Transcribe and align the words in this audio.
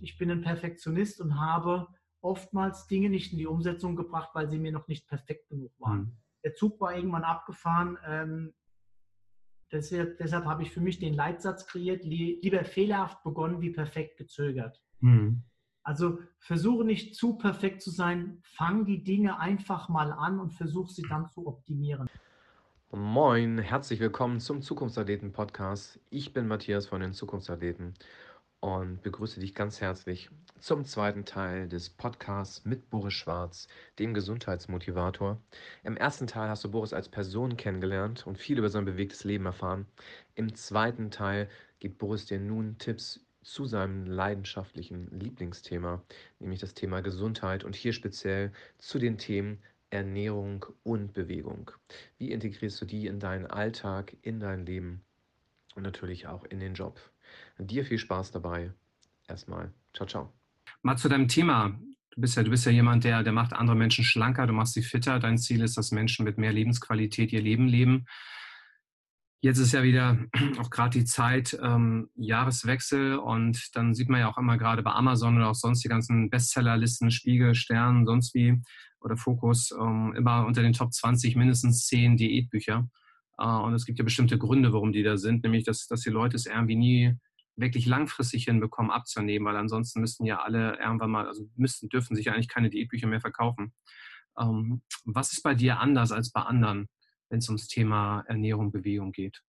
ich 0.00 0.18
bin 0.18 0.30
ein 0.30 0.42
Perfektionist 0.42 1.20
und 1.20 1.40
habe 1.40 1.88
oftmals 2.20 2.86
Dinge 2.86 3.08
nicht 3.08 3.32
in 3.32 3.38
die 3.38 3.46
Umsetzung 3.46 3.96
gebracht, 3.96 4.30
weil 4.34 4.48
sie 4.48 4.58
mir 4.58 4.72
noch 4.72 4.88
nicht 4.88 5.06
perfekt 5.06 5.48
genug 5.48 5.72
waren. 5.78 5.98
Mhm. 5.98 6.16
Der 6.44 6.54
Zug 6.54 6.80
war 6.80 6.94
irgendwann 6.94 7.24
abgefahren. 7.24 7.98
Ähm, 8.06 8.54
deshalb, 9.72 10.18
deshalb 10.18 10.44
habe 10.44 10.62
ich 10.62 10.70
für 10.70 10.80
mich 10.80 10.98
den 10.98 11.14
Leitsatz 11.14 11.66
kreiert, 11.66 12.04
lieber 12.04 12.64
fehlerhaft 12.64 13.22
begonnen 13.22 13.60
wie 13.60 13.70
perfekt 13.70 14.16
gezögert. 14.16 14.82
Mhm. 15.00 15.42
Also 15.82 16.18
versuche 16.40 16.84
nicht 16.84 17.14
zu 17.14 17.38
perfekt 17.38 17.80
zu 17.80 17.90
sein, 17.90 18.40
fang 18.42 18.86
die 18.86 19.04
Dinge 19.04 19.38
einfach 19.38 19.88
mal 19.88 20.10
an 20.12 20.40
und 20.40 20.52
versuche 20.52 20.92
sie 20.92 21.04
dann 21.08 21.28
zu 21.28 21.46
optimieren. 21.46 22.08
Moin, 22.90 23.58
herzlich 23.58 24.00
willkommen 24.00 24.40
zum 24.40 24.62
Zukunftsathleten 24.62 25.32
Podcast. 25.32 26.00
Ich 26.10 26.32
bin 26.32 26.48
Matthias 26.48 26.86
von 26.86 27.00
den 27.00 27.12
Zukunftsathleten 27.12 27.94
und 28.60 29.02
begrüße 29.02 29.40
dich 29.40 29.54
ganz 29.54 29.80
herzlich 29.80 30.30
zum 30.58 30.84
zweiten 30.84 31.24
Teil 31.24 31.68
des 31.68 31.90
Podcasts 31.90 32.64
mit 32.64 32.88
Boris 32.90 33.14
Schwarz, 33.14 33.68
dem 33.98 34.14
Gesundheitsmotivator. 34.14 35.40
Im 35.84 35.96
ersten 35.96 36.26
Teil 36.26 36.48
hast 36.48 36.64
du 36.64 36.70
Boris 36.70 36.92
als 36.92 37.08
Person 37.08 37.56
kennengelernt 37.56 38.26
und 38.26 38.38
viel 38.38 38.58
über 38.58 38.70
sein 38.70 38.84
bewegtes 38.84 39.24
Leben 39.24 39.46
erfahren. 39.46 39.86
Im 40.34 40.54
zweiten 40.54 41.10
Teil 41.10 41.48
gibt 41.78 41.98
Boris 41.98 42.26
dir 42.26 42.40
nun 42.40 42.78
Tipps 42.78 43.20
zu 43.42 43.66
seinem 43.66 44.06
leidenschaftlichen 44.06 45.08
Lieblingsthema, 45.20 46.02
nämlich 46.40 46.60
das 46.60 46.74
Thema 46.74 47.00
Gesundheit 47.00 47.62
und 47.62 47.76
hier 47.76 47.92
speziell 47.92 48.52
zu 48.78 48.98
den 48.98 49.18
Themen 49.18 49.62
Ernährung 49.90 50.66
und 50.82 51.12
Bewegung. 51.12 51.70
Wie 52.18 52.32
integrierst 52.32 52.80
du 52.80 52.86
die 52.86 53.06
in 53.06 53.20
deinen 53.20 53.46
Alltag, 53.46 54.16
in 54.22 54.40
dein 54.40 54.66
Leben 54.66 55.04
und 55.76 55.84
natürlich 55.84 56.26
auch 56.26 56.44
in 56.44 56.58
den 56.58 56.74
Job? 56.74 56.98
Dir 57.58 57.84
viel 57.84 57.98
Spaß 57.98 58.32
dabei. 58.32 58.72
Erstmal. 59.28 59.72
Ciao, 59.94 60.06
ciao. 60.06 60.32
Mal 60.82 60.96
zu 60.96 61.08
deinem 61.08 61.28
Thema. 61.28 61.78
Du 62.10 62.20
bist 62.20 62.36
ja, 62.36 62.42
du 62.42 62.50
bist 62.50 62.64
ja 62.64 62.72
jemand, 62.72 63.04
der, 63.04 63.22
der 63.22 63.32
macht 63.32 63.52
andere 63.52 63.76
Menschen 63.76 64.04
schlanker, 64.04 64.46
du 64.46 64.52
machst 64.52 64.74
sie 64.74 64.82
fitter. 64.82 65.18
Dein 65.18 65.38
Ziel 65.38 65.62
ist, 65.62 65.76
dass 65.76 65.92
Menschen 65.92 66.24
mit 66.24 66.38
mehr 66.38 66.52
Lebensqualität 66.52 67.32
ihr 67.32 67.42
Leben 67.42 67.66
leben. 67.68 68.06
Jetzt 69.40 69.58
ist 69.58 69.72
ja 69.72 69.82
wieder 69.82 70.18
auch 70.58 70.70
gerade 70.70 70.98
die 70.98 71.04
Zeit 71.04 71.58
ähm, 71.62 72.08
Jahreswechsel 72.14 73.16
und 73.16 73.76
dann 73.76 73.94
sieht 73.94 74.08
man 74.08 74.20
ja 74.20 74.28
auch 74.28 74.38
immer 74.38 74.56
gerade 74.56 74.82
bei 74.82 74.92
Amazon 74.92 75.36
oder 75.36 75.50
auch 75.50 75.54
sonst 75.54 75.84
die 75.84 75.88
ganzen 75.88 76.30
Bestsellerlisten, 76.30 77.10
Spiegel, 77.10 77.54
Stern, 77.54 78.06
sonst 78.06 78.34
wie 78.34 78.60
oder 79.00 79.16
Fokus, 79.16 79.72
ähm, 79.78 80.14
immer 80.16 80.46
unter 80.46 80.62
den 80.62 80.72
Top 80.72 80.92
20 80.92 81.36
mindestens 81.36 81.86
10 81.86 82.16
Diätbücher. 82.16 82.88
Äh, 83.38 83.46
und 83.46 83.74
es 83.74 83.86
gibt 83.86 83.98
ja 83.98 84.04
bestimmte 84.04 84.38
Gründe, 84.38 84.72
warum 84.72 84.92
die 84.92 85.02
da 85.02 85.16
sind, 85.16 85.42
nämlich 85.42 85.64
dass, 85.64 85.86
dass 85.86 86.02
die 86.02 86.10
Leute 86.10 86.36
es 86.36 86.46
irgendwie 86.46 86.76
nie 86.76 87.16
wirklich 87.56 87.86
langfristig 87.86 88.44
hinbekommen 88.44 88.90
abzunehmen, 88.90 89.46
weil 89.46 89.56
ansonsten 89.56 90.00
müssten 90.00 90.26
ja 90.26 90.40
alle 90.40 90.78
irgendwann 90.78 91.10
mal, 91.10 91.26
also 91.26 91.48
müssten, 91.56 91.88
dürfen 91.88 92.14
sich 92.14 92.26
ja 92.26 92.32
eigentlich 92.32 92.48
keine 92.48 92.70
Diätbücher 92.70 93.06
mehr 93.06 93.20
verkaufen. 93.20 93.72
Ähm, 94.38 94.82
was 95.04 95.32
ist 95.32 95.42
bei 95.42 95.54
dir 95.54 95.80
anders 95.80 96.12
als 96.12 96.30
bei 96.32 96.42
anderen, 96.42 96.88
wenn 97.30 97.38
es 97.38 97.48
ums 97.48 97.68
Thema 97.68 98.24
Ernährung, 98.28 98.72
Bewegung 98.72 99.12
geht? 99.12 99.42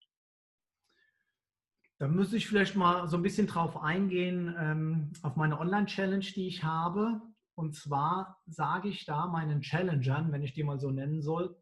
Da 2.00 2.08
müsste 2.08 2.38
ich 2.38 2.48
vielleicht 2.48 2.76
mal 2.76 3.08
so 3.08 3.18
ein 3.18 3.24
bisschen 3.24 3.48
drauf 3.48 3.76
eingehen, 3.76 4.56
ähm, 4.58 5.12
auf 5.24 5.36
meine 5.36 5.60
Online-Challenge, 5.60 6.26
die 6.36 6.48
ich 6.48 6.64
habe. 6.64 7.22
Und 7.56 7.76
zwar 7.76 8.40
sage 8.46 8.88
ich 8.88 9.06
da 9.06 9.26
meinen 9.26 9.62
Challengern, 9.62 10.32
wenn 10.32 10.44
ich 10.44 10.54
die 10.54 10.64
mal 10.64 10.80
so 10.80 10.92
nennen 10.92 11.24
soll, 11.24 11.58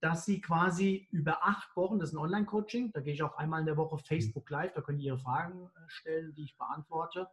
dass 0.00 0.24
sie 0.24 0.40
quasi 0.40 1.08
über 1.10 1.44
acht 1.44 1.74
Wochen, 1.76 1.98
das 1.98 2.10
ist 2.10 2.14
ein 2.14 2.20
Online-Coaching, 2.20 2.92
da 2.92 3.00
gehe 3.00 3.12
ich 3.12 3.22
auch 3.22 3.36
einmal 3.36 3.60
in 3.60 3.66
der 3.66 3.76
Woche 3.76 3.98
Facebook 3.98 4.48
Live, 4.50 4.72
da 4.74 4.82
können 4.82 4.98
die 4.98 5.06
ihre 5.06 5.18
Fragen 5.18 5.66
äh, 5.66 5.80
stellen, 5.88 6.32
die 6.34 6.44
ich 6.44 6.56
beantworte. 6.56 7.28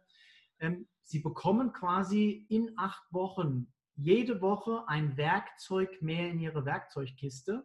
Ähm, 0.58 0.88
sie 1.02 1.20
bekommen 1.20 1.72
quasi 1.72 2.46
in 2.48 2.72
acht 2.76 3.04
Wochen 3.12 3.72
jede 3.94 4.40
Woche 4.40 4.84
ein 4.88 5.16
Werkzeug 5.16 6.02
mehr 6.02 6.30
in 6.30 6.40
ihre 6.40 6.64
Werkzeugkiste, 6.64 7.64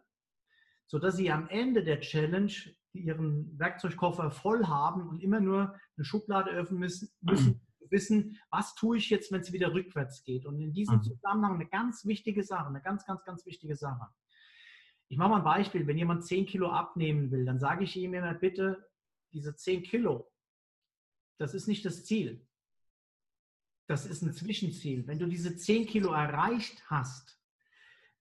sodass 0.86 1.16
sie 1.16 1.30
am 1.30 1.48
Ende 1.48 1.82
der 1.82 2.00
Challenge 2.00 2.52
ihren 2.92 3.58
Werkzeugkoffer 3.58 4.30
voll 4.30 4.66
haben 4.66 5.08
und 5.08 5.20
immer 5.20 5.40
nur 5.40 5.74
eine 5.96 6.04
Schublade 6.04 6.50
öffnen 6.50 6.78
müssen, 6.78 7.10
müssen 7.20 7.60
wissen, 7.92 8.38
was 8.50 8.74
tue 8.74 8.96
ich 8.96 9.10
jetzt, 9.10 9.30
wenn 9.30 9.42
es 9.42 9.52
wieder 9.52 9.72
rückwärts 9.72 10.24
geht. 10.24 10.46
Und 10.46 10.58
in 10.60 10.72
diesem 10.72 10.96
mhm. 10.96 11.02
Zusammenhang 11.02 11.54
eine 11.54 11.66
ganz 11.66 12.04
wichtige 12.04 12.42
Sache, 12.42 12.66
eine 12.66 12.80
ganz, 12.80 13.04
ganz, 13.06 13.22
ganz 13.22 13.46
wichtige 13.46 13.76
Sache. 13.76 14.08
Ich 15.12 15.18
mache 15.18 15.28
mal 15.28 15.36
ein 15.36 15.44
Beispiel. 15.44 15.86
Wenn 15.86 15.98
jemand 15.98 16.24
10 16.24 16.46
Kilo 16.46 16.70
abnehmen 16.70 17.30
will, 17.30 17.44
dann 17.44 17.58
sage 17.58 17.84
ich 17.84 17.94
ihm 17.96 18.14
immer 18.14 18.32
bitte, 18.32 18.88
diese 19.34 19.54
10 19.54 19.82
Kilo, 19.82 20.32
das 21.36 21.52
ist 21.52 21.68
nicht 21.68 21.84
das 21.84 22.06
Ziel. 22.06 22.46
Das 23.86 24.06
ist 24.06 24.22
ein 24.22 24.32
Zwischenziel. 24.32 25.06
Wenn 25.06 25.18
du 25.18 25.26
diese 25.26 25.54
10 25.54 25.84
Kilo 25.84 26.12
erreicht 26.12 26.82
hast, 26.86 27.38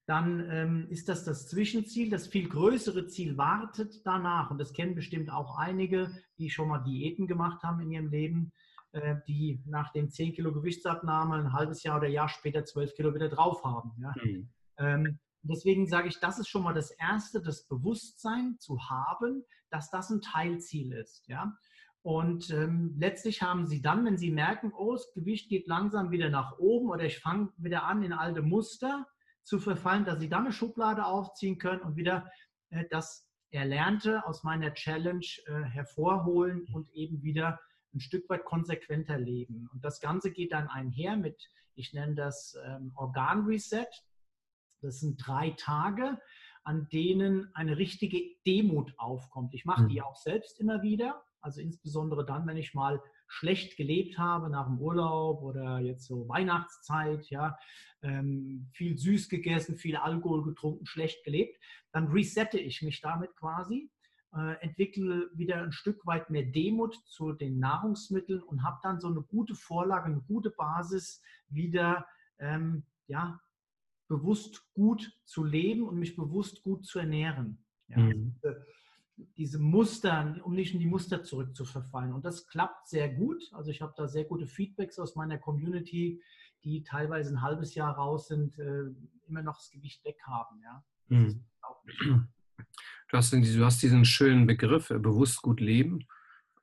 dann 0.06 0.46
ähm, 0.50 0.88
ist 0.90 1.08
das 1.08 1.24
das 1.24 1.48
Zwischenziel. 1.48 2.10
Das 2.10 2.28
viel 2.28 2.50
größere 2.50 3.08
Ziel 3.08 3.38
wartet 3.38 4.06
danach. 4.06 4.52
Und 4.52 4.58
das 4.58 4.74
kennen 4.74 4.94
bestimmt 4.94 5.32
auch 5.32 5.58
einige, 5.58 6.12
die 6.40 6.50
schon 6.50 6.68
mal 6.68 6.80
Diäten 6.80 7.26
gemacht 7.26 7.64
haben 7.64 7.80
in 7.80 7.92
ihrem 7.92 8.10
Leben, 8.10 8.52
äh, 8.92 9.16
die 9.30 9.64
nach 9.66 9.94
dem 9.94 10.10
10 10.10 10.34
Kilo 10.34 10.52
Gewichtsabnahme 10.52 11.36
ein 11.36 11.54
halbes 11.54 11.84
Jahr 11.84 12.00
oder 12.00 12.10
Jahr 12.10 12.28
später 12.28 12.66
12 12.66 12.96
Kilo 12.96 13.16
wieder 13.16 13.30
drauf 13.30 13.64
haben. 13.64 13.94
Ja? 13.98 14.14
Mhm. 14.22 14.50
Ähm, 14.76 15.20
Deswegen 15.44 15.88
sage 15.88 16.08
ich, 16.08 16.20
das 16.20 16.40
ist 16.40 16.48
schon 16.48 16.64
mal 16.64 16.74
das 16.74 16.92
Erste, 16.92 17.42
das 17.42 17.68
Bewusstsein 17.68 18.58
zu 18.60 18.80
haben, 18.90 19.44
dass 19.70 19.90
das 19.90 20.10
ein 20.10 20.22
Teilziel 20.22 20.94
ist. 20.94 21.28
Ja? 21.28 21.56
Und 22.04 22.50
ähm, 22.50 22.96
letztlich 22.98 23.42
haben 23.42 23.68
Sie 23.68 23.82
dann, 23.82 24.06
wenn 24.06 24.18
Sie 24.18 24.32
merken, 24.32 24.72
oh, 24.74 24.94
das 24.94 25.12
Gewicht 25.14 25.50
geht 25.50 25.68
langsam 25.68 26.12
wieder 26.12 26.30
nach 26.30 26.58
oben 26.58 26.90
oder 26.90 27.06
ich 27.06 27.20
fange 27.20 27.50
wieder 27.58 27.84
an, 27.84 28.04
in 28.04 28.14
alte 28.14 28.42
Muster 28.42 29.08
zu 29.44 29.60
verfallen, 29.60 30.06
dass 30.06 30.20
Sie 30.20 30.30
dann 30.30 30.46
eine 30.46 30.54
Schublade 30.54 31.06
aufziehen 31.06 31.58
können 31.58 31.82
und 31.82 31.96
wieder 31.96 32.30
äh, 32.70 32.86
das 32.90 33.28
Erlernte 33.52 34.26
aus 34.26 34.44
meiner 34.44 34.74
Challenge 34.74 35.26
äh, 35.46 35.64
hervorholen 35.64 36.66
und 36.74 36.90
eben 36.94 37.22
wieder 37.22 37.60
ein 37.94 38.00
Stück 38.00 38.30
weit 38.30 38.46
konsequenter 38.46 39.20
leben. 39.20 39.70
Und 39.74 39.84
das 39.84 40.00
Ganze 40.00 40.32
geht 40.32 40.54
dann 40.54 40.70
einher 40.70 41.18
mit, 41.18 41.50
ich 41.76 41.94
nenne 41.94 42.16
das 42.16 42.58
ähm, 42.66 42.94
Organ-Reset. 42.96 43.88
Das 44.82 45.00
sind 45.00 45.18
drei 45.18 45.52
Tage, 45.52 46.20
an 46.64 46.88
denen 46.90 47.54
eine 47.56 47.78
richtige 47.78 48.22
Demut 48.46 48.94
aufkommt. 48.98 49.54
Ich 49.54 49.66
mache 49.66 49.88
die 49.88 50.00
mhm. 50.00 50.06
auch 50.06 50.16
selbst 50.16 50.60
immer 50.60 50.82
wieder. 50.82 51.24
Also 51.42 51.60
insbesondere 51.60 52.26
dann, 52.26 52.46
wenn 52.46 52.58
ich 52.58 52.74
mal 52.74 53.02
schlecht 53.28 53.78
gelebt 53.78 54.18
habe 54.18 54.50
nach 54.50 54.68
dem 54.68 54.80
Urlaub 54.80 55.42
oder 55.42 55.80
jetzt 55.80 56.06
so 56.06 56.28
Weihnachtszeit, 56.28 57.30
ja, 57.30 57.58
ähm, 58.04 58.70
viel 58.74 58.98
süß 58.98 59.30
gegessen, 59.30 59.78
viel 59.78 59.96
Alkohol 59.96 60.44
getrunken, 60.44 60.86
schlecht 60.86 61.24
gelebt, 61.24 61.58
dann 61.92 62.08
resette 62.08 62.60
ich 62.60 62.82
mich 62.82 63.02
damit 63.02 63.36
quasi, 63.36 63.90
äh, 64.36 64.56
entwickle 64.62 65.30
wieder 65.34 65.64
ein 65.64 65.72
Stück 65.72 66.06
weit 66.06 66.30
mehr 66.30 66.44
Demut 66.44 66.96
zu 67.08 67.34
den 67.34 67.60
Nahrungsmitteln 67.60 68.44
und 68.44 68.64
habe 68.64 68.80
dann 68.84 69.00
so 69.00 69.08
eine 69.08 69.22
gute 69.22 69.56
Vorlage, 69.56 70.06
eine 70.06 70.22
gute 70.22 70.52
Basis 70.52 71.22
wieder 71.50 72.06
ähm, 72.40 72.84
ja, 73.08 73.40
bewusst 74.12 74.66
gut 74.74 75.10
zu 75.24 75.46
leben 75.46 75.88
und 75.88 75.98
mich 75.98 76.18
bewusst 76.18 76.64
gut 76.64 76.86
zu 76.86 77.00
ernähren. 77.00 77.64
Ja, 77.88 77.98
mhm. 77.98 78.34
diese, 78.36 78.66
diese, 79.38 79.60
Muster, 79.60 80.36
um 80.44 80.54
nicht 80.54 80.74
in 80.74 80.82
die 80.82 80.86
Muster 80.86 81.24
zurückzuverfallen. 81.24 82.12
Und 82.12 82.26
das 82.26 82.46
klappt 82.48 82.90
sehr 82.90 83.08
gut. 83.08 83.42
Also 83.54 83.72
ich 83.72 83.82
habe 83.82 83.94
da 83.96 84.10
sehr 84.10 84.26
gute 84.26 84.48
Feedbacks 84.48 85.00
aus 85.00 85.16
meiner 85.16 85.38
Community, 85.38 86.22
die 86.66 86.84
teilweise 86.84 87.34
ein 87.34 87.42
halbes 87.42 87.74
Jahr 87.74 87.96
raus 87.96 88.28
sind, 88.28 88.60
äh, 88.60 88.84
immer 89.28 89.44
noch 89.44 89.56
das 89.56 89.72
Gewicht 89.72 90.04
weg 90.04 90.18
haben. 90.26 90.62
Ja. 90.62 90.84
Mhm. 91.08 91.46
Du, 93.08 93.18
hast, 93.18 93.32
du 93.32 93.66
hast 93.66 93.82
diesen 93.82 94.04
schönen 94.04 94.46
Begriff, 94.46 94.90
äh, 94.90 95.00
bewusst 95.00 95.42
gut 95.42 95.62
leben. 95.62 96.06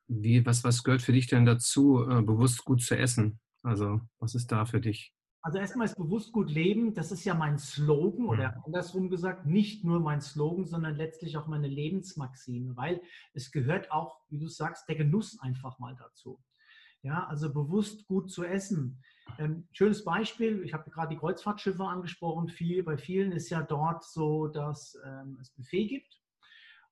Wie, 0.06 0.44
was, 0.44 0.64
was 0.64 0.84
gehört 0.84 1.00
für 1.00 1.12
dich 1.12 1.28
denn 1.28 1.46
dazu, 1.46 2.06
äh, 2.06 2.20
bewusst 2.20 2.62
gut 2.66 2.82
zu 2.82 2.94
essen? 2.94 3.40
Also 3.62 4.02
was 4.18 4.34
ist 4.34 4.52
da 4.52 4.66
für 4.66 4.82
dich? 4.82 5.14
Also 5.40 5.58
erstmal 5.58 5.86
ist 5.86 5.96
bewusst 5.96 6.32
gut 6.32 6.50
leben, 6.50 6.94
das 6.94 7.12
ist 7.12 7.24
ja 7.24 7.34
mein 7.34 7.58
Slogan 7.58 8.26
oder 8.26 8.56
mhm. 8.56 8.62
andersrum 8.66 9.08
gesagt, 9.08 9.46
nicht 9.46 9.84
nur 9.84 10.00
mein 10.00 10.20
Slogan, 10.20 10.66
sondern 10.66 10.96
letztlich 10.96 11.36
auch 11.36 11.46
meine 11.46 11.68
Lebensmaxime, 11.68 12.76
weil 12.76 13.00
es 13.34 13.52
gehört 13.52 13.90
auch, 13.92 14.20
wie 14.28 14.38
du 14.38 14.48
sagst, 14.48 14.88
der 14.88 14.96
Genuss 14.96 15.38
einfach 15.40 15.78
mal 15.78 15.94
dazu. 15.96 16.42
Ja, 17.02 17.26
also 17.28 17.52
bewusst 17.52 18.08
gut 18.08 18.30
zu 18.30 18.44
essen. 18.44 19.00
Ähm, 19.38 19.68
schönes 19.72 20.04
Beispiel, 20.04 20.64
ich 20.64 20.74
habe 20.74 20.90
gerade 20.90 21.14
die 21.14 21.20
Kreuzfahrtschiffe 21.20 21.84
angesprochen. 21.84 22.48
Viel, 22.48 22.82
bei 22.82 22.98
vielen 22.98 23.30
ist 23.30 23.50
ja 23.50 23.62
dort 23.62 24.02
so, 24.02 24.48
dass 24.48 24.98
ähm, 25.06 25.38
es 25.40 25.50
Buffet 25.50 25.86
gibt. 25.86 26.20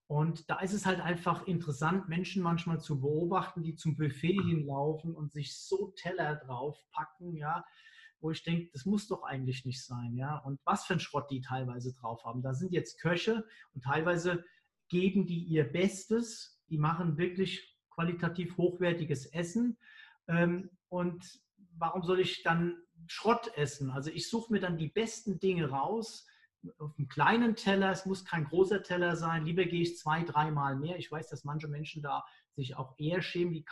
Und 0.07 0.49
da 0.49 0.61
ist 0.61 0.73
es 0.73 0.87
halt 0.87 1.01
einfach 1.01 1.49
interessant, 1.49 2.09
Menschen 2.09 2.41
manchmal 2.41 2.81
zu 2.81 3.01
beobachten, 3.01 3.65
die 3.65 3.75
zum 3.75 3.97
Buffet 3.97 4.41
hinlaufen 4.41 5.17
und 5.17 5.33
sich 5.33 5.59
so 5.59 5.93
Teller 5.97 6.37
draufpacken, 6.37 7.35
ja, 7.35 7.65
wo 8.21 8.31
ich 8.31 8.43
denke, 8.43 8.71
das 8.73 8.85
muss 8.85 9.09
doch 9.09 9.23
eigentlich 9.23 9.65
nicht 9.65 9.85
sein, 9.85 10.15
ja. 10.15 10.39
Und 10.39 10.61
was 10.65 10.85
für 10.85 10.95
ein 10.95 11.01
Schrott 11.01 11.31
die 11.31 11.41
teilweise 11.41 11.95
drauf 11.95 12.25
haben. 12.25 12.43
Da 12.43 12.55
sind 12.55 12.73
jetzt 12.73 13.01
Köche 13.01 13.47
und 13.75 13.85
teilweise 13.85 14.45
geben 14.89 15.27
die 15.27 15.45
ihr 15.45 15.65
Bestes, 15.65 16.61
die 16.69 16.79
machen 16.79 17.19
wirklich 17.19 17.77
qualitativ 17.91 18.57
hochwertiges 18.57 19.27
Essen. 19.27 19.79
Ähm, 20.29 20.71
und 20.89 21.25
warum 21.79 22.03
soll 22.03 22.21
ich 22.21 22.43
dann 22.43 22.77
Schrott 23.07 23.51
essen? 23.57 23.91
Also 23.91 24.11
ich 24.11 24.29
suche 24.29 24.53
mir 24.53 24.61
dann 24.61 24.79
die 24.79 24.89
besten 24.89 25.39
Dinge 25.39 25.71
raus, 25.71 26.27
auf 26.79 26.99
einem 26.99 27.09
kleinen 27.09 27.55
Teller, 27.55 27.91
es 27.91 28.07
muss 28.07 28.25
kein 28.25 28.45
großer 28.45 28.83
Teller 28.83 29.17
sein, 29.17 29.45
lieber 29.45 29.65
gehe 29.65 29.83
ich 29.83 29.99
zwei, 29.99 30.25
dreimal 30.25 30.77
mehr. 30.77 30.99
Ich 30.99 31.11
weiß, 31.11 31.29
dass 31.29 31.45
manche 31.45 31.69
Menschen 31.69 32.03
da 32.03 32.25
sich 32.55 32.77
auch 32.77 32.99
eher 32.99 33.23
schämen, 33.23 33.53
die, 33.53 33.65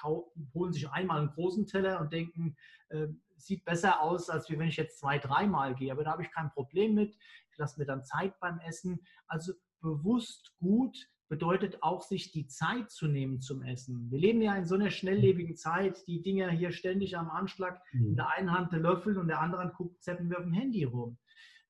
holen 0.55 0.73
sich 0.73 0.89
einmal 0.91 1.19
einen 1.19 1.31
großen 1.31 1.67
Teller 1.67 2.01
und 2.01 2.13
denken, 2.13 2.57
äh, 2.91 3.09
sieht 3.37 3.65
besser 3.65 4.01
aus, 4.01 4.31
als 4.31 4.51
wenn 4.51 4.61
ich 4.63 4.77
jetzt 4.77 4.99
zwei, 4.99 5.19
dreimal 5.19 5.75
gehe. 5.75 5.93
Aber 5.93 6.05
da 6.05 6.13
habe 6.13 6.23
ich 6.23 6.31
kein 6.31 6.51
Problem 6.51 6.95
mit. 6.95 7.17
Ich 7.51 7.59
lasse 7.59 7.79
mir 7.79 7.87
dann 7.87 8.05
Zeit 8.05 8.39
beim 8.41 8.59
Essen. 8.61 9.01
Also 9.27 9.53
bewusst 9.81 10.55
gut 10.59 10.97
bedeutet 11.29 11.83
auch, 11.83 12.03
sich 12.03 12.33
die 12.33 12.47
Zeit 12.47 12.91
zu 12.91 13.07
nehmen 13.07 13.41
zum 13.41 13.63
Essen. 13.63 14.11
Wir 14.11 14.19
leben 14.19 14.41
ja 14.41 14.55
in 14.55 14.67
so 14.67 14.75
einer 14.75 14.91
schnelllebigen 14.91 15.57
Zeit, 15.57 16.07
die 16.07 16.23
Dinger 16.23 16.51
hier 16.51 16.71
ständig 16.71 17.17
am 17.17 17.31
Anschlag, 17.31 17.81
mhm. 17.93 18.09
in 18.09 18.17
der 18.17 18.31
einen 18.31 18.53
Hand 18.53 18.73
der 18.73 18.81
Löffel 18.81 19.19
und 19.19 19.29
der 19.29 19.41
anderen 19.41 19.73
guckt, 19.73 20.03
zappen 20.03 20.31
wir 20.31 20.39
auf 20.39 20.45
dem 20.45 20.53
Handy 20.53 20.85
rum. 20.85 21.19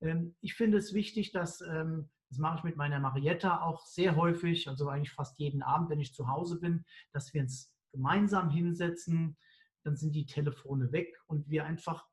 Ähm, 0.00 0.34
ich 0.40 0.54
finde 0.54 0.78
es 0.78 0.92
wichtig, 0.92 1.32
dass, 1.32 1.60
ähm, 1.60 2.10
das 2.28 2.38
mache 2.38 2.58
ich 2.58 2.64
mit 2.64 2.76
meiner 2.76 2.98
Marietta 3.00 3.62
auch 3.62 3.86
sehr 3.86 4.16
häufig, 4.16 4.68
also 4.68 4.88
eigentlich 4.88 5.12
fast 5.12 5.38
jeden 5.38 5.62
Abend, 5.62 5.88
wenn 5.88 6.00
ich 6.00 6.14
zu 6.14 6.28
Hause 6.28 6.58
bin, 6.58 6.84
dass 7.12 7.32
wir 7.32 7.42
uns 7.42 7.72
gemeinsam 7.92 8.50
hinsetzen, 8.50 9.36
dann 9.84 9.96
sind 9.96 10.14
die 10.14 10.26
Telefone 10.26 10.90
weg 10.92 11.14
und 11.26 11.48
wir 11.48 11.64
einfach 11.66 12.06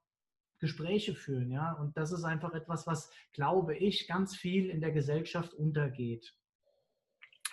Gespräche 0.59 1.15
führen, 1.15 1.49
ja. 1.49 1.71
Und 1.73 1.97
das 1.97 2.11
ist 2.11 2.23
einfach 2.23 2.53
etwas, 2.53 2.85
was, 2.85 3.09
glaube 3.33 3.75
ich, 3.75 4.07
ganz 4.07 4.35
viel 4.35 4.69
in 4.69 4.79
der 4.79 4.91
Gesellschaft 4.91 5.53
untergeht. 5.53 6.35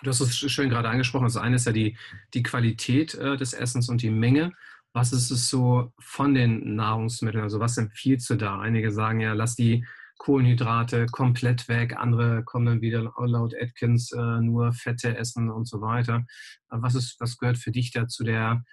Du 0.03 0.09
hast 0.09 0.21
es 0.21 0.37
schön 0.37 0.69
gerade 0.69 0.89
angesprochen. 0.89 1.25
Das 1.25 1.35
eine 1.35 1.55
ist 1.55 1.65
ja 1.65 1.73
die, 1.73 1.97
die 2.33 2.43
Qualität 2.43 3.15
äh, 3.15 3.35
des 3.35 3.53
Essens 3.53 3.89
und 3.89 4.01
die 4.01 4.11
Menge. 4.11 4.53
Was 4.93 5.11
ist 5.11 5.31
es 5.31 5.49
so 5.49 5.91
von 5.99 6.33
den 6.33 6.75
Nahrungsmitteln? 6.75 7.43
Also 7.43 7.59
was 7.59 7.77
empfiehlst 7.77 8.29
du 8.29 8.35
da? 8.35 8.59
Einige 8.59 8.91
sagen 8.91 9.19
ja, 9.19 9.33
lass 9.33 9.55
die 9.55 9.85
Kohlenhydrate 10.17 11.07
komplett 11.07 11.67
weg. 11.67 11.97
Andere 11.97 12.43
kommen 12.43 12.65
dann 12.65 12.81
wieder 12.81 13.11
laut 13.17 13.53
Atkins 13.59 14.11
äh, 14.11 14.41
nur 14.41 14.71
Fette 14.71 15.17
essen 15.17 15.49
und 15.49 15.67
so 15.67 15.81
weiter. 15.81 16.25
Was, 16.69 16.95
ist, 16.95 17.19
was 17.19 17.37
gehört 17.37 17.57
für 17.57 17.71
dich 17.71 17.91
da 17.91 18.07
zu 18.07 18.23
der 18.23 18.63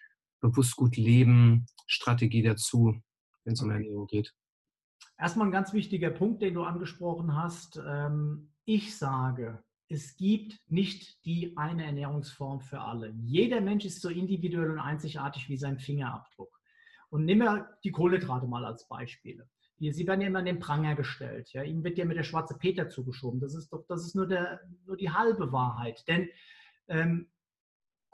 bewusst 0.49 0.77
gut 0.77 0.97
leben 0.97 1.67
Strategie 1.87 2.43
dazu, 2.43 3.01
wenn 3.45 3.55
es 3.55 3.63
um 3.63 3.71
Ernährung 3.71 4.07
geht? 4.07 4.35
Erstmal 5.19 5.47
ein 5.47 5.53
ganz 5.53 5.73
wichtiger 5.73 6.11
Punkt, 6.11 6.43
den 6.43 6.55
du 6.55 6.63
angesprochen 6.63 7.35
hast. 7.35 7.81
Ähm, 7.87 8.53
ich 8.65 8.97
sage, 8.97 9.63
es 9.89 10.17
gibt 10.17 10.59
nicht 10.69 11.25
die 11.25 11.57
eine 11.57 11.85
Ernährungsform 11.87 12.61
für 12.61 12.81
alle. 12.81 13.15
Jeder 13.23 13.61
Mensch 13.61 13.85
ist 13.85 14.03
so 14.03 14.09
individuell 14.09 14.71
und 14.71 14.81
einzigartig 14.81 15.49
wie 15.49 15.57
sein 15.57 15.79
Fingerabdruck. 15.79 16.61
Und 17.09 17.25
nimm 17.25 17.39
wir 17.39 17.69
die 17.85 17.93
Kohlenhydrate 17.93 18.47
mal 18.47 18.65
als 18.65 18.89
Beispiele. 18.89 19.49
Sie 19.79 20.07
werden 20.07 20.23
ja 20.23 20.27
immer 20.27 20.41
an 20.41 20.47
den 20.47 20.59
Pranger 20.59 20.97
gestellt. 20.97 21.53
Ja? 21.53 21.63
Ihnen 21.63 21.85
wird 21.85 21.99
ja 21.99 22.05
mit 22.05 22.17
der 22.17 22.25
schwarze 22.25 22.57
Peter 22.59 22.89
zugeschoben. 22.89 23.41
Das 23.41 23.55
ist 23.55 23.73
doch, 23.73 23.85
das 23.89 24.05
ist 24.05 24.17
nur, 24.17 24.27
der, 24.27 24.61
nur 24.87 24.97
die 24.97 25.11
halbe 25.11 25.53
Wahrheit. 25.53 26.03
Denn 26.09 26.29
ähm, 26.89 27.29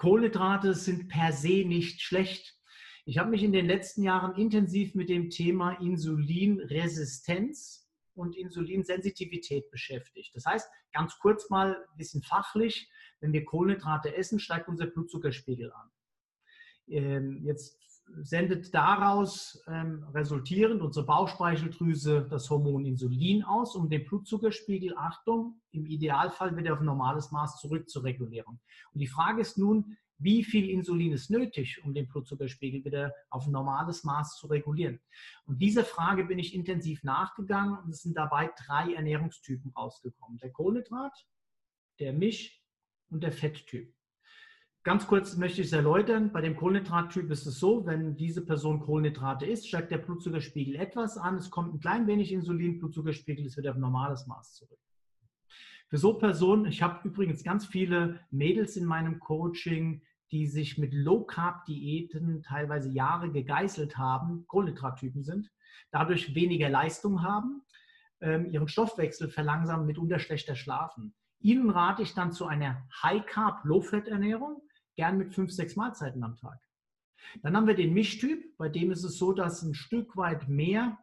Kohlenhydrate 0.02 0.74
sind 0.74 1.08
per 1.08 1.32
se 1.32 1.64
nicht 1.64 2.02
schlecht. 2.02 2.58
Ich 3.04 3.18
habe 3.18 3.30
mich 3.30 3.44
in 3.44 3.52
den 3.52 3.66
letzten 3.66 4.02
Jahren 4.02 4.34
intensiv 4.34 4.96
mit 4.96 5.08
dem 5.08 5.30
Thema 5.30 5.80
Insulinresistenz 5.80 7.88
und 8.14 8.36
Insulinsensitivität 8.36 9.70
beschäftigt. 9.70 10.34
Das 10.34 10.44
heißt, 10.44 10.68
ganz 10.92 11.16
kurz 11.20 11.48
mal 11.50 11.76
ein 11.76 11.96
bisschen 11.96 12.24
fachlich, 12.24 12.90
wenn 13.20 13.32
wir 13.32 13.44
Kohlenhydrate 13.44 14.16
essen, 14.16 14.40
steigt 14.40 14.68
unser 14.68 14.86
Blutzuckerspiegel 14.86 15.72
an. 15.72 15.88
Ähm, 16.88 17.44
jetzt 17.44 17.78
sendet 18.22 18.74
daraus 18.74 19.62
ähm, 19.66 20.04
resultierend 20.14 20.82
unsere 20.82 21.06
Bauchspeicheldrüse 21.06 22.26
das 22.28 22.50
Hormon 22.50 22.84
Insulin 22.84 23.42
aus, 23.42 23.74
um 23.74 23.88
den 23.88 24.04
Blutzuckerspiegel, 24.04 24.96
Achtung, 24.96 25.60
im 25.70 25.86
Idealfall 25.86 26.56
wieder 26.56 26.74
auf 26.74 26.80
normales 26.80 27.30
Maß 27.30 27.58
zurückzuregulieren. 27.58 28.60
Und 28.92 29.00
die 29.00 29.06
Frage 29.06 29.40
ist 29.40 29.58
nun, 29.58 29.96
wie 30.18 30.44
viel 30.44 30.70
Insulin 30.70 31.12
ist 31.12 31.30
nötig, 31.30 31.82
um 31.84 31.94
den 31.94 32.06
Blutzuckerspiegel 32.06 32.84
wieder 32.84 33.12
auf 33.30 33.48
normales 33.48 34.04
Maß 34.04 34.36
zu 34.36 34.46
regulieren. 34.46 35.00
Und 35.46 35.60
dieser 35.60 35.84
Frage 35.84 36.24
bin 36.24 36.38
ich 36.38 36.54
intensiv 36.54 37.02
nachgegangen 37.02 37.78
und 37.78 37.90
es 37.90 38.02
sind 38.02 38.16
dabei 38.16 38.50
drei 38.66 38.94
Ernährungstypen 38.94 39.72
rausgekommen. 39.72 40.38
Der 40.38 40.50
Kohlenhydrat, 40.50 41.12
der 41.98 42.12
Misch 42.12 42.62
und 43.10 43.22
der 43.22 43.32
Fetttyp. 43.32 43.92
Ganz 44.84 45.06
kurz 45.06 45.36
möchte 45.36 45.60
ich 45.60 45.68
es 45.68 45.72
erläutern. 45.72 46.32
Bei 46.32 46.40
dem 46.40 46.56
Kohlenhydrattyp 46.56 47.30
ist 47.30 47.46
es 47.46 47.60
so, 47.60 47.86
wenn 47.86 48.16
diese 48.16 48.44
Person 48.44 48.80
Kohlenhydrate 48.80 49.46
isst, 49.46 49.68
steigt 49.68 49.92
der 49.92 49.98
Blutzuckerspiegel 49.98 50.74
etwas 50.74 51.16
an, 51.16 51.36
es 51.36 51.50
kommt 51.50 51.72
ein 51.72 51.78
klein 51.78 52.08
wenig 52.08 52.32
Insulin, 52.32 52.80
Blutzuckerspiegel 52.80 53.46
ist 53.46 53.56
wieder 53.56 53.70
auf 53.70 53.76
normales 53.76 54.26
Maß 54.26 54.54
zurück. 54.54 54.80
Für 55.88 55.98
so 55.98 56.14
Personen, 56.14 56.66
ich 56.66 56.82
habe 56.82 57.06
übrigens 57.06 57.44
ganz 57.44 57.64
viele 57.64 58.18
Mädels 58.32 58.76
in 58.76 58.84
meinem 58.84 59.20
Coaching, 59.20 60.02
die 60.32 60.48
sich 60.48 60.78
mit 60.78 60.92
Low-Carb-Diäten 60.92 62.42
teilweise 62.42 62.90
Jahre 62.90 63.30
gegeißelt 63.30 63.98
haben, 63.98 64.46
Kohlenhydrattypen 64.48 65.22
sind, 65.22 65.52
dadurch 65.92 66.34
weniger 66.34 66.68
Leistung 66.68 67.22
haben, 67.22 67.62
ähm, 68.20 68.50
ihren 68.50 68.66
Stoffwechsel 68.66 69.28
verlangsamen, 69.28 69.86
mitunter 69.86 70.18
schlechter 70.18 70.56
schlafen. 70.56 71.14
Ihnen 71.38 71.70
rate 71.70 72.02
ich 72.02 72.14
dann 72.14 72.32
zu 72.32 72.46
einer 72.46 72.82
High-Carb, 73.02 73.64
Low-Fat-Ernährung, 73.64 74.60
gern 74.96 75.18
mit 75.18 75.32
fünf, 75.32 75.50
sechs 75.52 75.76
Mahlzeiten 75.76 76.22
am 76.22 76.36
Tag. 76.36 76.58
Dann 77.42 77.56
haben 77.56 77.66
wir 77.66 77.74
den 77.74 77.94
Mischtyp, 77.94 78.56
bei 78.56 78.68
dem 78.68 78.90
ist 78.90 79.04
es 79.04 79.16
so, 79.16 79.32
dass 79.32 79.62
ein 79.62 79.74
Stück 79.74 80.16
weit 80.16 80.48
mehr 80.48 80.98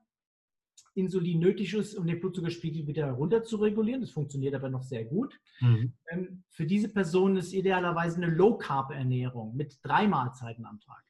Insulin 0.96 1.40
nötig 1.40 1.74
ist, 1.74 1.96
um 1.96 2.06
den 2.06 2.20
Blutzuckerspiegel 2.20 2.88
wieder 2.88 3.12
runter 3.12 3.44
zu 3.44 3.58
regulieren. 3.58 4.02
Das 4.02 4.12
funktioniert 4.12 4.56
aber 4.56 4.70
noch 4.70 4.84
sehr 4.84 5.06
gut. 5.06 5.40
Mhm. 5.62 5.94
Ähm, 6.12 6.44
für 6.50 6.66
diese 6.66 6.90
Person 6.90 7.38
ist 7.38 7.54
idealerweise 7.54 8.18
eine 8.18 8.34
Low-Carb-Ernährung 8.34 9.56
mit 9.56 9.80
drei 9.84 10.08
Mahlzeiten 10.08 10.66
am 10.66 10.80
Tag. 10.80 11.04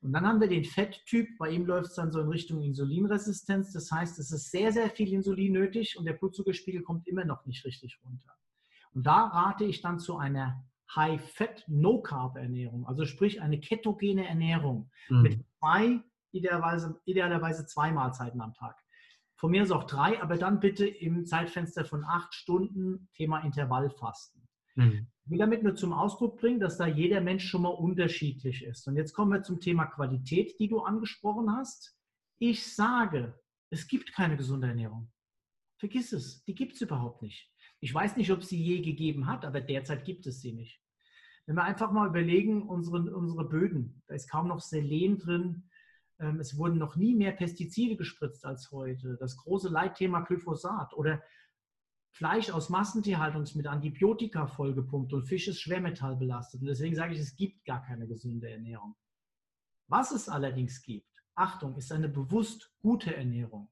Und 0.00 0.12
dann 0.12 0.26
haben 0.26 0.40
wir 0.40 0.48
den 0.48 0.64
Fetttyp, 0.64 1.38
bei 1.38 1.50
ihm 1.50 1.64
läuft 1.64 1.90
es 1.90 1.94
dann 1.94 2.10
so 2.10 2.20
in 2.20 2.28
Richtung 2.28 2.60
Insulinresistenz. 2.60 3.72
Das 3.72 3.90
heißt, 3.90 4.18
es 4.18 4.32
ist 4.32 4.50
sehr, 4.50 4.72
sehr 4.72 4.90
viel 4.90 5.12
Insulin 5.12 5.52
nötig 5.52 5.96
und 5.96 6.04
der 6.04 6.14
Blutzuckerspiegel 6.14 6.82
kommt 6.82 7.06
immer 7.06 7.24
noch 7.24 7.46
nicht 7.46 7.64
richtig 7.64 8.00
runter. 8.04 8.34
Und 8.94 9.06
da 9.06 9.26
rate 9.26 9.64
ich 9.64 9.80
dann 9.80 10.00
zu 10.00 10.18
einer 10.18 10.64
High-Fat, 10.94 11.64
No-Carb-Ernährung, 11.68 12.86
also 12.86 13.04
sprich 13.04 13.40
eine 13.40 13.60
ketogene 13.60 14.26
Ernährung 14.26 14.90
mhm. 15.08 15.22
mit 15.22 15.44
zwei, 15.58 16.00
idealerweise, 16.32 17.00
idealerweise 17.04 17.66
zwei 17.66 17.92
Mahlzeiten 17.92 18.40
am 18.40 18.54
Tag. 18.54 18.76
Von 19.36 19.50
mir 19.50 19.62
ist 19.62 19.72
auch 19.72 19.84
drei, 19.84 20.22
aber 20.22 20.36
dann 20.36 20.60
bitte 20.60 20.86
im 20.86 21.24
Zeitfenster 21.24 21.84
von 21.84 22.04
acht 22.04 22.34
Stunden 22.34 23.08
Thema 23.14 23.40
Intervallfasten. 23.40 24.46
Mhm. 24.76 25.08
Ich 25.24 25.30
will 25.30 25.38
damit 25.38 25.62
nur 25.62 25.74
zum 25.74 25.92
Ausdruck 25.92 26.38
bringen, 26.38 26.60
dass 26.60 26.78
da 26.78 26.86
jeder 26.86 27.20
Mensch 27.20 27.48
schon 27.48 27.62
mal 27.62 27.68
unterschiedlich 27.68 28.64
ist. 28.64 28.86
Und 28.86 28.96
jetzt 28.96 29.12
kommen 29.12 29.32
wir 29.32 29.42
zum 29.42 29.60
Thema 29.60 29.86
Qualität, 29.86 30.58
die 30.58 30.68
du 30.68 30.80
angesprochen 30.80 31.50
hast. 31.50 31.96
Ich 32.38 32.74
sage, 32.74 33.38
es 33.70 33.86
gibt 33.86 34.12
keine 34.12 34.36
gesunde 34.36 34.68
Ernährung. 34.68 35.10
Vergiss 35.78 36.12
es, 36.12 36.44
die 36.44 36.54
gibt 36.54 36.74
es 36.74 36.80
überhaupt 36.80 37.22
nicht. 37.22 37.50
Ich 37.80 37.92
weiß 37.92 38.16
nicht, 38.16 38.30
ob 38.30 38.44
sie 38.44 38.62
je 38.62 38.80
gegeben 38.80 39.26
hat, 39.26 39.44
aber 39.44 39.60
derzeit 39.60 40.04
gibt 40.04 40.26
es 40.26 40.40
sie 40.40 40.52
nicht. 40.52 40.81
Wenn 41.46 41.56
wir 41.56 41.64
einfach 41.64 41.90
mal 41.92 42.08
überlegen, 42.08 42.62
unsere, 42.62 43.14
unsere 43.14 43.48
Böden, 43.48 44.02
da 44.06 44.14
ist 44.14 44.30
kaum 44.30 44.48
noch 44.48 44.60
Selen 44.60 45.18
drin, 45.18 45.68
ähm, 46.20 46.38
es 46.38 46.56
wurden 46.56 46.78
noch 46.78 46.96
nie 46.96 47.14
mehr 47.14 47.32
Pestizide 47.32 47.96
gespritzt 47.96 48.44
als 48.44 48.70
heute. 48.70 49.16
Das 49.18 49.36
große 49.36 49.68
Leitthema 49.68 50.20
Glyphosat 50.20 50.94
oder 50.94 51.22
Fleisch 52.14 52.50
aus 52.50 52.68
Massentierhaltung 52.68 53.42
ist 53.42 53.56
mit 53.56 53.66
Antibiotika 53.66 54.46
vollgepumpt 54.46 55.14
und 55.14 55.24
Fisch 55.24 55.48
ist 55.48 55.60
schwermetallbelastet. 55.60 56.60
Und 56.60 56.66
deswegen 56.66 56.94
sage 56.94 57.14
ich, 57.14 57.20
es 57.20 57.34
gibt 57.36 57.64
gar 57.64 57.82
keine 57.82 58.06
gesunde 58.06 58.50
Ernährung. 58.50 58.94
Was 59.88 60.12
es 60.12 60.28
allerdings 60.28 60.82
gibt, 60.82 61.08
Achtung, 61.34 61.74
ist 61.76 61.90
eine 61.90 62.08
bewusst 62.08 62.70
gute 62.80 63.16
Ernährung. 63.16 63.70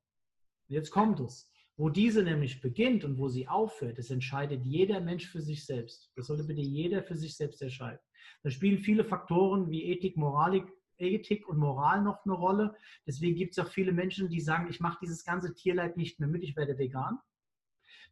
Jetzt 0.69 0.91
kommt 0.91 1.21
es. 1.21 1.53
Wo 1.81 1.89
diese 1.89 2.23
nämlich 2.23 2.61
beginnt 2.61 3.05
und 3.07 3.17
wo 3.17 3.29
sie 3.29 3.49
aufhört, 3.49 3.97
das 3.97 4.11
entscheidet 4.11 4.67
jeder 4.67 5.01
Mensch 5.01 5.27
für 5.27 5.41
sich 5.41 5.65
selbst. 5.65 6.13
Das 6.15 6.27
sollte 6.27 6.45
bitte 6.45 6.61
jeder 6.61 7.03
für 7.03 7.17
sich 7.17 7.35
selbst 7.35 7.63
entscheiden. 7.63 8.01
Da 8.43 8.51
spielen 8.51 8.81
viele 8.81 9.03
Faktoren 9.03 9.71
wie 9.71 9.85
Ethik, 9.85 10.19
Moralik, 10.19 10.67
Ethik 10.99 11.49
und 11.49 11.57
Moral 11.57 12.03
noch 12.03 12.23
eine 12.27 12.35
Rolle. 12.35 12.77
Deswegen 13.07 13.35
gibt 13.35 13.53
es 13.53 13.65
auch 13.65 13.71
viele 13.73 13.93
Menschen, 13.93 14.29
die 14.29 14.41
sagen, 14.43 14.69
ich 14.69 14.79
mache 14.81 14.99
dieses 15.01 15.25
ganze 15.25 15.55
Tierleid 15.55 15.97
nicht 15.97 16.21
mehr 16.21 16.29
mit, 16.29 16.43
ich 16.43 16.55
werde 16.55 16.77
vegan. 16.77 17.19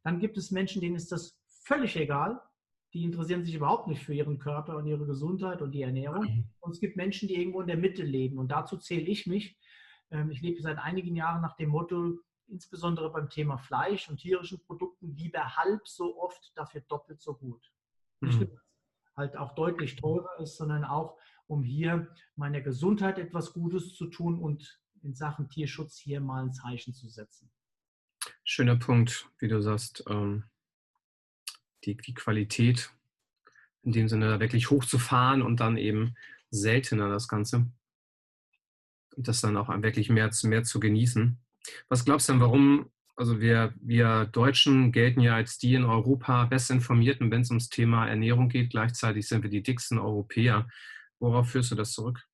Dann 0.02 0.18
gibt 0.18 0.38
es 0.38 0.50
Menschen, 0.50 0.80
denen 0.80 0.96
ist 0.96 1.12
das 1.12 1.38
völlig 1.64 1.94
egal. 1.96 2.40
Die 2.94 3.04
interessieren 3.04 3.44
sich 3.44 3.54
überhaupt 3.54 3.86
nicht 3.86 4.02
für 4.02 4.14
ihren 4.14 4.38
Körper 4.38 4.78
und 4.78 4.86
ihre 4.86 5.04
Gesundheit 5.04 5.60
und 5.60 5.72
die 5.72 5.82
Ernährung. 5.82 6.24
Mhm. 6.24 6.44
Und 6.60 6.72
es 6.72 6.80
gibt 6.80 6.96
Menschen, 6.96 7.28
die 7.28 7.36
irgendwo 7.36 7.60
in 7.60 7.66
der 7.66 7.76
Mitte 7.76 8.02
leben. 8.02 8.38
Und 8.38 8.50
dazu 8.50 8.78
zähle 8.78 9.08
ich 9.08 9.26
mich. 9.26 9.58
Ähm, 10.10 10.30
ich 10.30 10.40
lebe 10.40 10.62
seit 10.62 10.78
einigen 10.78 11.14
Jahren 11.14 11.42
nach 11.42 11.56
dem 11.56 11.68
Motto, 11.68 12.18
insbesondere 12.48 13.10
beim 13.12 13.28
Thema 13.28 13.58
Fleisch 13.58 14.08
und 14.08 14.18
tierischen 14.18 14.60
Produkten, 14.60 15.14
lieber 15.16 15.56
halb 15.56 15.86
so 15.86 16.20
oft, 16.20 16.52
dafür 16.56 16.80
doppelt 16.82 17.20
so 17.20 17.34
gut. 17.34 17.70
Nicht 18.20 18.40
mhm. 18.40 18.46
nur, 18.46 18.54
dass 18.56 18.64
es 19.04 19.16
halt 19.16 19.36
auch 19.36 19.54
deutlich 19.54 19.96
teurer 19.96 20.40
ist, 20.40 20.56
sondern 20.56 20.84
auch, 20.84 21.18
um 21.46 21.62
hier 21.62 22.14
meiner 22.36 22.60
Gesundheit 22.60 23.18
etwas 23.18 23.52
Gutes 23.52 23.94
zu 23.94 24.06
tun 24.06 24.38
und 24.38 24.80
in 25.02 25.14
Sachen 25.14 25.48
Tierschutz 25.48 25.98
hier 25.98 26.20
mal 26.20 26.42
ein 26.42 26.52
Zeichen 26.52 26.94
zu 26.94 27.08
setzen. 27.08 27.50
Schöner 28.44 28.76
Punkt, 28.76 29.30
wie 29.38 29.48
du 29.48 29.62
sagst, 29.62 30.04
ähm, 30.08 30.44
die, 31.84 31.96
die 31.96 32.14
Qualität 32.14 32.92
in 33.82 33.92
dem 33.92 34.08
Sinne 34.08 34.40
wirklich 34.40 34.70
hochzufahren 34.70 35.42
und 35.42 35.60
dann 35.60 35.76
eben 35.76 36.16
seltener 36.50 37.08
das 37.08 37.28
Ganze. 37.28 37.70
Und 39.16 39.28
das 39.28 39.40
dann 39.40 39.56
auch 39.56 39.68
wirklich 39.82 40.10
mehr, 40.10 40.30
mehr 40.44 40.62
zu 40.64 40.80
genießen. 40.80 41.38
Was 41.88 42.04
glaubst 42.04 42.28
du 42.28 42.32
denn, 42.32 42.40
warum, 42.40 42.90
also 43.16 43.40
wir, 43.40 43.74
wir 43.80 44.26
Deutschen 44.26 44.92
gelten 44.92 45.20
ja 45.20 45.34
als 45.34 45.58
die 45.58 45.74
in 45.74 45.84
Europa 45.84 46.44
bestinformierten, 46.46 47.30
wenn 47.30 47.42
es 47.42 47.50
ums 47.50 47.68
Thema 47.68 48.06
Ernährung 48.06 48.48
geht. 48.48 48.70
Gleichzeitig 48.70 49.26
sind 49.26 49.42
wir 49.42 49.50
die 49.50 49.62
dicksten 49.62 49.98
Europäer. 49.98 50.68
Worauf 51.18 51.50
führst 51.50 51.70
du 51.70 51.74
das 51.74 51.92
zurück? 51.92 52.24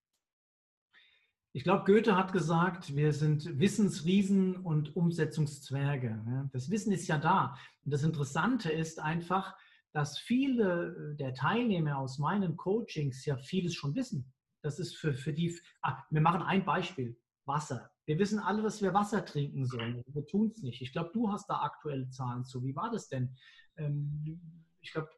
Ich 1.57 1.63
glaube, 1.63 1.85
Goethe 1.85 2.17
hat 2.17 2.33
gesagt, 2.33 2.97
wir 2.97 3.13
sind 3.13 3.61
Wissensriesen 3.61 4.57
und 4.57 4.97
Umsetzungszwerge. 4.97 6.51
Das 6.53 6.69
Wissen 6.69 6.93
ist 6.93 7.07
ja 7.07 7.17
da. 7.17 7.57
Und 7.85 7.95
das 7.95 8.03
Interessante 8.03 8.73
ist 8.73 8.99
einfach, 8.99 9.55
dass 9.93 10.19
viele 10.19 11.15
der 11.19 11.33
Teilnehmer 11.33 11.99
aus 11.99 12.19
meinen 12.19 12.57
Coachings 12.57 13.25
ja 13.25 13.37
vieles 13.37 13.75
schon 13.75 13.95
wissen. 13.95 14.33
Das 14.63 14.81
ist 14.81 14.97
für, 14.97 15.15
für 15.15 15.33
die, 15.33 15.57
ah, 15.83 16.03
wir 16.11 16.21
machen 16.21 16.43
ein 16.43 16.65
Beispiel, 16.65 17.17
Wasser. 17.47 17.94
Wir 18.07 18.19
wissen 18.19 18.39
alle, 18.39 18.63
dass 18.63 18.83
wir 18.83 18.93
Wasser 18.93 19.25
trinken 19.25 19.67
sollen. 19.67 20.03
Wir 20.07 20.27
tun 20.27 20.53
es 20.55 20.63
nicht. 20.63 20.83
Ich 20.83 20.93
glaube, 20.93 21.11
du 21.13 21.31
hast 21.31 21.49
da 21.49 21.61
aktuelle 21.63 22.09
Zahlen 22.11 22.45
zu. 22.45 22.63
Wie 22.63 22.77
war 22.77 22.91
das 22.91 23.09
denn? 23.09 23.35
Ähm, 23.77 24.41
ich 24.81 24.93
glaube, 24.93 25.11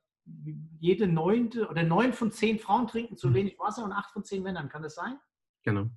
jede 0.79 1.07
neunte 1.07 1.69
oder 1.69 1.83
neun 1.83 2.13
von 2.13 2.31
zehn 2.31 2.59
Frauen 2.59 2.87
trinken 2.87 3.17
zu 3.17 3.29
hm. 3.29 3.35
wenig 3.35 3.59
Wasser 3.59 3.85
und 3.85 3.93
acht 3.93 4.13
von 4.13 4.25
zehn 4.25 4.43
Männern. 4.43 4.69
Kann 4.69 4.83
das 4.83 4.95
sein? 4.95 5.19
Genau. 5.63 5.91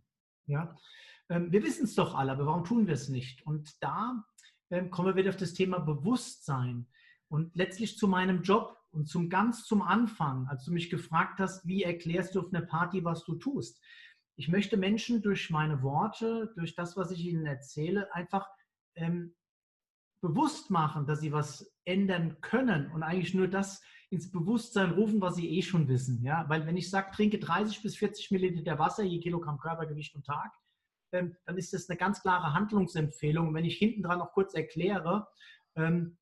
Ja. 0.45 0.75
Ähm, 1.29 1.51
wir 1.51 1.63
wissen 1.63 1.85
es 1.85 1.95
doch 1.95 2.15
alle, 2.15 2.31
aber 2.31 2.45
warum 2.45 2.63
tun 2.63 2.87
wir 2.87 2.93
es 2.95 3.09
nicht? 3.09 3.45
Und 3.45 3.81
da 3.83 4.23
ähm, 4.71 4.89
kommen 4.89 5.09
wir 5.09 5.15
wieder 5.15 5.29
auf 5.29 5.37
das 5.37 5.53
Thema 5.53 5.79
Bewusstsein. 5.79 6.87
Und 7.27 7.55
letztlich 7.55 7.97
zu 7.97 8.07
meinem 8.07 8.41
Job 8.41 8.75
und 8.91 9.07
zum 9.07 9.29
ganz 9.29 9.65
zum 9.65 9.83
Anfang, 9.83 10.47
als 10.47 10.65
du 10.65 10.71
mich 10.71 10.89
gefragt 10.89 11.39
hast, 11.39 11.65
wie 11.67 11.83
erklärst 11.83 12.33
du 12.33 12.39
auf 12.39 12.51
einer 12.51 12.65
Party, 12.65 13.03
was 13.03 13.23
du 13.23 13.35
tust. 13.35 13.79
Ich 14.39 14.47
möchte 14.47 14.77
Menschen 14.77 15.21
durch 15.21 15.49
meine 15.49 15.83
Worte, 15.83 16.53
durch 16.55 16.73
das, 16.73 16.95
was 16.95 17.11
ich 17.11 17.25
ihnen 17.25 17.45
erzähle, 17.45 18.15
einfach 18.15 18.47
ähm, 18.95 19.35
bewusst 20.21 20.71
machen, 20.71 21.05
dass 21.05 21.19
sie 21.19 21.33
was 21.33 21.75
ändern 21.83 22.39
können 22.39 22.89
und 22.91 23.03
eigentlich 23.03 23.33
nur 23.33 23.49
das 23.49 23.83
ins 24.09 24.31
Bewusstsein 24.31 24.91
rufen, 24.91 25.19
was 25.19 25.35
sie 25.35 25.49
eh 25.57 25.61
schon 25.61 25.89
wissen. 25.89 26.23
Ja? 26.23 26.47
Weil 26.47 26.65
wenn 26.65 26.77
ich 26.77 26.89
sage, 26.89 27.11
trinke 27.11 27.37
30 27.37 27.81
bis 27.81 27.97
40 27.97 28.31
Milliliter 28.31 28.79
Wasser 28.79 29.03
je 29.03 29.19
Kilogramm 29.19 29.59
Körpergewicht 29.59 30.15
am 30.15 30.23
Tag, 30.23 30.53
ähm, 31.11 31.35
dann 31.45 31.57
ist 31.57 31.73
das 31.73 31.89
eine 31.89 31.97
ganz 31.97 32.21
klare 32.21 32.53
Handlungsempfehlung. 32.53 33.49
Und 33.49 33.53
wenn 33.55 33.65
ich 33.65 33.75
hinten 33.75 34.03
dran 34.03 34.19
noch 34.19 34.31
kurz 34.31 34.53
erkläre, 34.53 35.27
ähm, 35.75 36.17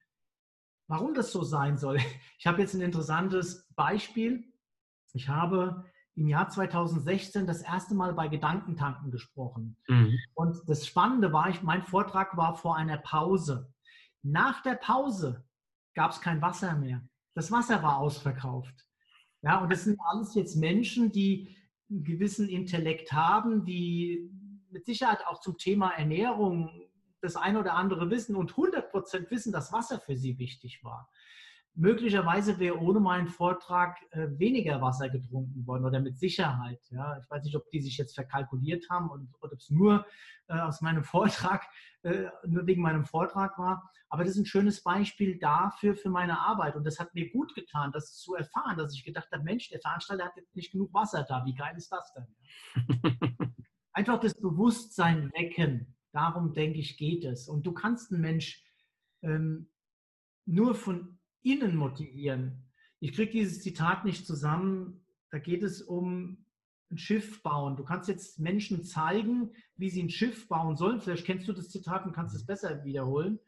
warum 0.88 1.14
das 1.14 1.32
so 1.32 1.44
sein 1.44 1.78
soll. 1.78 2.00
Ich 2.40 2.48
habe 2.48 2.62
jetzt 2.62 2.74
ein 2.74 2.82
interessantes 2.82 3.68
Beispiel. 3.76 4.52
Ich 5.14 5.30
habe 5.30 5.86
im 6.18 6.28
Jahr 6.28 6.50
2016 6.50 7.46
das 7.46 7.62
erste 7.62 7.94
Mal 7.94 8.14
bei 8.14 8.28
Gedankentanken 8.28 9.12
gesprochen. 9.12 9.78
Mhm. 9.88 10.18
Und 10.34 10.58
das 10.66 10.86
Spannende 10.88 11.32
war, 11.32 11.50
ich, 11.50 11.62
mein 11.62 11.84
Vortrag 11.84 12.36
war 12.36 12.56
vor 12.56 12.76
einer 12.76 12.98
Pause. 12.98 13.72
Nach 14.24 14.62
der 14.64 14.76
Pause 14.76 15.46
gab 15.94 16.12
es 16.12 16.20
kein 16.20 16.42
Wasser 16.42 16.76
mehr. 16.76 17.08
Das 17.36 17.52
Wasser 17.52 17.84
war 17.84 18.00
ausverkauft. 18.00 18.88
Ja, 19.44 19.60
und 19.60 19.72
das 19.72 19.84
sind 19.84 20.00
alles 20.10 20.34
jetzt 20.34 20.56
Menschen, 20.56 21.12
die 21.12 21.56
einen 21.90 22.04
gewissen 22.04 22.50
Intellekt 22.50 23.12
haben, 23.14 23.64
die 23.64 24.32
mit 24.72 24.86
Sicherheit 24.86 25.26
auch 25.28 25.40
zum 25.40 25.58
Thema 25.60 25.92
Ernährung 25.92 26.82
das 27.22 27.36
eine 27.36 27.60
oder 27.60 27.76
andere 27.76 28.10
wissen 28.10 28.36
und 28.36 28.52
100 28.52 28.90
Prozent 28.90 29.30
wissen, 29.30 29.52
dass 29.52 29.72
Wasser 29.72 30.00
für 30.00 30.18
sie 30.18 30.40
wichtig 30.40 30.84
war. 30.84 31.10
Möglicherweise 31.80 32.60
wäre 32.60 32.80
ohne 32.80 33.00
meinen 33.00 33.28
Vortrag 33.28 33.98
äh, 34.12 34.28
weniger 34.32 34.82
Wasser 34.82 35.10
getrunken 35.10 35.66
worden 35.68 35.86
oder 35.86 36.00
mit 36.00 36.18
Sicherheit. 36.18 36.82
Ja. 36.90 37.18
Ich 37.20 37.30
weiß 37.30 37.44
nicht, 37.44 37.56
ob 37.56 37.70
die 37.70 37.82
sich 37.82 37.98
jetzt 37.98 38.16
verkalkuliert 38.16 38.90
haben 38.90 39.10
oder, 39.10 39.24
oder 39.42 39.54
ob 39.54 39.60
es 39.60 39.70
nur 39.70 40.06
äh, 40.48 40.60
aus 40.60 40.82
meinem 40.82 41.04
Vortrag, 41.06 41.66
äh, 42.02 42.26
nur 42.46 42.66
wegen 42.66 42.82
meinem 42.82 43.06
Vortrag 43.06 43.58
war. 43.58 43.92
Aber 44.10 44.24
das 44.24 44.34
ist 44.34 44.40
ein 44.40 44.46
schönes 44.46 44.82
Beispiel 44.82 45.38
dafür, 45.38 45.96
für 45.96 46.10
meine 46.10 46.40
Arbeit. 46.40 46.76
Und 46.76 46.84
das 46.84 47.00
hat 47.00 47.14
mir 47.14 47.30
gut 47.30 47.54
getan, 47.56 47.92
das 47.92 48.18
zu 48.18 48.36
erfahren, 48.36 48.78
dass 48.78 48.94
ich 48.94 49.04
gedacht 49.04 49.30
habe, 49.32 49.44
Mensch, 49.44 49.70
der 49.70 49.80
Veranstalter 49.80 50.26
hat 50.26 50.36
jetzt 50.36 50.56
nicht 50.56 50.72
genug 50.72 50.94
Wasser 50.94 51.26
da. 51.28 51.46
Wie 51.46 51.56
geil 51.56 51.76
ist 51.78 51.92
das 51.92 52.14
denn? 52.14 53.56
Einfach 53.94 54.20
das 54.20 54.34
Bewusstsein 54.34 55.32
wecken 55.34 55.94
Darum 56.18 56.54
denke 56.54 56.80
ich, 56.80 56.98
geht 56.98 57.26
es. 57.26 57.48
Und 57.48 57.68
du 57.68 57.74
kannst 57.74 58.12
einen 58.12 58.22
Mensch 58.22 58.64
ähm, 59.22 59.70
nur 60.46 60.74
von 60.74 61.20
innen 61.52 61.76
motivieren. 61.76 62.64
Ich 63.00 63.14
kriege 63.14 63.32
dieses 63.32 63.62
Zitat 63.62 64.06
nicht 64.06 64.26
zusammen. 64.26 65.06
Da 65.32 65.40
geht 65.40 65.64
es 65.64 65.82
um 65.82 66.46
ein 66.90 66.98
Schiff 66.98 67.44
bauen. 67.44 67.76
Du 67.76 67.84
kannst 67.84 68.08
jetzt 68.08 68.40
Menschen 68.40 68.84
zeigen, 68.84 69.52
wie 69.76 69.90
sie 69.90 70.04
ein 70.04 70.10
Schiff 70.10 70.48
bauen 70.48 70.78
sollen. 70.78 71.02
Vielleicht 71.02 71.26
kennst 71.26 71.48
du 71.48 71.54
das 71.54 71.70
Zitat 71.70 72.06
und 72.06 72.14
kannst 72.14 72.36
es 72.36 72.46
besser 72.46 72.84
wiederholen. 72.86 73.40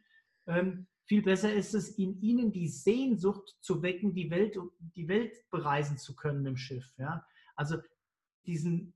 Ähm, 0.48 0.88
viel 1.06 1.22
besser 1.24 1.54
ist 1.54 1.74
es, 1.74 1.98
in 1.98 2.22
ihnen 2.22 2.52
die 2.52 2.68
Sehnsucht 2.68 3.58
zu 3.62 3.82
wecken, 3.82 4.14
die 4.14 4.30
Welt, 4.30 4.58
die 4.96 5.08
Welt 5.08 5.34
bereisen 5.50 5.98
zu 5.98 6.16
können 6.16 6.46
im 6.46 6.58
Schiff. 6.58 6.94
Ja? 6.98 7.26
Also 7.56 7.78
diesen, 8.46 8.94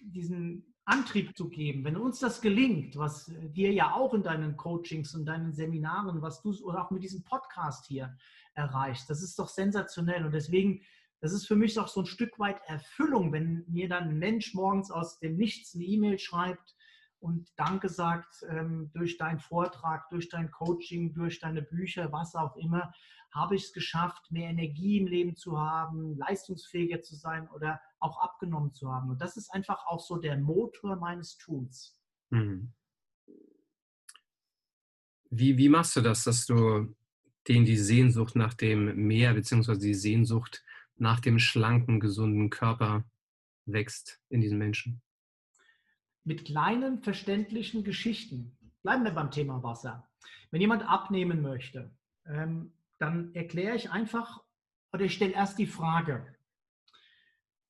diesen 0.00 0.73
Antrieb 0.86 1.36
zu 1.36 1.48
geben. 1.48 1.84
Wenn 1.84 1.96
uns 1.96 2.18
das 2.18 2.40
gelingt, 2.40 2.96
was 2.96 3.32
dir 3.54 3.72
ja 3.72 3.94
auch 3.94 4.12
in 4.14 4.22
deinen 4.22 4.56
Coachings 4.56 5.14
und 5.14 5.24
deinen 5.24 5.52
Seminaren, 5.52 6.20
was 6.20 6.42
du 6.42 6.54
oder 6.62 6.84
auch 6.84 6.90
mit 6.90 7.02
diesem 7.02 7.24
Podcast 7.24 7.86
hier 7.86 8.16
erreichst, 8.54 9.08
das 9.08 9.22
ist 9.22 9.38
doch 9.38 9.48
sensationell. 9.48 10.26
Und 10.26 10.32
deswegen, 10.32 10.82
das 11.20 11.32
ist 11.32 11.46
für 11.46 11.56
mich 11.56 11.78
auch 11.78 11.88
so 11.88 12.00
ein 12.00 12.06
Stück 12.06 12.38
weit 12.38 12.60
Erfüllung, 12.66 13.32
wenn 13.32 13.64
mir 13.66 13.88
dann 13.88 14.10
ein 14.10 14.18
Mensch 14.18 14.54
morgens 14.54 14.90
aus 14.90 15.18
dem 15.18 15.36
Nichts 15.36 15.74
eine 15.74 15.84
E-Mail 15.84 16.18
schreibt 16.18 16.74
und 17.24 17.48
Danke 17.56 17.88
sagt 17.88 18.44
ähm, 18.50 18.90
durch 18.92 19.16
deinen 19.16 19.40
Vortrag, 19.40 20.10
durch 20.10 20.28
dein 20.28 20.50
Coaching, 20.50 21.14
durch 21.14 21.40
deine 21.40 21.62
Bücher, 21.62 22.12
was 22.12 22.34
auch 22.34 22.56
immer, 22.56 22.92
habe 23.34 23.56
ich 23.56 23.64
es 23.64 23.72
geschafft, 23.72 24.30
mehr 24.30 24.48
Energie 24.48 24.98
im 24.98 25.08
Leben 25.08 25.34
zu 25.34 25.58
haben, 25.58 26.16
leistungsfähiger 26.16 27.02
zu 27.02 27.16
sein 27.16 27.48
oder 27.50 27.80
auch 27.98 28.20
abgenommen 28.20 28.72
zu 28.72 28.92
haben. 28.92 29.10
Und 29.10 29.20
das 29.20 29.36
ist 29.36 29.52
einfach 29.52 29.86
auch 29.86 30.00
so 30.00 30.16
der 30.18 30.38
Motor 30.38 30.96
meines 30.96 31.36
Tuns. 31.36 31.98
Mhm. 32.30 32.72
Wie, 35.30 35.58
wie 35.58 35.68
machst 35.68 35.96
du 35.96 36.00
das, 36.00 36.22
dass 36.22 36.46
du 36.46 36.94
denen 37.48 37.64
die 37.64 37.76
Sehnsucht 37.76 38.36
nach 38.36 38.54
dem 38.54 38.94
Meer 39.06 39.34
beziehungsweise 39.34 39.80
die 39.80 39.94
Sehnsucht 39.94 40.62
nach 40.96 41.18
dem 41.18 41.40
schlanken, 41.40 41.98
gesunden 41.98 42.50
Körper 42.50 43.04
wächst 43.66 44.20
in 44.28 44.40
diesen 44.40 44.58
Menschen? 44.58 45.02
Mit 46.22 46.44
kleinen, 46.44 47.02
verständlichen 47.02 47.82
Geschichten. 47.82 48.56
Bleiben 48.82 49.02
wir 49.02 49.10
beim 49.10 49.32
Thema 49.32 49.62
Wasser. 49.62 50.08
Wenn 50.52 50.60
jemand 50.60 50.88
abnehmen 50.88 51.42
möchte, 51.42 51.90
ähm, 52.26 52.72
dann 52.98 53.34
erkläre 53.34 53.76
ich 53.76 53.90
einfach 53.90 54.42
oder 54.92 55.04
ich 55.04 55.14
stelle 55.14 55.32
erst 55.32 55.58
die 55.58 55.66
Frage, 55.66 56.34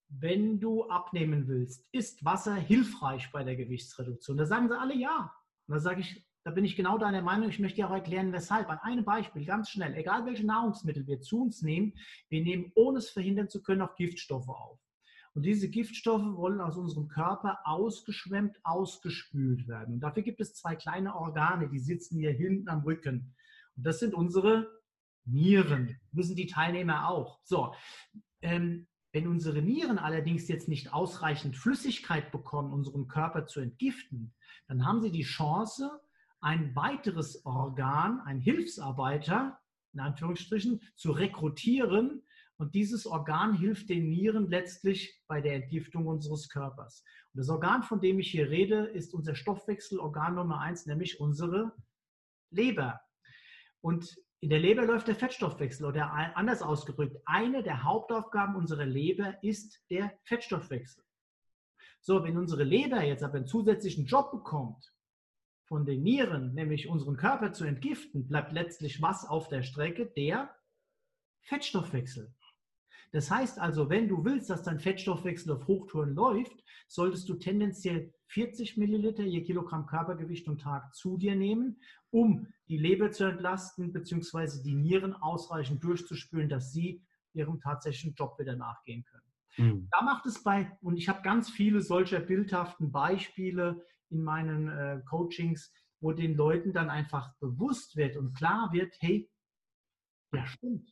wenn 0.08 0.60
du 0.60 0.88
abnehmen 0.88 1.48
willst, 1.48 1.88
ist 1.92 2.24
Wasser 2.24 2.54
hilfreich 2.54 3.30
bei 3.32 3.42
der 3.42 3.56
Gewichtsreduktion? 3.56 4.36
Da 4.36 4.46
sagen 4.46 4.68
sie 4.68 4.78
alle 4.78 4.94
ja. 4.94 5.32
Und 5.66 5.74
da 5.74 5.80
sage 5.80 6.00
ich, 6.00 6.24
da 6.44 6.50
bin 6.50 6.64
ich 6.64 6.76
genau 6.76 6.98
deiner 6.98 7.22
Meinung. 7.22 7.48
Ich 7.48 7.58
möchte 7.58 7.76
dir 7.76 7.88
auch 7.88 7.94
erklären, 7.94 8.32
weshalb. 8.32 8.68
An 8.68 8.78
einem 8.78 9.04
Beispiel, 9.04 9.44
ganz 9.46 9.70
schnell. 9.70 9.94
Egal 9.94 10.26
welche 10.26 10.44
Nahrungsmittel 10.44 11.06
wir 11.06 11.20
zu 11.20 11.42
uns 11.42 11.62
nehmen, 11.62 11.94
wir 12.28 12.42
nehmen, 12.42 12.70
ohne 12.74 12.98
es 12.98 13.10
verhindern 13.10 13.48
zu 13.48 13.62
können, 13.62 13.80
auch 13.80 13.96
Giftstoffe 13.96 14.48
auf. 14.48 14.78
Und 15.32 15.42
diese 15.44 15.68
Giftstoffe 15.68 16.36
wollen 16.36 16.60
aus 16.60 16.76
unserem 16.76 17.08
Körper 17.08 17.58
ausgeschwemmt, 17.64 18.60
ausgespült 18.62 19.66
werden. 19.66 19.94
Und 19.94 20.00
dafür 20.00 20.22
gibt 20.22 20.40
es 20.40 20.54
zwei 20.54 20.76
kleine 20.76 21.16
Organe, 21.16 21.68
die 21.68 21.80
sitzen 21.80 22.18
hier 22.18 22.30
hinten 22.30 22.68
am 22.68 22.82
Rücken. 22.82 23.34
Und 23.76 23.86
das 23.86 23.98
sind 23.98 24.14
unsere 24.14 24.83
Nieren. 25.24 25.98
Wissen 26.12 26.36
die 26.36 26.46
Teilnehmer 26.46 27.08
auch. 27.08 27.40
So, 27.44 27.74
ähm, 28.42 28.86
wenn 29.12 29.28
unsere 29.28 29.62
Nieren 29.62 29.98
allerdings 29.98 30.48
jetzt 30.48 30.68
nicht 30.68 30.92
ausreichend 30.92 31.56
Flüssigkeit 31.56 32.32
bekommen, 32.32 32.72
unseren 32.72 33.06
Körper 33.06 33.46
zu 33.46 33.60
entgiften, 33.60 34.34
dann 34.66 34.84
haben 34.84 35.00
sie 35.00 35.12
die 35.12 35.22
Chance, 35.22 36.00
ein 36.40 36.74
weiteres 36.76 37.46
Organ, 37.46 38.20
ein 38.20 38.40
Hilfsarbeiter, 38.40 39.58
in 39.92 40.00
Anführungsstrichen, 40.00 40.80
zu 40.96 41.12
rekrutieren. 41.12 42.22
Und 42.56 42.74
dieses 42.74 43.06
Organ 43.06 43.54
hilft 43.54 43.88
den 43.88 44.10
Nieren 44.10 44.48
letztlich 44.48 45.22
bei 45.26 45.40
der 45.40 45.54
Entgiftung 45.54 46.06
unseres 46.06 46.48
Körpers. 46.48 47.04
Und 47.32 47.38
das 47.38 47.48
Organ, 47.48 47.82
von 47.82 48.00
dem 48.00 48.18
ich 48.18 48.30
hier 48.30 48.50
rede, 48.50 48.84
ist 48.86 49.14
unser 49.14 49.34
Stoffwechselorgan 49.34 50.34
Nummer 50.34 50.60
eins, 50.60 50.86
nämlich 50.86 51.20
unsere 51.20 51.72
Leber. 52.50 53.00
Und 53.80 54.16
in 54.44 54.50
der 54.50 54.58
Leber 54.58 54.84
läuft 54.84 55.08
der 55.08 55.14
Fettstoffwechsel 55.14 55.86
oder 55.86 56.12
anders 56.36 56.60
ausgedrückt, 56.60 57.16
eine 57.24 57.62
der 57.62 57.82
Hauptaufgaben 57.82 58.56
unserer 58.56 58.84
Leber 58.84 59.42
ist 59.42 59.82
der 59.88 60.12
Fettstoffwechsel. 60.24 61.02
So, 62.02 62.22
wenn 62.22 62.36
unsere 62.36 62.62
Leber 62.62 63.02
jetzt 63.02 63.22
aber 63.22 63.36
einen 63.36 63.46
zusätzlichen 63.46 64.04
Job 64.04 64.30
bekommt, 64.32 64.92
von 65.64 65.86
den 65.86 66.02
Nieren, 66.02 66.52
nämlich 66.52 66.90
unseren 66.90 67.16
Körper 67.16 67.54
zu 67.54 67.64
entgiften, 67.64 68.28
bleibt 68.28 68.52
letztlich 68.52 69.00
was 69.00 69.26
auf 69.26 69.48
der 69.48 69.62
Strecke? 69.62 70.12
Der 70.14 70.54
Fettstoffwechsel. 71.40 72.34
Das 73.12 73.30
heißt 73.30 73.58
also, 73.58 73.88
wenn 73.88 74.08
du 74.08 74.26
willst, 74.26 74.50
dass 74.50 74.62
dein 74.62 74.78
Fettstoffwechsel 74.78 75.52
auf 75.52 75.66
Hochtouren 75.66 76.14
läuft, 76.14 76.62
solltest 76.86 77.30
du 77.30 77.36
tendenziell 77.36 78.12
40 78.28 78.76
Milliliter 78.76 79.24
je 79.24 79.42
Kilogramm 79.42 79.86
Körpergewicht 79.86 80.48
und 80.48 80.60
Tag 80.60 80.94
zu 80.94 81.16
dir 81.16 81.36
nehmen, 81.36 81.80
um 82.10 82.46
die 82.68 82.78
Leber 82.78 83.10
zu 83.10 83.24
entlasten 83.24 83.92
bzw. 83.92 84.62
die 84.62 84.74
Nieren 84.74 85.14
ausreichend 85.14 85.82
durchzuspülen, 85.84 86.48
dass 86.48 86.72
sie 86.72 87.02
ihrem 87.32 87.60
tatsächlichen 87.60 88.14
Job 88.14 88.38
wieder 88.38 88.56
nachgehen 88.56 89.04
können. 89.04 89.34
Mhm. 89.56 89.88
Da 89.90 90.02
macht 90.02 90.26
es 90.26 90.42
bei, 90.42 90.76
und 90.80 90.96
ich 90.96 91.08
habe 91.08 91.22
ganz 91.22 91.50
viele 91.50 91.80
solcher 91.80 92.20
bildhaften 92.20 92.90
Beispiele 92.90 93.84
in 94.10 94.22
meinen 94.22 94.68
äh, 94.68 95.00
Coachings, 95.08 95.72
wo 96.00 96.12
den 96.12 96.34
Leuten 96.34 96.72
dann 96.72 96.90
einfach 96.90 97.34
bewusst 97.38 97.96
wird 97.96 98.16
und 98.16 98.34
klar 98.34 98.72
wird, 98.72 98.94
hey, 99.00 99.30
ja 100.32 100.46
stimmt. 100.46 100.90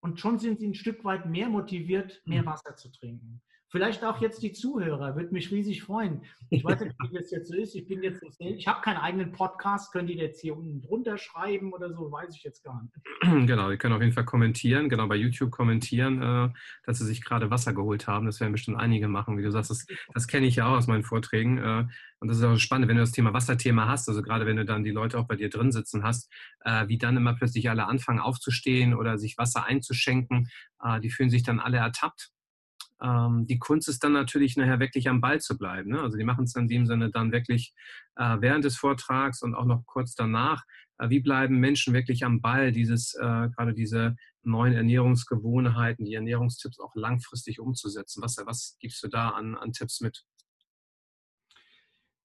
Und 0.00 0.20
schon 0.20 0.38
sind 0.38 0.60
sie 0.60 0.68
ein 0.68 0.74
Stück 0.74 1.04
weit 1.04 1.26
mehr 1.26 1.48
motiviert, 1.48 2.22
mehr 2.24 2.42
mhm. 2.42 2.46
Wasser 2.46 2.76
zu 2.76 2.90
trinken. 2.90 3.42
Vielleicht 3.70 4.02
auch 4.02 4.20
jetzt 4.22 4.42
die 4.42 4.52
Zuhörer, 4.52 5.14
würde 5.14 5.30
mich 5.30 5.50
riesig 5.50 5.82
freuen. 5.82 6.22
Ich 6.48 6.64
weiß 6.64 6.80
nicht, 6.80 6.96
wie 7.02 7.18
das 7.18 7.30
jetzt 7.30 7.48
so 7.48 7.54
ist. 7.54 7.74
Ich 7.74 7.86
bin 7.86 8.02
jetzt 8.02 8.20
so 8.20 8.28
ich 8.38 8.66
habe 8.66 8.80
keinen 8.80 8.96
eigenen 8.96 9.32
Podcast. 9.32 9.92
Können 9.92 10.08
die 10.08 10.14
jetzt 10.14 10.40
hier 10.40 10.56
unten 10.56 10.80
drunter 10.80 11.18
schreiben 11.18 11.74
oder 11.74 11.92
so? 11.92 12.10
Weiß 12.10 12.34
ich 12.34 12.42
jetzt 12.44 12.64
gar 12.64 12.82
nicht. 12.82 12.94
Genau, 13.48 13.70
die 13.70 13.76
können 13.76 13.94
auf 13.94 14.00
jeden 14.00 14.14
Fall 14.14 14.24
kommentieren, 14.24 14.88
genau 14.88 15.06
bei 15.06 15.16
YouTube 15.16 15.50
kommentieren, 15.50 16.22
äh, 16.22 16.48
dass 16.84 16.98
sie 16.98 17.04
sich 17.04 17.22
gerade 17.22 17.50
Wasser 17.50 17.74
geholt 17.74 18.06
haben. 18.06 18.26
Das 18.26 18.40
werden 18.40 18.52
bestimmt 18.52 18.78
einige 18.78 19.06
machen, 19.08 19.36
wie 19.36 19.42
du 19.42 19.50
sagst. 19.50 19.70
Das, 19.70 19.86
das 20.14 20.26
kenne 20.26 20.46
ich 20.46 20.56
ja 20.56 20.66
auch 20.66 20.76
aus 20.76 20.86
meinen 20.86 21.04
Vorträgen. 21.04 21.58
Äh, 21.58 21.86
und 22.20 22.28
das 22.28 22.38
ist 22.38 22.44
auch 22.44 22.56
spannend, 22.56 22.88
wenn 22.88 22.96
du 22.96 23.02
das 23.02 23.12
Thema 23.12 23.34
Wasserthema 23.34 23.86
hast, 23.86 24.08
also 24.08 24.22
gerade 24.22 24.46
wenn 24.46 24.56
du 24.56 24.64
dann 24.64 24.82
die 24.82 24.90
Leute 24.90 25.18
auch 25.18 25.26
bei 25.26 25.36
dir 25.36 25.50
drin 25.50 25.72
sitzen 25.72 26.04
hast, 26.04 26.32
äh, 26.64 26.88
wie 26.88 26.96
dann 26.96 27.16
immer 27.16 27.34
plötzlich 27.34 27.68
alle 27.68 27.86
anfangen 27.86 28.20
aufzustehen 28.20 28.94
oder 28.94 29.18
sich 29.18 29.36
Wasser 29.36 29.64
einzuschenken. 29.66 30.48
Die 31.02 31.10
fühlen 31.10 31.28
sich 31.28 31.42
dann 31.42 31.58
alle 31.58 31.78
ertappt 31.78 32.30
ähm, 33.02 33.46
die 33.46 33.58
Kunst 33.58 33.88
ist 33.88 34.02
dann 34.02 34.12
natürlich 34.12 34.56
nachher 34.56 34.80
wirklich 34.80 35.08
am 35.08 35.20
Ball 35.20 35.40
zu 35.40 35.56
bleiben. 35.56 35.90
Ne? 35.90 36.00
Also 36.00 36.16
die 36.16 36.24
machen 36.24 36.44
es 36.44 36.54
in 36.54 36.68
dem 36.68 36.86
Sinne 36.86 37.10
dann 37.10 37.32
wirklich 37.32 37.72
äh, 38.16 38.36
während 38.40 38.64
des 38.64 38.76
Vortrags 38.76 39.42
und 39.42 39.54
auch 39.54 39.64
noch 39.64 39.84
kurz 39.86 40.14
danach. 40.14 40.64
Äh, 40.98 41.10
wie 41.10 41.20
bleiben 41.20 41.58
Menschen 41.58 41.94
wirklich 41.94 42.24
am 42.24 42.40
Ball, 42.40 42.72
dieses, 42.72 43.14
äh, 43.14 43.48
gerade 43.50 43.74
diese 43.74 44.16
neuen 44.42 44.74
Ernährungsgewohnheiten, 44.74 46.04
die 46.04 46.14
Ernährungstipps 46.14 46.80
auch 46.80 46.94
langfristig 46.94 47.60
umzusetzen? 47.60 48.22
Was, 48.22 48.36
was 48.44 48.76
gibst 48.80 49.02
du 49.02 49.08
da 49.08 49.30
an, 49.30 49.56
an 49.56 49.72
Tipps 49.72 50.00
mit? 50.00 50.24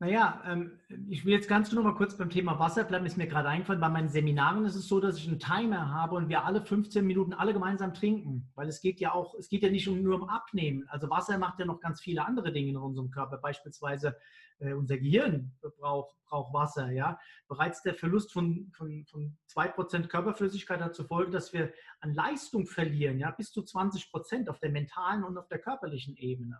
Naja, 0.03 0.43
ähm, 0.45 0.81
ich 1.07 1.23
will 1.23 1.31
jetzt 1.31 1.47
ganz 1.47 1.71
nur 1.71 1.81
mal 1.81 1.95
kurz 1.95 2.17
beim 2.17 2.29
Thema 2.29 2.59
Wasser 2.59 2.83
bleiben, 2.83 3.05
ist 3.05 3.15
mir 3.15 3.25
gerade 3.25 3.47
eingefallen. 3.47 3.79
Bei 3.79 3.87
meinen 3.87 4.09
Seminaren 4.09 4.65
ist 4.65 4.75
es 4.75 4.89
so, 4.89 4.99
dass 4.99 5.17
ich 5.17 5.29
einen 5.29 5.39
Timer 5.39 5.93
habe 5.93 6.15
und 6.15 6.27
wir 6.27 6.43
alle 6.43 6.61
15 6.61 7.07
Minuten 7.07 7.31
alle 7.31 7.53
gemeinsam 7.53 7.93
trinken. 7.93 8.51
Weil 8.53 8.67
es 8.67 8.81
geht 8.81 8.99
ja 8.99 9.13
auch, 9.13 9.33
es 9.35 9.47
geht 9.47 9.63
ja 9.63 9.69
nicht 9.69 9.87
nur 9.87 10.21
um 10.21 10.27
Abnehmen. 10.27 10.85
Also 10.89 11.09
Wasser 11.09 11.37
macht 11.37 11.57
ja 11.59 11.65
noch 11.65 11.79
ganz 11.79 12.01
viele 12.01 12.25
andere 12.25 12.51
Dinge 12.51 12.71
in 12.71 12.75
unserem 12.75 13.11
Körper. 13.11 13.37
Beispielsweise 13.37 14.17
äh, 14.59 14.73
unser 14.73 14.97
Gehirn 14.97 15.53
braucht, 15.79 16.17
braucht 16.25 16.53
Wasser. 16.53 16.91
Ja? 16.91 17.17
Bereits 17.47 17.81
der 17.81 17.95
Verlust 17.95 18.33
von, 18.33 18.73
von, 18.75 19.05
von 19.05 19.37
2% 19.55 20.07
Körperflüssigkeit 20.07 20.81
hat 20.81 20.95
zur 20.95 21.07
Folge, 21.07 21.31
dass 21.31 21.53
wir 21.53 21.71
an 22.01 22.13
Leistung 22.13 22.67
verlieren, 22.67 23.19
ja? 23.19 23.31
bis 23.31 23.53
zu 23.53 23.61
20% 23.61 24.49
auf 24.49 24.59
der 24.59 24.69
mentalen 24.69 25.23
und 25.23 25.37
auf 25.37 25.47
der 25.47 25.59
körperlichen 25.59 26.17
Ebene. 26.17 26.59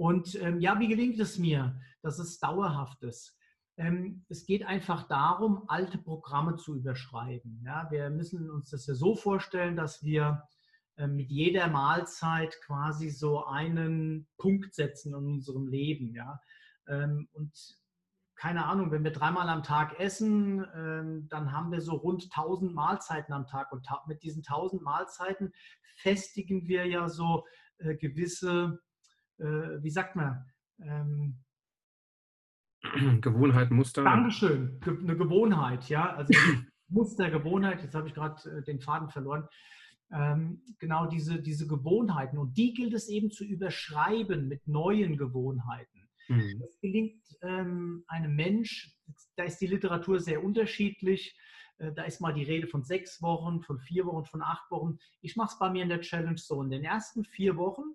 Und 0.00 0.34
ähm, 0.40 0.60
ja, 0.60 0.80
wie 0.80 0.88
gelingt 0.88 1.20
es 1.20 1.36
mir, 1.36 1.78
dass 2.00 2.18
es 2.18 2.38
dauerhaft 2.38 3.02
ist? 3.02 3.36
Ähm, 3.76 4.24
es 4.30 4.46
geht 4.46 4.64
einfach 4.64 5.06
darum, 5.06 5.64
alte 5.68 5.98
Programme 5.98 6.56
zu 6.56 6.74
überschreiben. 6.74 7.60
Ja, 7.66 7.86
wir 7.90 8.08
müssen 8.08 8.50
uns 8.50 8.70
das 8.70 8.86
ja 8.86 8.94
so 8.94 9.14
vorstellen, 9.14 9.76
dass 9.76 10.02
wir 10.02 10.42
äh, 10.96 11.06
mit 11.06 11.30
jeder 11.30 11.68
Mahlzeit 11.68 12.58
quasi 12.64 13.10
so 13.10 13.44
einen 13.44 14.26
Punkt 14.38 14.72
setzen 14.72 15.10
in 15.10 15.34
unserem 15.34 15.68
Leben. 15.68 16.14
Ja? 16.14 16.40
Ähm, 16.88 17.28
und 17.32 17.52
keine 18.36 18.64
Ahnung, 18.64 18.92
wenn 18.92 19.04
wir 19.04 19.12
dreimal 19.12 19.50
am 19.50 19.62
Tag 19.62 20.00
essen, 20.00 20.64
ähm, 20.74 21.28
dann 21.28 21.52
haben 21.52 21.72
wir 21.72 21.82
so 21.82 21.92
rund 21.92 22.22
1000 22.34 22.72
Mahlzeiten 22.72 23.34
am 23.34 23.46
Tag. 23.46 23.70
Und 23.70 23.86
mit 24.06 24.22
diesen 24.22 24.44
1000 24.46 24.80
Mahlzeiten 24.80 25.52
festigen 25.96 26.68
wir 26.68 26.86
ja 26.86 27.10
so 27.10 27.44
äh, 27.76 27.96
gewisse 27.96 28.80
wie 29.40 29.90
sagt 29.90 30.16
man? 30.16 30.44
Ähm, 30.82 31.38
Gewohnheit, 33.20 33.70
Muster. 33.70 34.04
Dankeschön, 34.04 34.80
eine 34.84 35.16
Gewohnheit, 35.16 35.88
ja. 35.88 36.14
Also 36.14 36.32
Muster, 36.88 37.30
Gewohnheit, 37.30 37.82
jetzt 37.82 37.94
habe 37.94 38.08
ich 38.08 38.14
gerade 38.14 38.42
äh, 38.50 38.62
den 38.62 38.80
Faden 38.80 39.08
verloren. 39.08 39.46
Ähm, 40.12 40.62
genau 40.78 41.06
diese, 41.06 41.40
diese 41.40 41.66
Gewohnheiten. 41.66 42.38
Und 42.38 42.56
die 42.56 42.72
gilt 42.74 42.94
es 42.94 43.08
eben 43.08 43.30
zu 43.30 43.44
überschreiben 43.44 44.48
mit 44.48 44.66
neuen 44.66 45.16
Gewohnheiten. 45.16 46.08
Mhm. 46.28 46.58
Das 46.60 46.80
gelingt 46.80 47.22
ähm, 47.42 48.04
einem 48.08 48.34
Mensch, 48.34 48.96
da 49.36 49.44
ist 49.44 49.58
die 49.58 49.68
Literatur 49.68 50.18
sehr 50.18 50.42
unterschiedlich. 50.42 51.38
Äh, 51.78 51.92
da 51.92 52.04
ist 52.04 52.20
mal 52.20 52.32
die 52.32 52.42
Rede 52.42 52.66
von 52.66 52.82
sechs 52.82 53.22
Wochen, 53.22 53.62
von 53.62 53.78
vier 53.78 54.06
Wochen, 54.06 54.24
von 54.24 54.42
acht 54.42 54.68
Wochen. 54.70 54.98
Ich 55.20 55.36
mache 55.36 55.52
es 55.52 55.58
bei 55.58 55.70
mir 55.70 55.84
in 55.84 55.90
der 55.90 56.00
Challenge 56.00 56.38
so. 56.38 56.62
In 56.62 56.70
den 56.70 56.84
ersten 56.84 57.24
vier 57.24 57.56
Wochen 57.56 57.94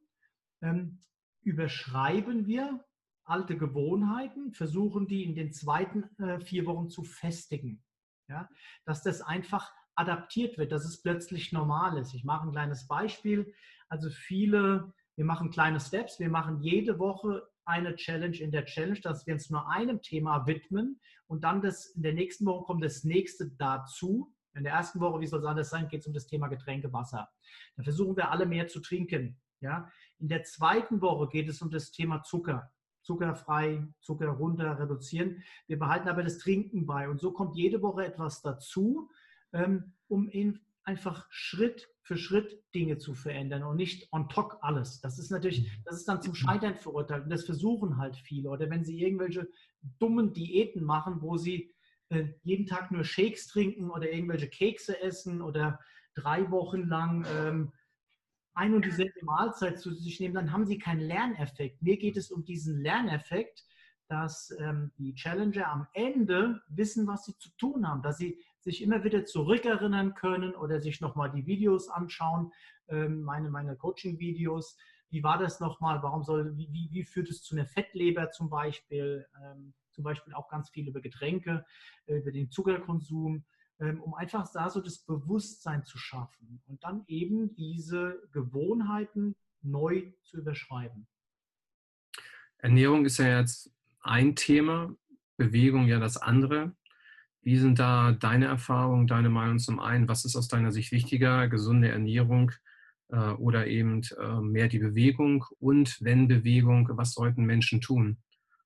ähm, 0.62 1.00
überschreiben 1.46 2.48
wir 2.48 2.84
alte 3.24 3.58
Gewohnheiten, 3.58 4.54
versuchen 4.54 5.08
die 5.08 5.24
in 5.24 5.36
den 5.36 5.52
zweiten 5.52 6.04
äh, 6.20 6.40
vier 6.40 6.66
Wochen 6.66 6.90
zu 6.90 7.04
festigen. 7.04 7.84
Ja? 8.28 8.50
Dass 8.86 9.04
das 9.04 9.22
einfach 9.22 9.72
adaptiert 9.96 10.58
wird, 10.58 10.72
dass 10.72 10.86
es 10.86 11.02
plötzlich 11.02 11.52
normal 11.52 11.98
ist. 11.98 12.14
Ich 12.14 12.24
mache 12.24 12.48
ein 12.48 12.52
kleines 12.52 12.88
Beispiel. 12.88 13.54
Also 13.88 14.10
viele, 14.10 14.94
wir 15.16 15.26
machen 15.26 15.50
kleine 15.50 15.80
Steps, 15.80 16.20
wir 16.20 16.30
machen 16.30 16.60
jede 16.60 17.00
Woche 17.00 17.48
eine 17.64 17.96
Challenge 17.96 18.38
in 18.38 18.52
der 18.52 18.66
Challenge, 18.66 19.00
dass 19.00 19.26
wir 19.26 19.34
uns 19.34 19.50
nur 19.50 19.70
einem 19.70 20.02
Thema 20.02 20.46
widmen 20.46 21.00
und 21.28 21.44
dann 21.44 21.62
das, 21.62 21.88
in 21.88 22.04
der 22.04 22.14
nächsten 22.14 22.46
Woche 22.46 22.66
kommt 22.66 22.84
das 22.84 23.04
nächste 23.04 23.50
dazu. 23.52 24.32
In 24.54 24.64
der 24.64 24.74
ersten 24.74 25.00
Woche, 25.00 25.20
wie 25.20 25.28
soll 25.28 25.40
es 25.40 25.46
anders 25.46 25.70
sein, 25.70 25.88
geht 25.88 26.02
es 26.02 26.08
um 26.08 26.14
das 26.14 26.28
Thema 26.28 26.48
Getränke, 26.48 26.94
Wasser. 26.94 27.30
Da 27.76 27.84
versuchen 27.84 28.16
wir 28.16 28.30
alle 28.32 28.46
mehr 28.46 28.68
zu 28.68 28.80
trinken. 28.80 29.40
Ja? 29.60 29.90
In 30.20 30.28
der 30.30 30.44
zweiten 30.44 31.02
Woche 31.02 31.28
geht 31.30 31.50
es 31.50 31.62
um 31.62 31.70
das 31.70 31.92
Thema 31.92 32.24
Zucker. 32.24 32.72
Zuckerfrei, 33.04 33.88
Zucker 34.02 34.30
runter, 34.30 34.80
reduzieren. 34.80 35.44
Wir 35.68 35.78
behalten 35.78 36.08
aber 36.10 36.24
das 36.24 36.40
Trinken 36.40 36.86
bei. 36.86 37.08
Und 37.08 37.22
so 37.22 37.32
kommt 37.32 37.56
jede 37.56 37.82
Woche 37.82 38.06
etwas 38.06 38.42
dazu, 38.42 39.10
ähm, 39.54 39.94
um 40.08 40.30
einfach 40.84 41.28
Schritt 41.30 41.88
für 42.02 42.18
Schritt 42.18 42.64
Dinge 42.74 42.98
zu 42.98 43.14
verändern 43.14 43.64
und 43.64 43.78
nicht 43.78 44.12
on 44.12 44.30
top 44.30 44.58
alles. 44.62 45.02
Das 45.02 45.18
ist 45.18 45.32
natürlich, 45.32 45.72
das 45.86 45.98
ist 45.98 46.08
dann 46.08 46.22
zum 46.22 46.36
Scheitern 46.36 46.76
verurteilt. 46.76 47.24
Und 47.24 47.30
das 47.30 47.46
versuchen 47.46 47.98
halt 47.98 48.16
viele. 48.16 48.50
Oder 48.50 48.70
wenn 48.70 48.84
sie 48.84 49.02
irgendwelche 49.02 49.48
dummen 50.00 50.34
Diäten 50.34 50.84
machen, 50.84 51.22
wo 51.22 51.38
sie 51.38 51.74
äh, 52.10 52.30
jeden 52.44 52.68
Tag 52.68 52.92
nur 52.92 53.04
Shakes 53.04 53.48
trinken 53.48 53.90
oder 53.90 54.12
irgendwelche 54.12 54.50
Kekse 54.50 55.02
essen 55.02 55.42
oder 55.42 55.80
drei 56.14 56.50
Wochen 56.52 56.88
lang 56.88 57.26
ähm, 57.38 57.72
ein 58.56 58.74
und 58.74 58.86
dieselbe 58.86 59.24
Mahlzeit 59.24 59.80
zu 59.80 59.94
sich 59.94 60.20
nehmen, 60.20 60.34
dann 60.34 60.52
haben 60.52 60.66
sie 60.66 60.80
keinen 60.80 61.02
Lerneffekt. 61.02 61.82
Mir 61.82 61.98
geht 61.98 62.18
es 62.18 62.32
um 62.32 62.44
diesen 62.44 62.80
Lerneffekt, 62.82 63.64
dass 64.08 64.56
ähm, 64.60 64.92
die 64.98 65.14
Challenger 65.16 65.68
am 65.68 65.88
Ende 65.94 66.62
wissen, 66.68 67.08
was 67.08 67.26
sie 67.26 67.38
zu 67.38 67.50
tun 67.58 67.88
haben, 67.88 68.02
dass 68.02 68.18
sie 68.18 68.40
sich 68.60 68.82
immer 68.82 69.04
wieder 69.04 69.26
zurückerinnern 69.26 70.14
können 70.16 70.56
oder 70.56 70.82
sich 70.82 71.02
nochmal 71.02 71.32
die 71.32 71.46
Videos 71.46 71.90
anschauen, 71.90 72.52
ähm, 72.88 73.24
meine, 73.24 73.50
meine 73.50 73.76
Coaching-Videos. 73.76 74.78
Wie 75.10 75.24
war 75.24 75.38
das 75.38 75.60
nochmal? 75.60 76.02
Warum 76.02 76.24
soll, 76.24 76.56
wie, 76.58 76.68
wie, 76.72 76.90
wie, 76.92 77.04
führt 77.04 77.30
es 77.30 77.42
zu 77.44 77.56
einer 77.56 77.66
Fettleber 77.66 78.32
zum 78.32 78.50
Beispiel? 78.50 79.26
Ähm, 79.44 79.74
zum 79.92 80.04
Beispiel 80.04 80.34
auch 80.34 80.50
ganz 80.50 80.70
viel 80.70 80.88
über 80.88 81.02
Getränke, 81.02 81.66
äh, 82.06 82.18
über 82.18 82.32
den 82.32 82.50
Zuckerkonsum. 82.50 83.46
Ähm, 83.80 84.02
um 84.02 84.14
einfach 84.14 84.50
da 84.54 84.70
so 84.70 84.80
das 84.80 85.00
Bewusstsein 85.00 85.84
zu 85.84 85.98
schaffen 85.98 86.62
und 86.66 86.82
dann 86.84 87.04
eben 87.08 87.54
diese 87.56 88.22
Gewohnheiten 88.32 89.36
neu 89.62 90.14
zu 90.24 90.38
überschreiben. 90.38 91.08
Ernährung 92.58 93.04
ist 93.06 93.18
ja 93.18 93.40
jetzt 93.40 93.70
ein 94.00 94.36
Thema, 94.36 94.96
Bewegung 95.36 95.88
ja 95.88 96.00
das 96.00 96.16
andere. 96.16 96.74
Wie 97.42 97.58
sind 97.58 97.78
da 97.78 98.14
deine 98.14 98.46
Erfahrungen, 98.46 99.08
deine 99.08 99.30
Meinung 99.30 99.60
zum 99.60 99.82
einen? 99.82 100.08
Was 100.08 100.24
ist 100.24 100.38
aus 100.38 100.48
deiner 100.48 100.72
Sicht 100.72 100.94
wichtiger, 100.94 101.50
gesunde 101.50 101.90
Ernährung 101.90 102.52
äh, 103.10 103.32
oder 103.32 103.68
eben 103.68 104.02
äh, 104.18 104.40
mehr 104.40 104.70
die 104.70 104.80
Bewegung? 104.80 105.44
Und 105.60 105.98
wenn 106.02 106.30
Bewegung, 106.30 106.90
was 106.94 107.14
sollten 107.14 107.44
Menschen 107.44 107.82
tun, 107.82 108.18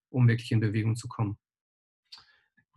um 0.10 0.28
wirklich 0.28 0.52
in 0.52 0.60
Bewegung 0.60 0.96
zu 0.96 1.08
kommen? 1.08 1.40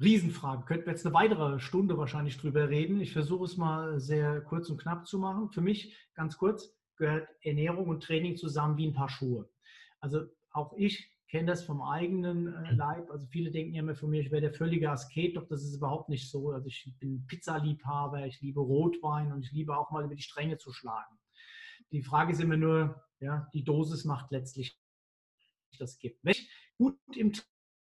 Riesenfrage. 0.02 0.64
Könnten 0.64 0.86
wir 0.86 0.92
jetzt 0.92 1.06
eine 1.06 1.14
weitere 1.14 1.58
Stunde 1.60 1.96
wahrscheinlich 1.96 2.38
drüber 2.38 2.68
reden. 2.68 3.00
Ich 3.00 3.12
versuche 3.12 3.44
es 3.44 3.56
mal 3.56 4.00
sehr 4.00 4.40
kurz 4.42 4.68
und 4.68 4.80
knapp 4.80 5.06
zu 5.06 5.18
machen. 5.18 5.50
Für 5.50 5.60
mich, 5.60 5.96
ganz 6.14 6.36
kurz, 6.36 6.74
gehört 6.96 7.28
Ernährung 7.42 7.88
und 7.88 8.02
Training 8.02 8.36
zusammen 8.36 8.76
wie 8.76 8.86
ein 8.86 8.94
paar 8.94 9.08
Schuhe. 9.08 9.48
Also 10.00 10.26
auch 10.50 10.74
ich 10.76 11.10
kenne 11.28 11.46
das 11.46 11.64
vom 11.64 11.80
eigenen 11.80 12.52
äh, 12.52 12.72
Leib. 12.72 13.10
Also 13.10 13.26
viele 13.26 13.50
denken 13.50 13.74
ja 13.74 13.82
immer 13.82 13.94
von 13.94 14.10
mir, 14.10 14.20
ich 14.20 14.30
wäre 14.30 14.42
der 14.42 14.52
völlige 14.52 14.90
Asket, 14.90 15.36
doch 15.36 15.46
das 15.48 15.62
ist 15.62 15.76
überhaupt 15.76 16.10
nicht 16.10 16.30
so. 16.30 16.50
Also 16.50 16.66
ich 16.66 16.92
bin 16.98 17.26
Pizzaliebhaber, 17.26 18.26
ich 18.26 18.40
liebe 18.42 18.60
Rotwein 18.60 19.32
und 19.32 19.42
ich 19.42 19.52
liebe 19.52 19.76
auch 19.76 19.90
mal 19.90 20.04
über 20.04 20.14
die 20.14 20.22
Stränge 20.22 20.58
zu 20.58 20.72
schlagen. 20.72 21.18
Die 21.90 22.02
Frage 22.02 22.32
ist 22.32 22.40
immer 22.40 22.56
nur, 22.56 23.02
ja, 23.20 23.48
die 23.54 23.64
Dosis 23.64 24.04
macht 24.04 24.30
letztlich 24.30 24.78
das 25.78 25.98
gibt. 25.98 26.22
Wenn 26.22 26.32
ich 26.32 26.50
gut 26.76 26.98
im 27.16 27.32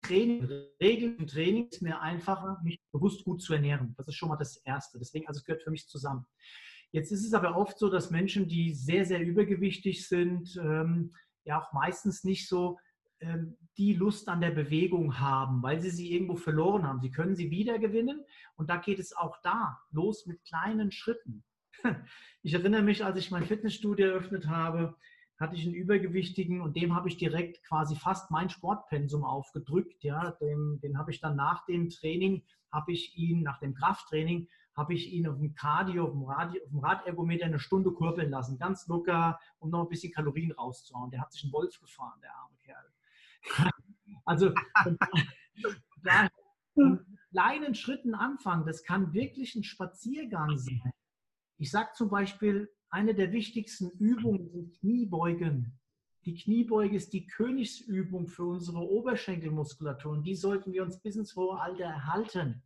Training, 0.02 0.48
Regeln 0.80 1.16
im 1.18 1.26
Training 1.26 1.68
ist 1.68 1.82
mir 1.82 2.00
einfacher, 2.00 2.60
mich 2.64 2.80
bewusst 2.92 3.24
gut 3.24 3.42
zu 3.42 3.54
ernähren. 3.54 3.94
Das 3.96 4.08
ist 4.08 4.14
schon 4.14 4.28
mal 4.28 4.36
das 4.36 4.56
Erste. 4.58 4.98
Deswegen, 4.98 5.26
also 5.26 5.38
es 5.38 5.44
gehört 5.44 5.62
für 5.62 5.70
mich 5.70 5.86
zusammen. 5.86 6.26
Jetzt 6.92 7.12
ist 7.12 7.24
es 7.24 7.34
aber 7.34 7.56
oft 7.56 7.78
so, 7.78 7.88
dass 7.88 8.10
Menschen, 8.10 8.48
die 8.48 8.72
sehr, 8.72 9.04
sehr 9.04 9.20
übergewichtig 9.20 10.08
sind, 10.08 10.56
ähm, 10.62 11.12
ja 11.44 11.60
auch 11.60 11.72
meistens 11.72 12.24
nicht 12.24 12.48
so 12.48 12.78
ähm, 13.20 13.56
die 13.76 13.94
Lust 13.94 14.28
an 14.28 14.40
der 14.40 14.50
Bewegung 14.50 15.20
haben, 15.20 15.62
weil 15.62 15.80
sie 15.80 15.90
sie 15.90 16.12
irgendwo 16.12 16.36
verloren 16.36 16.86
haben. 16.86 17.00
Sie 17.00 17.10
können 17.10 17.36
sie 17.36 17.50
wiedergewinnen 17.50 18.24
und 18.56 18.70
da 18.70 18.76
geht 18.76 18.98
es 18.98 19.16
auch 19.16 19.36
da 19.42 19.78
los 19.90 20.26
mit 20.26 20.44
kleinen 20.44 20.90
Schritten. 20.90 21.44
Ich 22.42 22.54
erinnere 22.54 22.80
mich, 22.80 23.04
als 23.04 23.18
ich 23.18 23.30
mein 23.30 23.44
Fitnessstudio 23.44 24.06
eröffnet 24.06 24.46
habe, 24.46 24.96
hatte 25.40 25.56
ich 25.56 25.64
einen 25.64 25.74
Übergewichtigen 25.74 26.60
und 26.60 26.76
dem 26.76 26.94
habe 26.94 27.08
ich 27.08 27.16
direkt 27.16 27.64
quasi 27.64 27.96
fast 27.96 28.30
mein 28.30 28.50
Sportpensum 28.50 29.24
aufgedrückt. 29.24 30.04
Ja, 30.04 30.32
dem, 30.32 30.78
den 30.82 30.98
habe 30.98 31.10
ich 31.10 31.20
dann 31.20 31.34
nach 31.34 31.64
dem 31.64 31.88
Training, 31.88 32.42
habe 32.70 32.92
ich 32.92 33.16
ihn, 33.16 33.42
nach 33.42 33.58
dem 33.58 33.74
Krafttraining, 33.74 34.48
habe 34.76 34.94
ich 34.94 35.10
ihn 35.12 35.26
auf 35.26 35.38
dem 35.38 35.54
Cardio, 35.54 36.04
auf 36.04 36.12
dem, 36.12 36.24
Radio, 36.24 36.62
auf 36.62 36.70
dem 36.70 36.78
Radergometer 36.78 37.46
eine 37.46 37.58
Stunde 37.58 37.90
kurbeln 37.90 38.30
lassen, 38.30 38.58
ganz 38.58 38.86
locker, 38.86 39.40
um 39.58 39.70
noch 39.70 39.82
ein 39.82 39.88
bisschen 39.88 40.12
Kalorien 40.12 40.52
rauszuhauen. 40.52 41.10
Der 41.10 41.22
hat 41.22 41.32
sich 41.32 41.42
einen 41.44 41.52
Wolf 41.52 41.80
gefahren, 41.80 42.20
der 42.22 42.34
arme 42.36 42.56
Kerl. 42.62 42.92
Also 44.26 44.52
kleinen 47.32 47.74
Schritten 47.74 48.14
anfangen, 48.14 48.66
das 48.66 48.84
kann 48.84 49.12
wirklich 49.12 49.54
ein 49.54 49.64
Spaziergang 49.64 50.58
sein. 50.58 50.92
Ich 51.56 51.70
sage 51.70 51.90
zum 51.94 52.10
Beispiel, 52.10 52.70
eine 52.90 53.14
der 53.14 53.32
wichtigsten 53.32 53.90
Übungen 53.98 54.48
sind 54.48 54.78
Kniebeugen. 54.78 55.78
Die 56.24 56.34
Kniebeuge 56.34 56.96
ist 56.96 57.12
die 57.12 57.26
Königsübung 57.26 58.28
für 58.28 58.44
unsere 58.44 58.80
Oberschenkelmuskulatur 58.80 60.12
und 60.12 60.24
die 60.24 60.34
sollten 60.34 60.72
wir 60.72 60.82
uns 60.82 61.00
bis 61.00 61.16
ins 61.16 61.34
hohe 61.34 61.58
Alter 61.58 61.84
erhalten. 61.84 62.62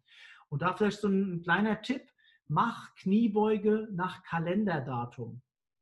Und 0.49 0.63
da 0.63 0.75
vielleicht 0.75 1.01
so 1.01 1.09
ein 1.09 1.43
kleiner 1.43 1.81
Tipp, 1.83 2.03
mach 2.49 2.95
Kniebeuge 2.97 3.89
nach 3.93 4.23
Kalenderdatum. 4.25 5.41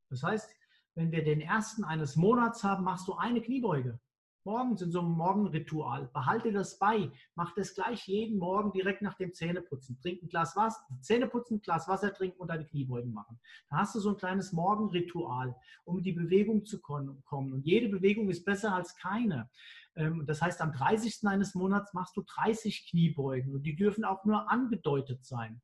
Das 0.09 0.23
heißt, 0.23 0.49
wenn 0.95 1.11
wir 1.11 1.23
den 1.23 1.41
ersten 1.41 1.83
eines 1.83 2.15
Monats 2.15 2.63
haben, 2.63 2.83
machst 2.83 3.07
du 3.07 3.15
eine 3.15 3.41
Kniebeuge 3.41 3.99
morgens 4.45 4.81
in 4.81 4.91
so 4.91 4.99
einem 4.99 5.11
Morgenritual. 5.11 6.09
Behalte 6.13 6.51
das 6.51 6.77
bei. 6.77 7.11
Mach 7.35 7.53
das 7.55 7.73
gleich 7.73 8.07
jeden 8.07 8.37
Morgen 8.37 8.71
direkt 8.71 9.01
nach 9.01 9.15
dem 9.15 9.33
Zähneputzen. 9.33 9.99
Trink 9.99 10.23
ein 10.23 10.29
Glas 10.29 10.55
Wasser, 10.55 10.85
Zähneputzen, 11.01 11.61
Glas 11.61 11.87
Wasser 11.87 12.13
trinken 12.13 12.39
und 12.39 12.49
deine 12.49 12.65
Kniebeugen 12.65 13.13
machen. 13.13 13.39
Da 13.69 13.77
hast 13.77 13.95
du 13.95 13.99
so 13.99 14.09
ein 14.09 14.17
kleines 14.17 14.53
Morgenritual, 14.53 15.55
um 15.85 15.97
in 15.97 16.03
die 16.03 16.13
Bewegung 16.13 16.65
zu 16.65 16.81
kommen. 16.81 17.21
Und 17.29 17.65
jede 17.65 17.89
Bewegung 17.89 18.29
ist 18.29 18.45
besser 18.45 18.73
als 18.73 18.95
keine. 18.95 19.49
Ähm, 19.95 20.25
das 20.25 20.41
heißt, 20.41 20.61
am 20.61 20.71
30. 20.71 21.27
eines 21.27 21.55
Monats 21.55 21.93
machst 21.93 22.17
du 22.17 22.23
30 22.23 22.87
Kniebeugen 22.89 23.53
und 23.53 23.63
die 23.63 23.75
dürfen 23.75 24.05
auch 24.05 24.25
nur 24.25 24.49
angedeutet 24.49 25.25
sein. 25.25 25.61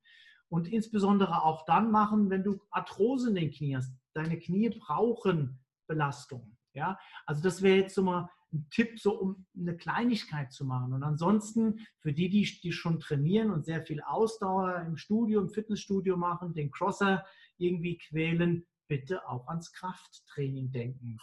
Und 0.49 0.67
insbesondere 0.67 1.43
auch 1.43 1.65
dann 1.65 1.91
machen, 1.91 2.29
wenn 2.29 2.43
du 2.43 2.59
Arthrose 2.71 3.29
in 3.29 3.35
den 3.35 3.51
Knie 3.51 3.75
hast. 3.75 3.93
Deine 4.13 4.39
Knie 4.39 4.69
brauchen 4.69 5.59
Belastung. 5.87 6.55
Ja, 6.73 6.99
also 7.25 7.41
das 7.41 7.61
wäre 7.61 7.77
jetzt 7.77 7.95
so 7.95 8.03
mal 8.03 8.29
ein 8.51 8.67
Tipp, 8.71 8.99
so 8.99 9.13
um 9.13 9.45
eine 9.57 9.75
Kleinigkeit 9.77 10.51
zu 10.51 10.65
machen. 10.65 10.93
Und 10.93 11.03
ansonsten 11.03 11.85
für 11.99 12.13
die, 12.13 12.29
die, 12.29 12.43
die 12.61 12.71
schon 12.71 12.99
trainieren 12.99 13.51
und 13.51 13.65
sehr 13.65 13.81
viel 13.83 14.01
Ausdauer 14.01 14.83
im 14.87 14.97
Studio, 14.97 15.41
im 15.41 15.49
Fitnessstudio 15.49 16.17
machen, 16.17 16.53
den 16.53 16.71
Crosser 16.71 17.25
irgendwie 17.57 17.97
quälen, 17.97 18.65
bitte 18.87 19.27
auch 19.27 19.47
ans 19.47 19.71
Krafttraining 19.71 20.71
denken. 20.71 21.17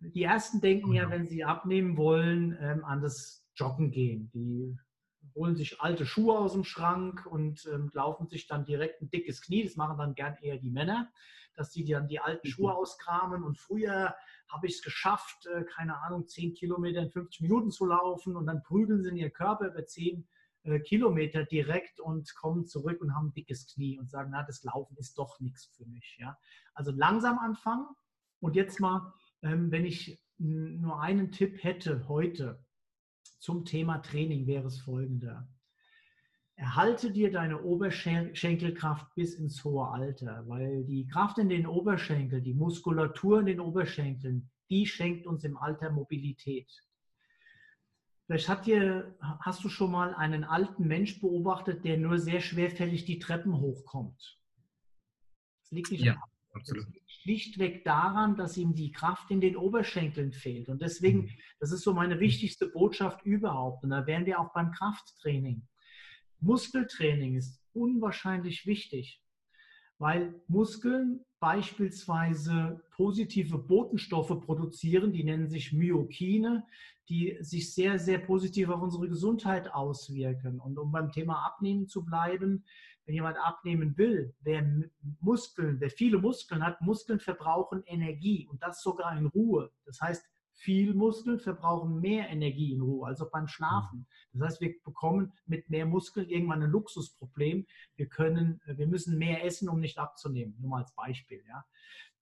Die 0.00 0.22
ersten 0.22 0.60
denken 0.60 0.92
ja, 0.92 1.10
wenn 1.10 1.26
sie 1.26 1.44
abnehmen 1.44 1.96
wollen, 1.96 2.56
ähm, 2.60 2.84
an 2.84 3.00
das 3.00 3.44
Joggen 3.56 3.90
gehen. 3.90 4.30
Die 4.32 4.76
holen 5.34 5.56
sich 5.56 5.80
alte 5.80 6.06
Schuhe 6.06 6.38
aus 6.38 6.52
dem 6.52 6.64
Schrank 6.64 7.26
und 7.26 7.68
ähm, 7.72 7.90
laufen 7.92 8.28
sich 8.28 8.46
dann 8.46 8.64
direkt 8.64 9.02
ein 9.02 9.10
dickes 9.10 9.42
Knie. 9.42 9.64
Das 9.64 9.76
machen 9.76 9.98
dann 9.98 10.14
gern 10.14 10.36
eher 10.40 10.58
die 10.58 10.70
Männer, 10.70 11.10
dass 11.54 11.72
sie 11.72 11.84
dann 11.84 12.08
die 12.08 12.20
alten 12.20 12.46
Schuhe 12.46 12.72
mhm. 12.72 12.78
auskramen 12.78 13.42
und 13.42 13.58
früher 13.58 14.14
habe 14.48 14.66
ich 14.66 14.74
es 14.74 14.82
geschafft, 14.82 15.46
äh, 15.46 15.64
keine 15.64 16.00
Ahnung, 16.02 16.26
10 16.26 16.54
Kilometer 16.54 17.02
in 17.02 17.10
50 17.10 17.40
Minuten 17.42 17.70
zu 17.70 17.86
laufen 17.86 18.36
und 18.36 18.46
dann 18.46 18.62
prügeln 18.62 19.02
sie 19.02 19.10
in 19.10 19.16
ihr 19.16 19.30
Körper 19.30 19.68
über 19.68 19.84
10 19.86 20.26
äh, 20.64 20.80
Kilometer 20.80 21.44
direkt 21.44 22.00
und 22.00 22.34
kommen 22.34 22.66
zurück 22.66 23.00
und 23.00 23.14
haben 23.14 23.28
ein 23.28 23.32
dickes 23.32 23.66
Knie 23.72 23.98
und 23.98 24.10
sagen, 24.10 24.30
na, 24.32 24.42
das 24.42 24.64
Laufen 24.64 24.96
ist 24.96 25.18
doch 25.18 25.38
nichts 25.40 25.66
für 25.76 25.86
mich. 25.86 26.16
Ja? 26.18 26.38
Also 26.74 26.90
langsam 26.90 27.38
anfangen 27.38 27.86
und 28.40 28.56
jetzt 28.56 28.80
mal, 28.80 29.12
ähm, 29.42 29.70
wenn 29.70 29.84
ich 29.84 30.22
nur 30.38 31.00
einen 31.00 31.32
Tipp 31.32 31.62
hätte 31.64 32.06
heute 32.08 32.64
zum 33.40 33.64
Thema 33.64 33.98
Training, 33.98 34.46
wäre 34.46 34.66
es 34.66 34.78
folgender. 34.80 35.48
Erhalte 36.58 37.12
dir 37.12 37.30
deine 37.30 37.62
Oberschenkelkraft 37.62 39.14
bis 39.14 39.34
ins 39.34 39.62
hohe 39.62 39.86
Alter, 39.86 40.42
weil 40.48 40.82
die 40.82 41.06
Kraft 41.06 41.38
in 41.38 41.48
den 41.48 41.68
Oberschenkeln, 41.68 42.42
die 42.42 42.52
Muskulatur 42.52 43.38
in 43.38 43.46
den 43.46 43.60
Oberschenkeln, 43.60 44.50
die 44.68 44.84
schenkt 44.84 45.28
uns 45.28 45.44
im 45.44 45.56
Alter 45.56 45.92
Mobilität. 45.92 46.68
Vielleicht 48.26 48.66
dir, 48.66 49.16
hast 49.40 49.62
du 49.62 49.68
schon 49.68 49.92
mal 49.92 50.12
einen 50.14 50.42
alten 50.42 50.88
Mensch 50.88 51.20
beobachtet, 51.20 51.84
der 51.84 51.96
nur 51.96 52.18
sehr 52.18 52.40
schwerfällig 52.40 53.04
die 53.04 53.20
Treppen 53.20 53.60
hochkommt. 53.60 54.40
Das 55.62 55.70
liegt 55.70 55.92
nicht 55.92 56.02
ja, 56.02 56.20
absolut. 56.52 56.86
Das 56.86 56.92
liegt 56.92 57.10
schlichtweg 57.12 57.84
daran, 57.84 58.36
dass 58.36 58.56
ihm 58.56 58.74
die 58.74 58.90
Kraft 58.90 59.30
in 59.30 59.40
den 59.40 59.56
Oberschenkeln 59.56 60.32
fehlt. 60.32 60.68
Und 60.68 60.82
deswegen, 60.82 61.20
mhm. 61.20 61.30
das 61.60 61.70
ist 61.70 61.82
so 61.82 61.94
meine 61.94 62.18
wichtigste 62.18 62.68
Botschaft 62.68 63.24
überhaupt. 63.24 63.84
Und 63.84 63.90
da 63.90 64.04
wären 64.08 64.26
wir 64.26 64.40
auch 64.40 64.52
beim 64.52 64.72
Krafttraining. 64.72 65.62
Muskeltraining 66.40 67.36
ist 67.36 67.60
unwahrscheinlich 67.72 68.66
wichtig, 68.66 69.22
weil 69.98 70.34
Muskeln 70.46 71.24
beispielsweise 71.40 72.82
positive 72.90 73.58
Botenstoffe 73.58 74.40
produzieren, 74.40 75.12
die 75.12 75.24
nennen 75.24 75.48
sich 75.48 75.72
Myokine, 75.72 76.64
die 77.08 77.38
sich 77.40 77.72
sehr, 77.74 77.98
sehr 77.98 78.18
positiv 78.18 78.68
auf 78.68 78.82
unsere 78.82 79.08
Gesundheit 79.08 79.72
auswirken. 79.72 80.60
Und 80.60 80.78
um 80.78 80.92
beim 80.92 81.10
Thema 81.10 81.46
Abnehmen 81.46 81.88
zu 81.88 82.04
bleiben, 82.04 82.64
wenn 83.06 83.14
jemand 83.14 83.38
abnehmen 83.38 83.96
will, 83.96 84.34
wer 84.40 84.62
Muskeln, 85.20 85.80
wer 85.80 85.90
viele 85.90 86.18
Muskeln 86.18 86.62
hat, 86.62 86.80
Muskeln 86.82 87.20
verbrauchen 87.20 87.82
Energie 87.86 88.46
und 88.50 88.62
das 88.62 88.82
sogar 88.82 89.16
in 89.16 89.26
Ruhe. 89.26 89.72
Das 89.86 90.00
heißt, 90.00 90.28
viel 90.58 90.92
Muskeln 90.92 91.38
verbrauchen 91.38 92.00
mehr 92.00 92.28
Energie 92.28 92.72
in 92.72 92.82
Ruhe, 92.82 93.06
also 93.06 93.28
beim 93.30 93.46
Schlafen. 93.46 94.06
Das 94.32 94.42
heißt, 94.42 94.60
wir 94.60 94.74
bekommen 94.84 95.32
mit 95.46 95.70
mehr 95.70 95.86
Muskeln 95.86 96.28
irgendwann 96.28 96.62
ein 96.62 96.70
Luxusproblem. 96.70 97.64
Wir 97.96 98.08
können, 98.08 98.60
wir 98.66 98.86
müssen 98.88 99.18
mehr 99.18 99.44
essen, 99.44 99.68
um 99.68 99.78
nicht 99.78 99.98
abzunehmen. 99.98 100.56
Nur 100.60 100.70
mal 100.70 100.82
als 100.82 100.94
Beispiel. 100.94 101.42
Ja. 101.48 101.64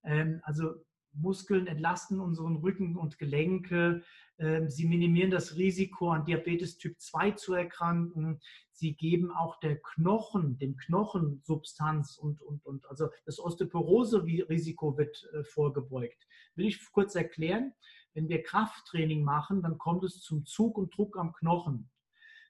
Ähm, 0.05 0.41
also 0.45 0.75
Muskeln 1.15 1.67
entlasten 1.67 2.21
unseren 2.21 2.57
Rücken 2.57 2.97
und 2.97 3.19
Gelenke. 3.19 4.03
Ähm, 4.39 4.69
sie 4.69 4.87
minimieren 4.87 5.31
das 5.31 5.57
Risiko, 5.57 6.11
an 6.11 6.27
Diabetes 6.27 6.77
Typ 6.77 7.01
2 7.01 7.31
zu 7.33 7.55
erkranken. 7.55 8.41
Sie 8.71 8.95
geben 8.95 9.31
auch 9.31 9.59
der 9.61 9.81
Knochen, 9.81 10.59
dem 10.59 10.77
Knochen 10.77 11.41
Substanz 11.43 12.19
und, 12.19 12.43
und, 12.43 12.67
und 12.67 12.87
also 12.91 13.09
das 13.25 13.41
Osteoporose-Risiko 13.41 14.99
wird 14.99 15.27
äh, 15.33 15.43
vorgebeugt. 15.45 16.27
Will 16.55 16.67
ich 16.67 16.93
kurz 16.93 17.15
erklären? 17.15 17.73
Wenn 18.17 18.31
wir 18.31 18.43
Krafttraining 18.43 19.23
machen, 19.23 19.61
dann 19.61 19.77
kommt 19.77 20.03
es 20.03 20.23
zum 20.23 20.47
Zug 20.47 20.79
und 20.79 20.97
Druck 20.97 21.19
am 21.19 21.35
Knochen. 21.35 21.91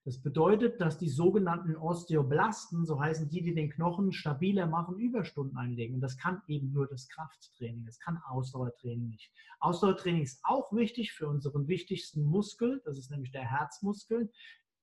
Das 0.04 0.22
bedeutet, 0.22 0.80
dass 0.80 0.96
die 0.96 1.08
sogenannten 1.08 1.74
Osteoblasten, 1.74 2.86
so 2.86 3.00
heißen 3.00 3.28
die, 3.28 3.42
die 3.42 3.52
den 3.52 3.70
Knochen 3.70 4.12
stabiler 4.12 4.68
machen, 4.68 4.96
Überstunden 4.96 5.58
einlegen. 5.58 5.96
Und 5.96 6.00
das 6.02 6.16
kann 6.16 6.40
eben 6.46 6.70
nur 6.70 6.86
das 6.86 7.08
Krafttraining. 7.08 7.84
Das 7.84 7.98
kann 7.98 8.22
Ausdauertraining 8.28 9.08
nicht. 9.08 9.32
Ausdauertraining 9.58 10.22
ist 10.22 10.38
auch 10.44 10.72
wichtig 10.72 11.12
für 11.12 11.26
unseren 11.26 11.66
wichtigsten 11.66 12.22
Muskel, 12.22 12.80
das 12.84 12.96
ist 12.96 13.10
nämlich 13.10 13.32
der 13.32 13.50
Herzmuskel. 13.50 14.30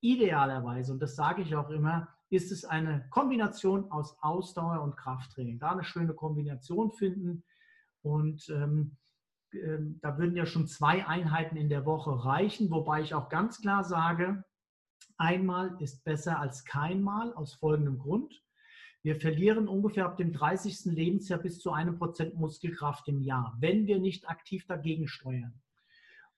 Idealerweise, 0.01 0.91
und 0.91 0.99
das 0.99 1.15
sage 1.15 1.43
ich 1.43 1.55
auch 1.55 1.69
immer, 1.69 2.09
ist 2.29 2.51
es 2.51 2.65
eine 2.65 3.07
Kombination 3.09 3.89
aus 3.89 4.17
Ausdauer 4.21 4.81
und 4.81 4.97
Krafttraining. 4.97 5.59
Da 5.59 5.71
eine 5.71 5.85
schöne 5.85 6.13
Kombination 6.13 6.91
finden. 6.91 7.45
Und 8.01 8.49
ähm, 8.49 8.97
da 10.01 10.17
würden 10.17 10.35
ja 10.35 10.45
schon 10.45 10.67
zwei 10.67 11.05
Einheiten 11.05 11.57
in 11.57 11.69
der 11.69 11.85
Woche 11.85 12.25
reichen, 12.25 12.71
wobei 12.71 13.01
ich 13.01 13.13
auch 13.13 13.29
ganz 13.29 13.61
klar 13.61 13.83
sage, 13.83 14.43
Einmal 15.17 15.75
ist 15.79 16.03
besser 16.03 16.39
als 16.39 16.65
keinmal 16.65 17.33
aus 17.33 17.53
folgendem 17.53 17.99
Grund. 17.99 18.41
Wir 19.03 19.19
verlieren 19.19 19.67
ungefähr 19.67 20.05
ab 20.05 20.17
dem 20.17 20.31
30. 20.31 20.85
Lebensjahr 20.93 21.39
bis 21.39 21.59
zu 21.59 21.71
einem 21.71 21.97
Prozent 21.97 22.35
Muskelkraft 22.35 23.07
im 23.07 23.21
Jahr, 23.21 23.55
wenn 23.59 23.85
wir 23.85 23.99
nicht 23.99 24.29
aktiv 24.29 24.65
dagegen 24.65 25.07
steuern. 25.07 25.61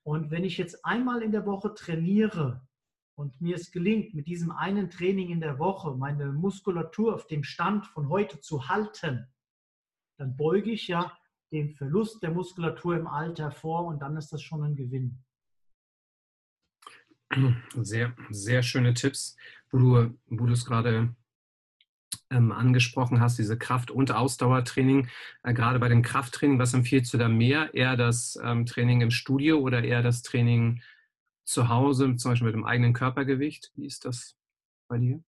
Und 0.02 0.30
wenn 0.30 0.44
ich 0.44 0.58
jetzt 0.58 0.84
einmal 0.84 1.22
in 1.22 1.32
der 1.32 1.46
Woche 1.46 1.74
trainiere 1.74 2.66
und 3.14 3.40
mir 3.40 3.56
es 3.56 3.70
gelingt, 3.70 4.14
mit 4.14 4.26
diesem 4.26 4.50
einen 4.50 4.90
Training 4.90 5.30
in 5.30 5.40
der 5.40 5.58
Woche 5.58 5.96
meine 5.96 6.32
Muskulatur 6.32 7.14
auf 7.14 7.26
dem 7.26 7.44
Stand 7.44 7.86
von 7.86 8.08
heute 8.08 8.40
zu 8.40 8.68
halten, 8.68 9.26
dann 10.18 10.36
beuge 10.36 10.70
ich 10.70 10.88
ja 10.88 11.16
den 11.56 11.74
Verlust 11.74 12.22
der 12.22 12.30
Muskulatur 12.30 12.96
im 12.96 13.06
Alter 13.06 13.50
vor 13.50 13.86
und 13.86 14.00
dann 14.00 14.16
ist 14.16 14.32
das 14.32 14.42
schon 14.42 14.62
ein 14.62 14.76
Gewinn. 14.76 15.18
Sehr, 17.74 18.14
sehr 18.30 18.62
schöne 18.62 18.94
Tipps, 18.94 19.36
wo 19.70 19.78
du, 19.78 20.18
wo 20.26 20.46
du 20.46 20.52
es 20.52 20.64
gerade 20.64 21.14
ähm, 22.30 22.52
angesprochen 22.52 23.20
hast, 23.20 23.38
diese 23.38 23.58
Kraft- 23.58 23.90
und 23.90 24.12
Ausdauertraining. 24.12 25.08
Äh, 25.42 25.54
gerade 25.54 25.78
bei 25.78 25.88
dem 25.88 26.02
Krafttraining, 26.02 26.58
was 26.58 26.74
empfiehlst 26.74 27.12
du 27.12 27.18
da 27.18 27.28
mehr? 27.28 27.74
Eher 27.74 27.96
das 27.96 28.38
ähm, 28.42 28.66
Training 28.66 29.00
im 29.00 29.10
Studio 29.10 29.58
oder 29.58 29.82
eher 29.82 30.02
das 30.02 30.22
Training 30.22 30.82
zu 31.44 31.68
Hause, 31.68 32.16
zum 32.16 32.32
Beispiel 32.32 32.46
mit 32.46 32.54
dem 32.54 32.64
eigenen 32.64 32.92
Körpergewicht? 32.92 33.72
Wie 33.74 33.86
ist 33.86 34.04
das 34.04 34.36
bei 34.88 34.98
dir? 34.98 35.22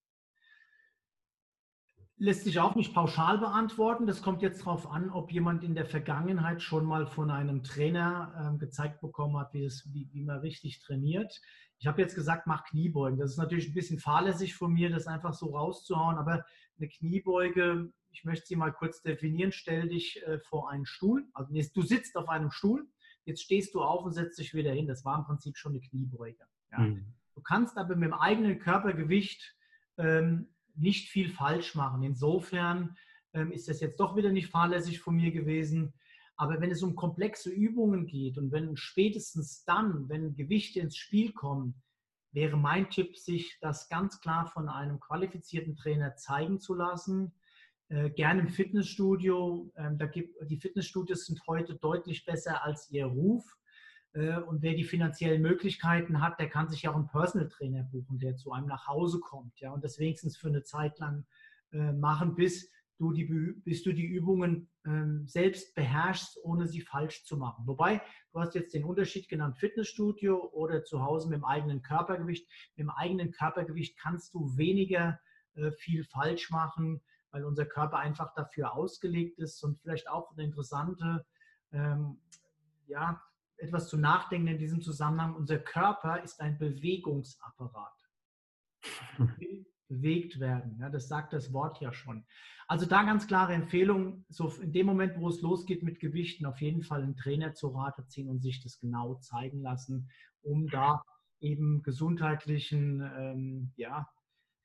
Lässt 2.21 2.45
sich 2.45 2.59
auch 2.59 2.75
nicht 2.75 2.95
pauschal 2.95 3.39
beantworten. 3.39 4.07
Das 4.07 4.23
kommt 4.23 4.43
jetzt 4.43 4.63
darauf 4.63 4.91
an, 4.91 5.11
ob 5.11 5.31
jemand 5.31 5.63
in 5.63 5.75
der 5.75 5.87
Vergangenheit 5.87 6.63
schon 6.63 6.85
mal 6.85 7.07
von 7.07 7.31
einem 7.31 7.63
Trainer 7.63 8.53
äh, 8.55 8.59
gezeigt 8.59 9.01
bekommen 9.01 9.39
hat, 9.39 9.55
wie, 9.55 9.63
das, 9.63 9.89
wie, 9.93 10.09
wie 10.13 10.23
man 10.23 10.41
richtig 10.41 10.81
trainiert. 10.81 11.41
Ich 11.79 11.87
habe 11.87 12.03
jetzt 12.03 12.17
gesagt, 12.17 12.47
mach 12.47 12.65
Kniebeugen. 12.65 13.19
Das 13.19 13.31
ist 13.31 13.37
natürlich 13.37 13.69
ein 13.69 13.75
bisschen 13.75 14.01
fahrlässig 14.01 14.57
von 14.57 14.73
mir, 14.73 14.91
das 14.91 15.07
einfach 15.07 15.33
so 15.33 15.55
rauszuhauen, 15.55 16.19
aber 16.19 16.45
eine 16.77 16.89
Kniebeuge, 16.89 17.93
ich 18.11 18.25
möchte 18.25 18.47
sie 18.47 18.57
mal 18.57 18.73
kurz 18.73 19.01
definieren, 19.03 19.53
stell 19.53 19.89
dich 19.89 20.21
äh, 20.27 20.41
vor 20.41 20.71
einen 20.71 20.87
Stuhl. 20.87 21.25
Also 21.35 21.53
du 21.53 21.83
sitzt 21.83 22.17
auf 22.17 22.29
einem 22.29 22.51
Stuhl, 22.51 22.89
jetzt 23.25 23.43
stehst 23.43 23.75
du 23.75 23.83
auf 23.83 24.05
und 24.05 24.13
setzt 24.13 24.39
dich 24.39 24.55
wieder 24.55 24.73
hin. 24.73 24.89
Das 24.89 25.05
war 25.05 25.19
im 25.19 25.25
Prinzip 25.25 25.57
schon 25.57 25.73
eine 25.73 25.81
Kniebeuge. 25.81 26.45
Ja. 26.73 26.79
Mhm. 26.81 27.15
Du 27.35 27.43
kannst 27.43 27.79
aber 27.79 27.95
mit 27.95 28.09
dem 28.09 28.15
eigenen 28.15 28.59
Körpergewicht 28.59 29.55
ähm, 29.99 30.49
nicht 30.79 31.11
viel 31.11 31.29
falsch 31.29 31.75
machen. 31.75 32.03
Insofern 32.03 32.97
ähm, 33.33 33.53
ist 33.53 33.69
das 33.69 33.81
jetzt 33.81 34.01
doch 34.01 34.17
wieder 34.17 34.31
nicht 34.31 34.49
fahrlässig 34.49 35.01
von 35.01 35.17
mir 35.17 35.33
gewesen. 35.33 35.93
Aber 36.37 36.61
wenn 36.61 36.71
es 36.71 36.83
um 36.83 36.95
komplexe 36.95 37.51
Übungen 37.51 38.07
geht 38.07 38.39
und 38.39 38.53
wenn 38.53 38.77
spätestens 38.77 39.65
dann, 39.65 40.09
wenn 40.09 40.37
Gewichte 40.37 40.81
ins 40.81 40.97
Spiel 40.97 41.33
kommen, 41.33 41.83
wäre 42.33 42.57
mein 42.57 42.91
Tipp, 42.91 43.17
sich 43.17 43.59
das 43.61 43.89
ganz 43.89 44.21
klar 44.21 44.47
von 44.47 44.69
einem 44.69 45.01
qualifizierten 45.01 45.75
Trainer 45.75 46.15
zeigen 46.15 46.61
zu 46.61 46.75
lassen. 46.75 47.33
Äh, 47.89 48.11
gerne 48.11 48.43
im 48.43 48.49
Fitnessstudio. 48.49 49.73
Ähm, 49.77 49.99
da 49.99 50.07
gibt, 50.07 50.37
die 50.49 50.59
Fitnessstudios 50.59 51.27
sind 51.27 51.41
heute 51.47 51.75
deutlich 51.75 52.25
besser 52.25 52.63
als 52.65 52.91
ihr 52.91 53.07
Ruf. 53.07 53.45
Äh, 54.13 54.39
und 54.39 54.63
wer 54.63 54.75
die 54.75 54.85
finanziellen 54.85 55.43
Möglichkeiten 55.43 56.21
hat, 56.21 56.39
der 56.41 56.49
kann 56.49 56.69
sich 56.69 56.83
ja 56.83 56.91
auch 56.91 56.97
einen 56.97 57.09
Personal 57.09 57.49
Trainer 57.49 57.85
buchen, 57.85 58.19
der 58.19 58.37
zu 58.37 58.53
einem 58.53 58.67
nach 58.67 58.87
Hause 58.87 59.21
kommt. 59.21 59.59
Ja, 59.61 59.73
und 59.73 59.85
das 59.85 59.99
wenigstens 59.99 60.37
für 60.37 60.49
eine 60.49 60.63
Zeit 60.63 60.99
lang 60.99 61.27
äh, 61.73 61.93
machen, 61.93 62.35
bis 62.35 62.71
du 62.99 63.13
die, 63.13 63.25
bis 63.25 63.83
du 63.83 63.93
die 63.93 64.07
Übungen 64.07 64.69
ähm, 64.85 65.27
selbst 65.27 65.75
beherrschst, 65.75 66.39
ohne 66.43 66.67
sie 66.67 66.81
falsch 66.81 67.25
zu 67.25 67.37
machen. 67.37 67.67
Wobei, 67.67 68.03
du 68.33 68.41
hast 68.41 68.55
jetzt 68.55 68.75
den 68.75 68.85
Unterschied 68.85 69.29
genannt, 69.29 69.57
Fitnessstudio 69.59 70.51
oder 70.53 70.85
zu 70.85 71.03
Hause 71.03 71.29
mit 71.29 71.39
dem 71.39 71.45
eigenen 71.45 71.83
Körpergewicht. 71.83 72.49
Mit 72.77 72.85
dem 72.85 72.91
eigenen 72.91 73.31
Körpergewicht 73.31 73.99
kannst 73.99 74.35
du 74.35 74.57
weniger 74.57 75.21
äh, 75.55 75.71
viel 75.71 76.05
falsch 76.05 76.51
machen, 76.51 77.01
weil 77.31 77.45
unser 77.45 77.67
Körper 77.67 77.99
einfach 77.99 78.35
dafür 78.35 78.75
ausgelegt 78.75 79.39
ist 79.39 79.63
und 79.63 79.79
vielleicht 79.79 80.09
auch 80.09 80.33
eine 80.33 80.45
interessante, 80.45 81.25
ähm, 81.73 82.21
ja, 82.87 83.23
etwas 83.59 83.89
zu 83.89 83.97
nachdenken 83.97 84.49
in 84.49 84.59
diesem 84.59 84.83
Zusammenhang. 84.83 85.35
Unser 85.35 85.59
Körper 85.59 86.23
ist 86.23 86.41
ein 86.41 86.59
Bewegungsapparat. 86.59 88.09
bewegt 89.89 90.39
werden. 90.39 90.77
Ja, 90.81 90.91
das 90.91 91.09
sagt 91.09 91.33
das 91.33 91.53
Wort 91.53 91.81
ja 91.81 91.93
schon. 91.93 92.25
Also 92.69 92.85
da 92.85 93.03
ganz 93.03 93.27
klare 93.27 93.55
Empfehlung, 93.55 94.25
so 94.29 94.49
in 94.61 94.73
dem 94.73 94.87
Moment, 94.87 95.19
wo 95.19 95.29
es 95.29 95.41
losgeht 95.41 95.83
mit 95.83 96.01
Gewichten, 96.01 96.45
auf 96.45 96.61
jeden 96.61 96.83
Fall 96.83 97.03
einen 97.03 97.17
Trainer 97.17 97.55
zu 97.55 97.69
Rate 97.69 98.07
ziehen 98.07 98.29
und 98.29 98.41
sich 98.41 98.63
das 98.63 98.79
genau 98.79 99.15
zeigen 99.15 99.63
lassen, 99.63 100.11
um 100.43 100.69
da 100.69 101.03
eben 101.41 101.83
gesundheitlichen 101.83 103.01
ähm, 103.17 103.73
ja, 103.77 104.07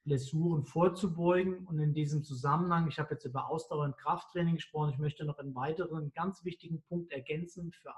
Blessuren 0.03 0.65
vorzubeugen. 0.65 1.65
Und 1.65 1.79
in 1.79 1.93
diesem 1.93 2.23
Zusammenhang, 2.23 2.89
ich 2.89 2.99
habe 2.99 3.13
jetzt 3.13 3.25
über 3.25 3.47
Ausdauer 3.47 3.86
und 3.86 3.97
Krafttraining 3.97 4.56
gesprochen, 4.56 4.91
ich 4.91 4.99
möchte 4.99 5.23
noch 5.23 5.38
einen 5.38 5.56
weiteren 5.56 6.12
ganz 6.12 6.43
wichtigen 6.43 6.82
Punkt 6.82 7.13
ergänzen 7.13 7.71
für 7.71 7.93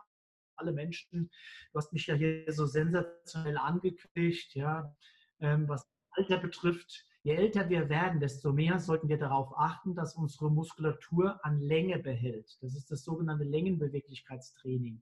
alle 0.58 0.72
Menschen. 0.72 1.30
Du 1.72 1.78
hast 1.78 1.94
mich 1.94 2.08
ja 2.08 2.16
hier 2.16 2.52
so 2.52 2.66
sensationell 2.66 3.58
angekündigt, 3.58 4.56
ja, 4.56 4.96
ähm, 5.40 5.68
was 5.68 5.88
Alter 6.12 6.38
betrifft. 6.38 7.06
Je 7.24 7.34
älter 7.34 7.70
wir 7.70 7.90
werden, 7.90 8.20
desto 8.20 8.54
mehr 8.54 8.80
sollten 8.80 9.10
wir 9.10 9.18
darauf 9.18 9.58
achten, 9.58 9.96
dass 9.96 10.16
unsere 10.16 10.52
Muskulatur 10.52 11.44
an 11.44 11.60
Länge 11.60 11.98
behält. 12.00 12.58
Das 12.62 12.76
ist 12.76 12.92
das 12.92 13.04
sogenannte 13.04 13.44
Längenbeweglichkeitstraining. 13.44 15.02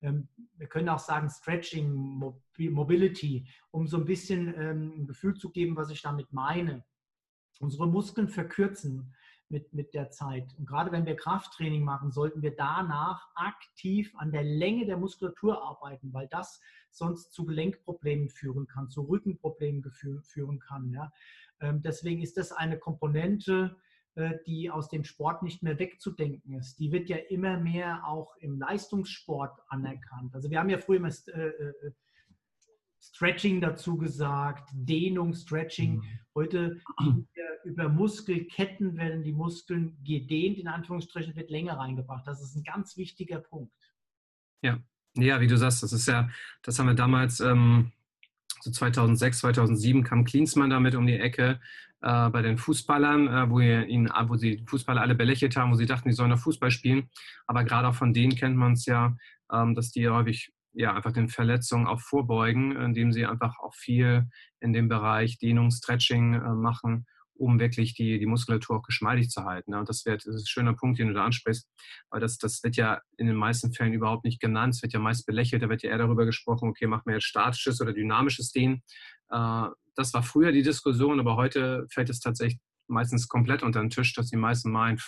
Ähm, 0.00 0.28
wir 0.56 0.68
können 0.68 0.88
auch 0.88 0.98
sagen 0.98 1.28
Stretching, 1.28 1.92
Mobility, 2.56 3.48
um 3.70 3.86
so 3.86 3.98
ein 3.98 4.04
bisschen 4.04 4.54
ähm, 4.56 4.92
ein 4.96 5.06
Gefühl 5.06 5.34
zu 5.34 5.50
geben, 5.50 5.76
was 5.76 5.90
ich 5.90 6.02
damit 6.02 6.32
meine. 6.32 6.84
Unsere 7.60 7.88
Muskeln 7.88 8.28
verkürzen 8.28 9.14
mit, 9.50 9.72
mit 9.72 9.94
der 9.94 10.10
Zeit. 10.10 10.54
Und 10.58 10.66
gerade 10.66 10.92
wenn 10.92 11.06
wir 11.06 11.16
Krafttraining 11.16 11.84
machen, 11.84 12.10
sollten 12.10 12.42
wir 12.42 12.54
danach 12.54 13.28
aktiv 13.34 14.12
an 14.16 14.32
der 14.32 14.44
Länge 14.44 14.86
der 14.86 14.96
Muskulatur 14.96 15.62
arbeiten, 15.62 16.12
weil 16.12 16.28
das 16.28 16.60
sonst 16.90 17.32
zu 17.32 17.44
Gelenkproblemen 17.44 18.28
führen 18.28 18.66
kann, 18.66 18.88
zu 18.88 19.02
Rückenproblemen 19.02 19.82
führen 20.22 20.58
kann. 20.58 20.90
Ja. 20.90 21.12
Ähm, 21.60 21.82
deswegen 21.82 22.22
ist 22.22 22.36
das 22.36 22.52
eine 22.52 22.78
Komponente, 22.78 23.76
äh, 24.14 24.38
die 24.46 24.70
aus 24.70 24.88
dem 24.88 25.04
Sport 25.04 25.42
nicht 25.42 25.62
mehr 25.62 25.78
wegzudenken 25.78 26.54
ist. 26.54 26.78
Die 26.78 26.92
wird 26.92 27.08
ja 27.08 27.16
immer 27.16 27.58
mehr 27.58 28.06
auch 28.06 28.36
im 28.38 28.58
Leistungssport 28.58 29.60
anerkannt. 29.68 30.34
Also 30.34 30.50
wir 30.50 30.58
haben 30.58 30.70
ja 30.70 30.78
früher 30.78 30.96
immer 30.96 31.08
äh, 31.08 31.48
äh, 31.48 31.92
Stretching 33.00 33.60
dazu 33.60 33.96
gesagt, 33.96 34.70
Dehnung, 34.72 35.34
Stretching. 35.34 35.96
Mhm. 35.96 36.04
Heute 36.34 36.80
über 37.64 37.88
Muskelketten 37.88 38.96
werden 38.96 39.22
die 39.22 39.32
Muskeln 39.32 39.96
gedehnt, 40.04 40.58
in 40.58 40.68
Anführungsstrichen, 40.68 41.36
wird 41.36 41.50
länger 41.50 41.78
reingebracht. 41.78 42.26
Das 42.26 42.42
ist 42.42 42.56
ein 42.56 42.64
ganz 42.64 42.96
wichtiger 42.96 43.38
Punkt. 43.38 43.72
Ja, 44.62 44.78
ja, 45.14 45.40
wie 45.40 45.46
du 45.46 45.56
sagst, 45.56 45.82
das 45.82 45.92
ist 45.92 46.06
ja, 46.06 46.28
das 46.62 46.78
haben 46.78 46.86
wir 46.86 46.94
damals 46.94 47.40
ähm, 47.40 47.92
so 48.60 48.70
2006, 48.70 49.40
2007 49.40 50.04
kam 50.04 50.24
Klinsmann 50.24 50.70
damit 50.70 50.94
um 50.94 51.06
die 51.06 51.18
Ecke 51.18 51.60
äh, 52.00 52.30
bei 52.30 52.42
den 52.42 52.58
Fußballern, 52.58 53.28
äh, 53.28 53.50
wo, 53.50 53.60
ihn, 53.60 54.08
wo 54.26 54.36
sie 54.36 54.64
Fußballer 54.66 55.00
alle 55.00 55.14
belächelt 55.14 55.56
haben, 55.56 55.72
wo 55.72 55.76
sie 55.76 55.86
dachten, 55.86 56.08
die 56.08 56.14
sollen 56.14 56.30
noch 56.30 56.38
Fußball 56.38 56.70
spielen. 56.70 57.10
Aber 57.46 57.64
gerade 57.64 57.88
auch 57.88 57.94
von 57.94 58.12
denen 58.12 58.36
kennt 58.36 58.56
man 58.56 58.72
es 58.72 58.86
ja, 58.86 59.16
ähm, 59.52 59.74
dass 59.74 59.90
die 59.90 60.08
häufig 60.08 60.52
ja, 60.78 60.94
einfach 60.94 61.12
den 61.12 61.28
Verletzungen 61.28 61.88
auch 61.88 62.00
vorbeugen, 62.00 62.76
indem 62.76 63.12
sie 63.12 63.26
einfach 63.26 63.58
auch 63.58 63.74
viel 63.74 64.28
in 64.60 64.72
dem 64.72 64.88
Bereich 64.88 65.38
Dehnung, 65.38 65.70
Stretching 65.70 66.34
äh, 66.34 66.54
machen 66.54 67.04
um 67.34 67.60
wirklich 67.60 67.94
die, 67.94 68.18
die 68.18 68.26
Muskulatur 68.26 68.78
auch 68.78 68.82
geschmeidig 68.82 69.30
zu 69.30 69.44
halten. 69.44 69.72
Und 69.72 69.88
das, 69.88 70.04
wird, 70.04 70.26
das 70.26 70.34
ist 70.34 70.42
ein 70.42 70.46
schöner 70.48 70.74
Punkt, 70.74 70.98
den 70.98 71.06
du 71.06 71.14
da 71.14 71.24
ansprichst, 71.24 71.68
weil 72.10 72.20
das, 72.20 72.36
das 72.36 72.64
wird 72.64 72.74
ja 72.76 73.00
in 73.16 73.28
den 73.28 73.36
meisten 73.36 73.72
Fällen 73.72 73.92
überhaupt 73.92 74.24
nicht 74.24 74.40
genannt. 74.40 74.74
Es 74.74 74.82
wird 74.82 74.92
ja 74.92 74.98
meist 74.98 75.24
belächelt, 75.24 75.62
da 75.62 75.68
wird 75.68 75.84
ja 75.84 75.90
eher 75.90 75.98
darüber 75.98 76.26
gesprochen, 76.26 76.68
okay, 76.68 76.88
machen 76.88 77.04
wir 77.06 77.14
jetzt 77.14 77.26
statisches 77.26 77.80
oder 77.80 77.92
dynamisches 77.92 78.50
Dehnen. 78.50 78.82
Äh, 79.30 79.68
das 79.94 80.12
war 80.14 80.22
früher 80.24 80.52
die 80.52 80.62
Diskussion, 80.62 81.20
aber 81.20 81.36
heute 81.36 81.86
fällt 81.90 82.10
es 82.10 82.18
tatsächlich 82.18 82.60
meistens 82.88 83.28
komplett 83.28 83.62
unter 83.62 83.80
den 83.80 83.90
Tisch, 83.90 84.14
dass 84.14 84.28
die 84.28 84.36
meisten 84.36 84.70
meinen, 84.70 85.00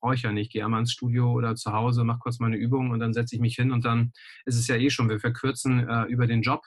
brauche 0.00 0.14
ich 0.14 0.22
ja 0.22 0.32
nicht, 0.32 0.52
gehe 0.52 0.64
einmal 0.64 0.80
ins 0.80 0.92
Studio 0.92 1.32
oder 1.32 1.54
zu 1.54 1.72
Hause, 1.72 2.04
mache 2.04 2.20
kurz 2.20 2.38
meine 2.38 2.56
Übung 2.56 2.90
und 2.90 3.00
dann 3.00 3.12
setze 3.12 3.34
ich 3.34 3.40
mich 3.40 3.56
hin 3.56 3.72
und 3.72 3.84
dann 3.84 4.12
ist 4.44 4.58
es 4.58 4.68
ja 4.68 4.76
eh 4.76 4.90
schon, 4.90 5.08
wir 5.08 5.20
verkürzen 5.20 5.88
äh, 5.88 6.04
über 6.04 6.26
den 6.26 6.42
Job 6.42 6.62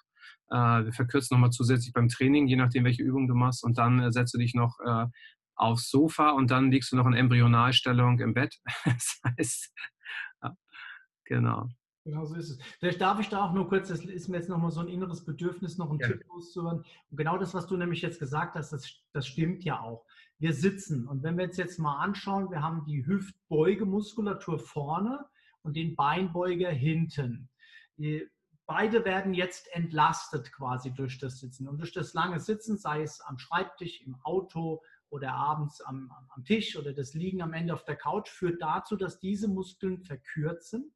äh, 0.51 0.85
wir 0.85 0.93
verkürzen 0.93 1.35
nochmal 1.35 1.51
zusätzlich 1.51 1.93
beim 1.93 2.09
Training, 2.09 2.47
je 2.47 2.57
nachdem, 2.57 2.83
welche 2.83 3.03
Übung 3.03 3.27
du 3.27 3.33
machst. 3.33 3.63
Und 3.63 3.77
dann 3.77 3.99
äh, 3.99 4.11
setzt 4.11 4.37
dich 4.37 4.53
noch 4.53 4.79
äh, 4.85 5.05
aufs 5.55 5.89
Sofa 5.89 6.31
und 6.31 6.51
dann 6.51 6.71
liegst 6.71 6.91
du 6.91 6.97
noch 6.97 7.07
in 7.07 7.13
Embryonalstellung 7.13 8.19
im 8.19 8.33
Bett. 8.33 8.57
das 8.85 9.21
heißt, 9.25 9.73
ja, 10.43 10.55
genau. 11.25 11.69
Genau 12.03 12.25
so 12.25 12.35
ist 12.35 12.49
es. 12.49 12.59
Vielleicht 12.79 12.99
darf 12.99 13.19
ich 13.19 13.29
da 13.29 13.45
auch 13.45 13.53
nur 13.53 13.67
kurz, 13.69 13.89
das 13.89 14.03
ist 14.03 14.27
mir 14.27 14.37
jetzt 14.37 14.49
nochmal 14.49 14.71
so 14.71 14.79
ein 14.79 14.87
inneres 14.87 15.23
Bedürfnis, 15.23 15.77
noch 15.77 15.91
einen 15.91 15.99
ja. 15.99 16.07
Tipp 16.07 16.25
loszuhören. 16.27 16.83
Und 17.09 17.17
genau 17.17 17.37
das, 17.37 17.53
was 17.53 17.67
du 17.67 17.77
nämlich 17.77 18.01
jetzt 18.01 18.19
gesagt 18.19 18.55
hast, 18.55 18.73
das, 18.73 18.91
das 19.13 19.27
stimmt 19.27 19.63
ja 19.63 19.79
auch. 19.79 20.05
Wir 20.39 20.53
sitzen 20.53 21.07
und 21.07 21.21
wenn 21.21 21.37
wir 21.37 21.45
uns 21.45 21.57
jetzt 21.57 21.77
mal 21.77 21.99
anschauen, 21.99 22.49
wir 22.49 22.63
haben 22.63 22.83
die 22.85 23.05
Hüftbeugemuskulatur 23.05 24.57
vorne 24.57 25.25
und 25.61 25.75
den 25.75 25.95
Beinbeuger 25.95 26.71
hinten. 26.71 27.49
Beide 28.65 29.05
werden 29.05 29.35
jetzt 29.35 29.71
entlastet 29.75 30.51
quasi 30.51 30.91
durch 30.91 31.19
das 31.19 31.39
Sitzen. 31.39 31.67
Und 31.67 31.77
durch 31.77 31.93
das 31.93 32.15
lange 32.15 32.39
Sitzen, 32.39 32.77
sei 32.77 33.03
es 33.03 33.21
am 33.21 33.37
Schreibtisch, 33.37 34.01
im 34.01 34.15
Auto 34.23 34.81
oder 35.09 35.33
abends 35.33 35.81
am, 35.81 36.11
am 36.29 36.43
Tisch 36.45 36.75
oder 36.75 36.93
das 36.93 37.13
Liegen 37.13 37.43
am 37.43 37.53
Ende 37.53 37.75
auf 37.75 37.83
der 37.83 37.97
Couch, 37.97 38.29
führt 38.29 38.59
dazu, 38.59 38.95
dass 38.95 39.19
diese 39.19 39.47
Muskeln 39.47 39.99
verkürzen 39.99 40.91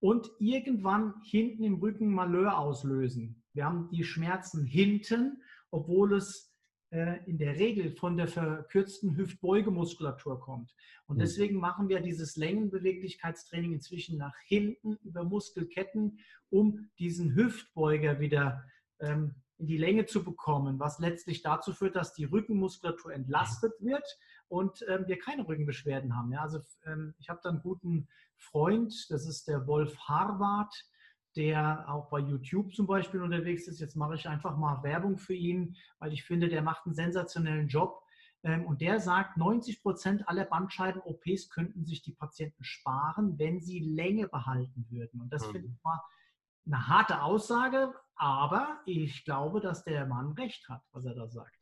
und 0.00 0.30
irgendwann 0.38 1.14
hinten 1.24 1.64
im 1.64 1.74
Rücken 1.74 2.08
Malheur 2.08 2.58
auslösen. 2.58 3.42
Wir 3.52 3.64
haben 3.64 3.88
die 3.90 4.04
Schmerzen 4.04 4.64
hinten, 4.64 5.42
obwohl 5.70 6.14
es 6.14 6.54
äh, 6.90 7.24
in 7.26 7.38
der 7.38 7.56
Regel 7.56 7.90
von 7.90 8.16
der 8.16 8.28
verkürzten 8.28 9.16
Hüftbeugemuskulatur 9.16 10.40
kommt. 10.40 10.74
Und 11.06 11.16
mhm. 11.16 11.20
deswegen 11.20 11.56
machen 11.56 11.88
wir 11.88 12.00
dieses 12.00 12.36
Längenbeweglichkeitstraining 12.36 13.72
inzwischen 13.72 14.18
nach 14.18 14.36
hinten 14.44 14.96
über 15.02 15.24
Muskelketten, 15.24 16.18
um 16.50 16.88
diesen 16.98 17.34
Hüftbeuger 17.34 18.20
wieder 18.20 18.62
ähm, 19.00 19.34
in 19.58 19.66
die 19.66 19.78
Länge 19.78 20.06
zu 20.06 20.22
bekommen, 20.22 20.78
was 20.78 20.98
letztlich 20.98 21.42
dazu 21.42 21.72
führt, 21.72 21.96
dass 21.96 22.12
die 22.12 22.24
Rückenmuskulatur 22.24 23.12
entlastet 23.12 23.72
wird 23.80 24.04
und 24.48 24.84
ähm, 24.88 25.06
wir 25.06 25.18
keine 25.18 25.46
Rückenbeschwerden 25.46 26.16
haben. 26.16 26.32
Ja, 26.32 26.42
also 26.42 26.60
ähm, 26.84 27.14
ich 27.18 27.28
habe 27.28 27.40
da 27.42 27.50
einen 27.50 27.62
guten 27.62 28.08
Freund, 28.36 29.06
das 29.10 29.26
ist 29.26 29.48
der 29.48 29.66
Wolf 29.66 29.98
Harvard, 30.00 30.74
der 31.36 31.84
auch 31.88 32.08
bei 32.08 32.18
YouTube 32.18 32.74
zum 32.74 32.86
Beispiel 32.86 33.20
unterwegs 33.20 33.68
ist. 33.68 33.80
Jetzt 33.80 33.96
mache 33.96 34.14
ich 34.14 34.28
einfach 34.28 34.56
mal 34.56 34.82
Werbung 34.82 35.18
für 35.18 35.34
ihn, 35.34 35.76
weil 35.98 36.12
ich 36.12 36.24
finde, 36.24 36.48
der 36.48 36.62
macht 36.62 36.86
einen 36.86 36.94
sensationellen 36.94 37.68
Job. 37.68 38.02
Ähm, 38.42 38.64
und 38.64 38.80
der 38.80 39.00
sagt, 39.00 39.36
90 39.36 39.82
Prozent 39.82 40.28
aller 40.28 40.44
Bandscheiden-OPs 40.44 41.50
könnten 41.50 41.84
sich 41.84 42.02
die 42.02 42.12
Patienten 42.12 42.64
sparen, 42.64 43.38
wenn 43.38 43.60
sie 43.60 43.80
Länge 43.80 44.28
behalten 44.28 44.86
würden. 44.90 45.20
Und 45.20 45.32
das 45.32 45.46
mhm. 45.48 45.52
finde 45.52 45.68
ich 45.68 45.82
mal 45.82 46.00
eine 46.64 46.88
harte 46.88 47.22
Aussage, 47.22 47.94
aber 48.16 48.80
ich 48.86 49.24
glaube, 49.24 49.60
dass 49.60 49.84
der 49.84 50.06
Mann 50.06 50.32
recht 50.32 50.68
hat, 50.68 50.82
was 50.92 51.04
er 51.04 51.14
da 51.14 51.28
sagt. 51.28 51.56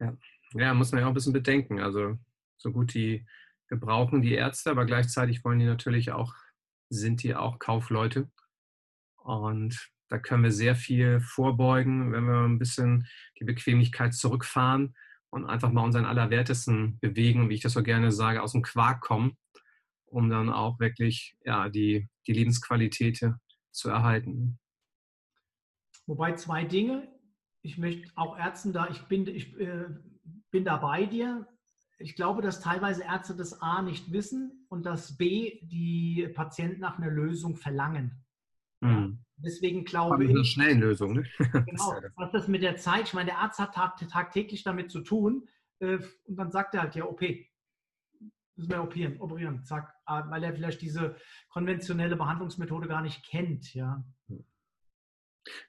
Ja, 0.00 0.16
ja 0.54 0.74
muss 0.74 0.92
man 0.92 1.00
ja 1.00 1.06
auch 1.06 1.10
ein 1.10 1.14
bisschen 1.14 1.32
bedenken. 1.32 1.80
Also 1.80 2.18
so 2.56 2.72
gut 2.72 2.94
die 2.94 3.26
wir 3.68 3.78
brauchen 3.78 4.22
die 4.22 4.34
Ärzte, 4.34 4.70
aber 4.70 4.84
gleichzeitig 4.84 5.44
wollen 5.44 5.58
die 5.58 5.64
natürlich 5.64 6.12
auch, 6.12 6.34
sind 6.90 7.22
die 7.22 7.34
auch 7.34 7.58
Kaufleute. 7.58 8.30
Und 9.16 9.90
da 10.08 10.18
können 10.18 10.44
wir 10.44 10.52
sehr 10.52 10.76
viel 10.76 11.20
vorbeugen, 11.20 12.12
wenn 12.12 12.24
wir 12.24 12.44
ein 12.44 12.58
bisschen 12.58 13.08
die 13.38 13.44
Bequemlichkeit 13.44 14.14
zurückfahren 14.14 14.94
und 15.30 15.46
einfach 15.46 15.72
mal 15.72 15.82
unseren 15.82 16.04
Allerwertesten 16.04 16.98
bewegen, 17.00 17.48
wie 17.48 17.54
ich 17.54 17.62
das 17.62 17.72
so 17.72 17.82
gerne 17.82 18.12
sage, 18.12 18.42
aus 18.42 18.52
dem 18.52 18.62
Quark 18.62 19.00
kommen, 19.00 19.36
um 20.06 20.28
dann 20.28 20.50
auch 20.50 20.78
wirklich 20.78 21.36
ja, 21.44 21.68
die, 21.68 22.08
die 22.26 22.32
Lebensqualität 22.32 23.26
zu 23.72 23.88
erhalten. 23.88 24.58
Wobei 26.06 26.34
zwei 26.34 26.64
Dinge, 26.64 27.08
ich 27.62 27.78
möchte 27.78 28.12
auch 28.14 28.38
Ärzten 28.38 28.74
da, 28.74 28.88
ich 28.90 29.02
bin, 29.04 29.26
ich, 29.26 29.58
äh, 29.58 29.86
bin 30.54 30.64
da 30.64 30.76
bei 30.76 31.04
dir, 31.04 31.48
ich 31.98 32.14
glaube, 32.14 32.40
dass 32.40 32.60
teilweise 32.60 33.02
Ärzte 33.02 33.34
das 33.34 33.60
A 33.60 33.82
nicht 33.82 34.12
wissen 34.12 34.64
und 34.68 34.86
dass 34.86 35.16
B 35.16 35.58
die 35.62 36.28
Patienten 36.32 36.80
nach 36.80 36.96
einer 36.96 37.10
Lösung 37.10 37.56
verlangen. 37.56 38.24
Mhm. 38.80 39.18
Deswegen 39.36 39.84
glaube 39.84 40.22
ich. 40.22 40.30
Eine 40.30 40.44
schnelle 40.44 40.74
Lösung, 40.74 41.14
ne? 41.14 41.24
Genau. 41.66 41.94
Was 42.14 42.30
das 42.30 42.46
mit 42.46 42.62
der 42.62 42.76
Zeit, 42.76 43.08
ich 43.08 43.14
meine, 43.14 43.30
der 43.30 43.38
Arzt 43.38 43.58
hat 43.58 43.74
tagtäglich 43.74 44.62
damit 44.62 44.92
zu 44.92 45.00
tun 45.00 45.48
äh, 45.80 45.98
und 46.26 46.36
dann 46.36 46.52
sagt 46.52 46.74
er 46.74 46.82
halt, 46.82 46.94
ja, 46.94 47.04
OP. 47.04 47.20
Müssen 47.20 48.70
wir 48.70 48.80
operieren, 48.80 49.20
operieren, 49.20 49.64
zack, 49.64 49.92
ah, 50.04 50.30
weil 50.30 50.44
er 50.44 50.54
vielleicht 50.54 50.82
diese 50.82 51.16
konventionelle 51.48 52.14
Behandlungsmethode 52.14 52.86
gar 52.86 53.02
nicht 53.02 53.26
kennt, 53.26 53.74
ja. 53.74 54.04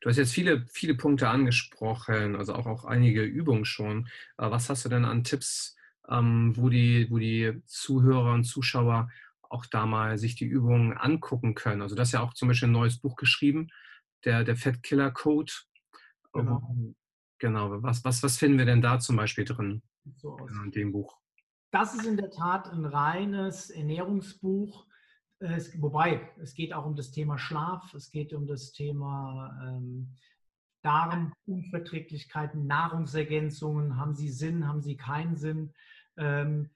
Du 0.02 0.10
hast 0.10 0.18
jetzt 0.18 0.34
viele, 0.34 0.66
viele 0.68 0.96
Punkte 0.96 1.30
angesprochen, 1.30 2.36
also 2.36 2.54
auch, 2.54 2.66
auch 2.66 2.86
einige 2.86 3.24
Übungen 3.24 3.66
schon. 3.66 4.08
Was 4.38 4.70
hast 4.70 4.86
du 4.86 4.90
denn 4.90 5.06
an 5.06 5.24
Tipps 5.24 5.76
ähm, 6.10 6.54
wo, 6.56 6.70
die, 6.70 7.08
wo 7.10 7.18
die 7.18 7.62
Zuhörer 7.66 8.34
und 8.34 8.44
Zuschauer 8.44 9.10
auch 9.50 9.66
da 9.66 9.86
mal 9.86 10.18
sich 10.18 10.36
die 10.36 10.46
Übungen 10.46 10.94
angucken 10.98 11.56
können. 11.56 11.82
Also 11.82 11.96
das 11.96 12.10
ist 12.10 12.14
ja 12.14 12.22
auch 12.22 12.34
zum 12.34 12.48
Beispiel 12.48 12.68
ein 12.68 12.74
neues 12.74 13.00
Buch 13.00 13.16
geschrieben, 13.16 13.70
der, 14.24 14.44
der 14.44 14.56
Fat 14.56 14.84
Killer 14.84 15.12
Code. 15.12 15.52
Genau. 16.34 16.62
Ähm, 16.70 16.96
genau. 17.38 17.82
Was, 17.84 18.04
was, 18.04 18.24
was 18.24 18.38
finden 18.38 18.58
wir 18.58 18.66
denn 18.66 18.82
da 18.82 19.00
zum 19.00 19.16
Beispiel 19.16 19.46
drin 19.46 19.82
so 20.18 20.38
in 20.64 20.72
dem 20.72 20.92
Buch? 20.92 21.18
Das 21.72 21.94
ist 21.94 22.06
in 22.06 22.18
der 22.18 22.32
Tat 22.32 22.70
ein 22.72 22.86
reines 22.86 23.70
Ernährungsbuch. 23.70 24.86
Es, 25.40 25.82
wobei, 25.82 26.30
es 26.42 26.54
geht 26.54 26.74
auch 26.74 26.86
um 26.86 26.96
das 26.96 27.12
Thema 27.12 27.38
Schlaf, 27.38 27.94
es 27.94 28.10
geht 28.10 28.34
um 28.34 28.48
das 28.48 28.72
Thema 28.72 29.58
ähm, 29.62 30.16
Darmunverträglichkeiten, 30.82 32.68
Nahrungsergänzungen, 32.68 33.98
haben 33.98 34.16
sie 34.16 34.30
Sinn, 34.30 34.68
haben 34.68 34.82
sie 34.82 34.96
keinen 34.96 35.36
Sinn? 35.36 35.74
Ähm, 36.18 36.70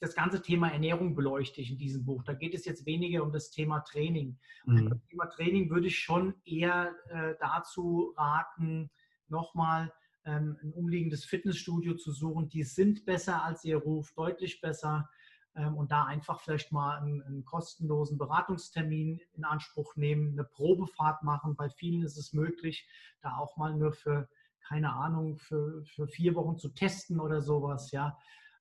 das 0.00 0.14
ganze 0.14 0.42
Thema 0.42 0.68
Ernährung 0.68 1.14
beleuchte 1.14 1.60
ich 1.60 1.70
in 1.70 1.78
diesem 1.78 2.04
Buch. 2.04 2.24
Da 2.24 2.32
geht 2.34 2.54
es 2.54 2.64
jetzt 2.64 2.86
weniger 2.86 3.22
um 3.22 3.32
das 3.32 3.50
Thema 3.50 3.80
Training. 3.80 4.38
Mhm. 4.64 4.90
Das 4.90 4.98
Thema 5.08 5.26
Training 5.26 5.70
würde 5.70 5.86
ich 5.86 5.98
schon 5.98 6.34
eher 6.44 6.94
äh, 7.10 7.34
dazu 7.38 8.14
raten, 8.16 8.90
nochmal 9.28 9.92
ähm, 10.24 10.56
ein 10.62 10.72
umliegendes 10.72 11.24
Fitnessstudio 11.24 11.94
zu 11.94 12.12
suchen. 12.12 12.48
Die 12.48 12.64
sind 12.64 13.04
besser 13.04 13.44
als 13.44 13.64
ihr 13.64 13.76
Ruf, 13.76 14.12
deutlich 14.14 14.60
besser. 14.60 15.08
Ähm, 15.56 15.76
und 15.76 15.90
da 15.90 16.04
einfach 16.04 16.40
vielleicht 16.40 16.70
mal 16.70 16.98
einen, 16.98 17.22
einen, 17.22 17.44
kostenlosen 17.44 18.18
Beratungstermin 18.18 19.20
in 19.32 19.44
Anspruch 19.44 19.96
nehmen, 19.96 20.32
eine 20.32 20.44
Probefahrt 20.44 21.22
machen. 21.22 21.56
Bei 21.56 21.70
vielen 21.70 22.02
ist 22.02 22.18
es 22.18 22.34
möglich, 22.34 22.86
da 23.22 23.36
auch 23.38 23.56
mal 23.56 23.74
nur 23.74 23.92
für, 23.92 24.28
keine 24.60 24.92
Ahnung, 24.92 25.38
für, 25.38 25.82
für 25.84 26.08
vier 26.08 26.34
Wochen 26.34 26.58
zu 26.58 26.68
testen 26.68 27.20
oder 27.20 27.40
sowas. 27.40 27.90
Ja. 27.90 28.18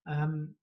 Ähm, 0.08 0.56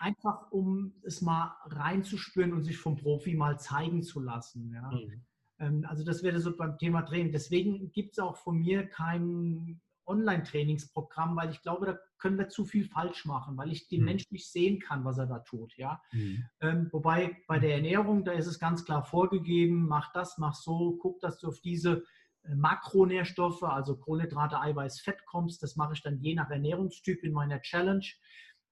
einfach 0.00 0.50
um 0.50 0.92
es 1.04 1.22
mal 1.22 1.56
reinzuspüren 1.66 2.52
und 2.52 2.64
sich 2.64 2.78
vom 2.78 2.96
Profi 2.96 3.34
mal 3.34 3.60
zeigen 3.60 4.02
zu 4.02 4.20
lassen. 4.20 4.72
Ja. 4.72 4.90
Mhm. 4.90 5.24
Ähm, 5.58 5.86
also 5.88 6.04
das 6.04 6.24
wäre 6.24 6.40
so 6.40 6.56
beim 6.56 6.78
Thema 6.78 7.02
Training. 7.02 7.30
Deswegen 7.30 7.92
gibt 7.92 8.12
es 8.12 8.18
auch 8.18 8.36
von 8.36 8.58
mir 8.58 8.88
kein 8.88 9.80
Online-Trainingsprogramm, 10.06 11.36
weil 11.36 11.50
ich 11.50 11.62
glaube, 11.62 11.86
da 11.86 11.98
können 12.18 12.38
wir 12.38 12.48
zu 12.48 12.64
viel 12.64 12.84
falsch 12.84 13.24
machen, 13.24 13.56
weil 13.56 13.72
ich 13.72 13.88
den 13.88 14.00
mhm. 14.00 14.06
Menschen 14.06 14.28
nicht 14.30 14.50
sehen 14.50 14.80
kann, 14.80 15.04
was 15.04 15.18
er 15.18 15.26
da 15.26 15.40
tut. 15.40 15.76
Ja? 15.76 16.00
Mhm. 16.12 16.44
Ähm, 16.60 16.88
wobei 16.92 17.36
bei 17.46 17.58
der 17.58 17.74
Ernährung, 17.74 18.24
da 18.24 18.32
ist 18.32 18.46
es 18.46 18.58
ganz 18.58 18.84
klar 18.84 19.04
vorgegeben, 19.04 19.86
mach 19.86 20.12
das, 20.12 20.38
mach 20.38 20.54
so, 20.54 20.96
guck, 21.00 21.20
dass 21.20 21.38
du 21.38 21.48
auf 21.48 21.60
diese 21.60 22.04
äh, 22.44 22.54
Makronährstoffe, 22.54 23.62
also 23.62 23.96
Kohlenhydrate, 23.96 24.60
Eiweiß, 24.60 25.00
Fett 25.00 25.24
kommst. 25.26 25.62
Das 25.62 25.76
mache 25.76 25.94
ich 25.94 26.02
dann 26.02 26.18
je 26.18 26.34
nach 26.34 26.50
Ernährungstyp 26.50 27.22
in 27.22 27.32
meiner 27.32 27.60
Challenge. 27.60 28.06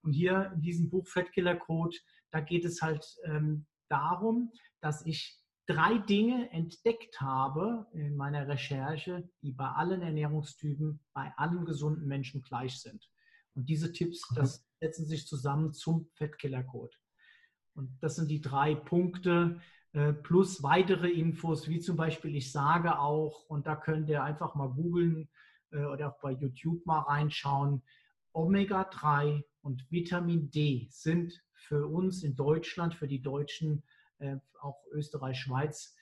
Und 0.01 0.13
hier 0.13 0.51
in 0.53 0.61
diesem 0.61 0.89
Buch 0.89 1.07
Fettkiller 1.07 1.55
Code, 1.55 1.97
da 2.31 2.39
geht 2.39 2.65
es 2.65 2.81
halt 2.81 3.05
ähm, 3.25 3.65
darum, 3.89 4.51
dass 4.81 5.05
ich 5.05 5.39
drei 5.67 5.97
Dinge 5.97 6.51
entdeckt 6.51 7.19
habe 7.21 7.87
in 7.93 8.15
meiner 8.15 8.47
Recherche, 8.47 9.29
die 9.41 9.51
bei 9.51 9.67
allen 9.67 10.01
Ernährungstypen, 10.01 10.99
bei 11.13 11.33
allen 11.37 11.65
gesunden 11.65 12.07
Menschen 12.07 12.41
gleich 12.41 12.79
sind. 12.79 13.09
Und 13.55 13.69
diese 13.69 13.91
Tipps, 13.91 14.21
das 14.35 14.65
setzen 14.79 15.05
sich 15.05 15.27
zusammen 15.27 15.73
zum 15.73 16.09
Fettkiller-Code. 16.15 16.95
Und 17.73 17.97
das 18.01 18.15
sind 18.15 18.29
die 18.29 18.41
drei 18.41 18.75
Punkte 18.75 19.59
äh, 19.93 20.13
plus 20.13 20.61
weitere 20.61 21.09
Infos, 21.09 21.67
wie 21.67 21.79
zum 21.79 21.95
Beispiel, 21.95 22.35
ich 22.35 22.51
sage 22.51 22.99
auch, 22.99 23.45
und 23.47 23.65
da 23.65 23.75
könnt 23.75 24.09
ihr 24.09 24.23
einfach 24.23 24.55
mal 24.55 24.69
googeln 24.69 25.29
äh, 25.71 25.83
oder 25.85 26.09
auch 26.09 26.19
bei 26.21 26.31
YouTube 26.31 26.85
mal 26.85 26.99
reinschauen, 26.99 27.81
Omega-3 28.33 29.43
und 29.61 29.89
Vitamin 29.89 30.51
D 30.51 30.87
sind 30.91 31.41
für 31.53 31.87
uns 31.87 32.23
in 32.23 32.35
Deutschland, 32.35 32.93
für 32.93 33.07
die 33.07 33.21
Deutschen, 33.21 33.83
auch 34.61 34.85
Österreich, 34.91 35.39
Schweiz, 35.39 35.95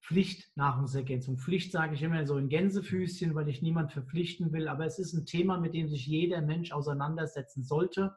Pflichtnahrungsergänzung. 0.00 1.38
Pflicht 1.38 1.72
sage 1.72 1.94
ich 1.94 2.02
immer 2.02 2.26
so 2.26 2.38
in 2.38 2.48
Gänsefüßchen, 2.48 3.34
weil 3.34 3.48
ich 3.48 3.62
niemand 3.62 3.92
verpflichten 3.92 4.52
will, 4.52 4.68
aber 4.68 4.86
es 4.86 4.98
ist 4.98 5.12
ein 5.12 5.26
Thema, 5.26 5.58
mit 5.58 5.74
dem 5.74 5.88
sich 5.88 6.06
jeder 6.06 6.40
Mensch 6.40 6.72
auseinandersetzen 6.72 7.62
sollte. 7.62 8.16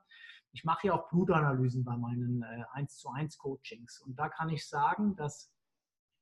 Ich 0.53 0.63
mache 0.63 0.87
ja 0.87 0.93
auch 0.93 1.09
Blutanalysen 1.09 1.83
bei 1.83 1.97
meinen 1.97 2.43
äh, 2.43 2.63
1 2.73 2.97
zu 2.97 3.09
1 3.09 3.37
Coachings 3.37 4.01
und 4.01 4.17
da 4.19 4.29
kann 4.29 4.49
ich 4.49 4.67
sagen, 4.67 5.15
dass 5.15 5.51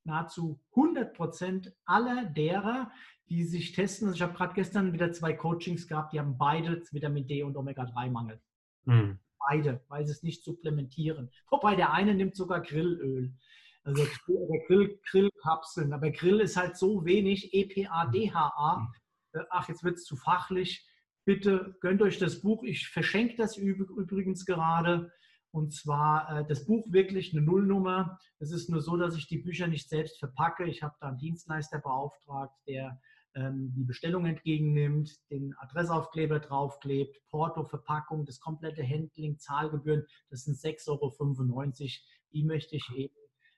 nahezu 0.04 0.60
100 0.76 1.14
Prozent 1.14 1.74
aller 1.86 2.26
derer, 2.26 2.92
die 3.28 3.44
sich 3.44 3.74
testen, 3.74 4.08
also 4.08 4.16
ich 4.16 4.22
habe 4.22 4.34
gerade 4.34 4.54
gestern 4.54 4.94
wieder 4.94 5.12
zwei 5.12 5.34
Coachings 5.34 5.88
gehabt, 5.88 6.14
die 6.14 6.20
haben 6.20 6.38
beide 6.38 6.82
Vitamin 6.92 7.28
D 7.28 7.44
und 7.44 7.56
Omega-3-Mangel. 7.58 8.42
Hm. 8.86 9.20
Beide, 9.50 9.82
weil 9.88 10.06
sie 10.06 10.12
es 10.12 10.22
nicht 10.22 10.43
supplementieren. 10.43 11.32
Wobei 11.50 11.76
der 11.76 11.91
eine 11.91 12.14
nimmt 12.14 12.36
sogar 12.36 12.62
Grillöl. 12.62 13.34
Also 13.84 14.06
Grill, 14.68 15.00
Grillkapseln. 15.10 15.91
Aber 15.93 16.12
Grill 16.12 16.41
ist 16.41 16.56
halt 16.56 16.78
so 16.78 17.04
wenig 17.04 17.54
EPA, 17.54 18.12
DHA. 18.12 18.91
Äh, 19.34 19.39
ach, 19.50 19.68
jetzt 19.68 19.84
wird 19.84 19.95
es 19.95 20.06
zu 20.06 20.16
fachlich. 20.16 20.86
Bitte 21.26 21.76
gönnt 21.80 22.02
euch 22.04 22.20
das 22.20 22.41
Buch. 22.41 22.64
Ich 22.64 22.89
verschenke 22.89 23.38
das 23.38 23.58
übrigens 23.58 24.45
gerade. 24.45 25.12
Und 25.52 25.74
zwar 25.74 26.41
äh, 26.41 26.45
das 26.47 26.66
Buch 26.66 26.86
wirklich 26.91 27.34
eine 27.34 27.41
Nullnummer. 27.41 28.20
Es 28.38 28.52
ist 28.52 28.70
nur 28.70 28.82
so, 28.82 28.97
dass 28.97 29.16
ich 29.16 29.28
die 29.28 29.39
Bücher 29.39 29.66
nicht 29.66 29.89
selbst 29.89 30.20
verpacke. 30.20 30.66
Ich 30.66 30.84
habe 30.84 30.95
da 31.00 31.08
einen 31.08 31.18
Dienstleister 31.18 31.80
beauftragt, 31.80 32.54
der 32.68 33.02
ähm, 33.36 33.74
die 33.76 33.84
Bestellung 33.84 34.26
entgegennimmt, 34.26 35.12
den 35.30 35.54
Adressaufkleber 35.60 36.40
draufklebt, 36.40 37.18
Porto, 37.30 37.64
Verpackung, 37.64 38.26
das 38.26 38.40
komplette 38.40 38.84
Handling, 38.84 39.38
Zahlgebühren, 39.38 40.06
das 40.30 40.46
sind 40.46 40.58
6,95 40.58 40.88
Euro. 40.90 41.72
Die 42.34 42.44
möchte 42.44 42.76
ich 42.76 42.90
eben 42.96 43.16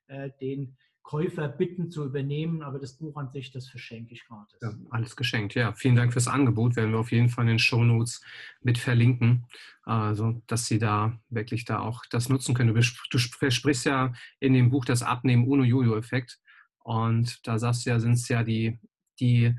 äh, 0.08 0.30
den 0.40 0.78
Käufer 1.04 1.48
bitten 1.48 1.90
zu 1.90 2.06
übernehmen, 2.06 2.62
aber 2.62 2.80
das 2.80 2.98
Buch 2.98 3.18
an 3.18 3.32
sich, 3.32 3.52
das 3.52 3.68
verschenke 3.68 4.14
ich 4.14 4.24
gratis. 4.26 4.60
Ja, 4.62 4.74
alles 4.92 5.16
geschenkt, 5.16 5.56
ja. 5.56 5.74
Vielen 5.74 5.96
Dank 5.96 6.14
fürs 6.14 6.28
Angebot. 6.28 6.76
Werden 6.76 6.92
wir 6.92 7.00
auf 7.00 7.12
jeden 7.12 7.30
Fall 7.30 7.46
in 7.46 7.50
den 7.50 7.60
Shownotes 7.60 8.22
mit 8.62 8.78
verlinken, 8.78 9.46
also 9.84 10.42
dass 10.48 10.68
Sie 10.68 10.80
da 10.80 11.20
wirklich 11.30 11.66
da 11.66 11.80
auch 11.80 12.04
das 12.12 12.30
nutzen 12.30 12.54
können. 12.54 12.74
Du, 12.74 12.82
du 12.82 13.18
versprichst 13.18 13.86
ja 13.86 14.14
in 14.40 14.54
dem 14.54 14.70
Buch 14.70 14.86
das 14.86 15.02
Abnehmen 15.02 15.48
ohne 15.48 15.66
Jojo-Effekt 15.66 16.40
und 16.84 17.46
da 17.48 17.58
sagst 17.60 17.86
du 17.86 17.90
ja, 17.90 18.00
sind 18.00 18.14
es 18.14 18.28
ja 18.28 18.44
die, 18.44 18.80
die 19.22 19.56